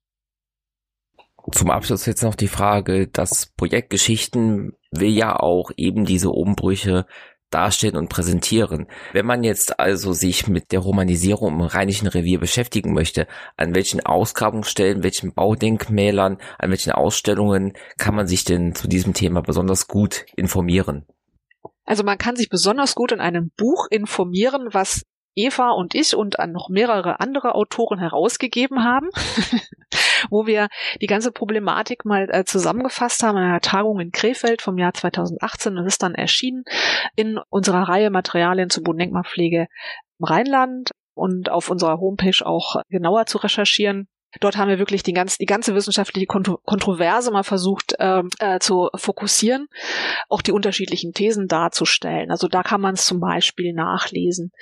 [1.52, 7.06] Zum Abschluss jetzt noch die Frage, das Projekt Geschichten will ja auch eben diese Umbrüche
[7.50, 8.86] darstellen und präsentieren.
[9.12, 13.26] Wenn man jetzt also sich mit der Romanisierung im Rheinischen Revier beschäftigen möchte,
[13.56, 19.42] an welchen Ausgrabungsstellen, welchen Baudenkmälern, an welchen Ausstellungen kann man sich denn zu diesem Thema
[19.42, 21.06] besonders gut informieren?
[21.84, 25.04] Also man kann sich besonders gut in einem Buch informieren, was
[25.36, 29.08] Eva und ich und noch mehrere andere Autoren herausgegeben haben,
[30.30, 30.68] wo wir
[31.00, 35.76] die ganze Problematik mal äh, zusammengefasst haben in einer Tagung in Krefeld vom Jahr 2018
[35.76, 36.64] und ist dann erschienen
[37.14, 39.68] in unserer Reihe Materialien zur Bodendenkmalpflege
[40.18, 44.08] im Rheinland und auf unserer Homepage auch genauer zu recherchieren.
[44.40, 48.58] Dort haben wir wirklich die, ganz, die ganze wissenschaftliche Kontro Kontroverse mal versucht ähm, äh,
[48.58, 49.68] zu fokussieren,
[50.28, 52.30] auch die unterschiedlichen Thesen darzustellen.
[52.30, 54.52] Also da kann man es zum Beispiel nachlesen.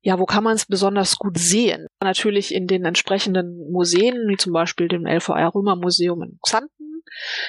[0.00, 1.86] Ja, wo kann man es besonders gut sehen?
[2.02, 7.02] Natürlich in den entsprechenden Museen, wie zum Beispiel dem LVR Römer Museum in Xanten.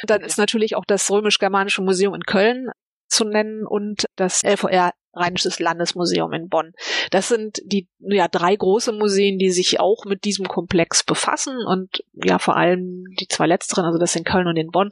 [0.04, 2.70] Dann ist natürlich auch das Römisch-Germanische Museum in Köln
[3.08, 6.74] zu nennen und das LVR Rheinisches Landesmuseum in Bonn.
[7.10, 12.04] Das sind die ja drei große Museen, die sich auch mit diesem Komplex befassen und
[12.14, 14.92] ja vor allem die zwei letzteren, also das in Köln und in Bonn,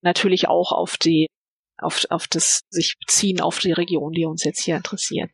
[0.00, 1.26] natürlich auch auf die
[1.76, 5.30] auf, auf das sich beziehen auf die Region, die uns jetzt hier interessiert.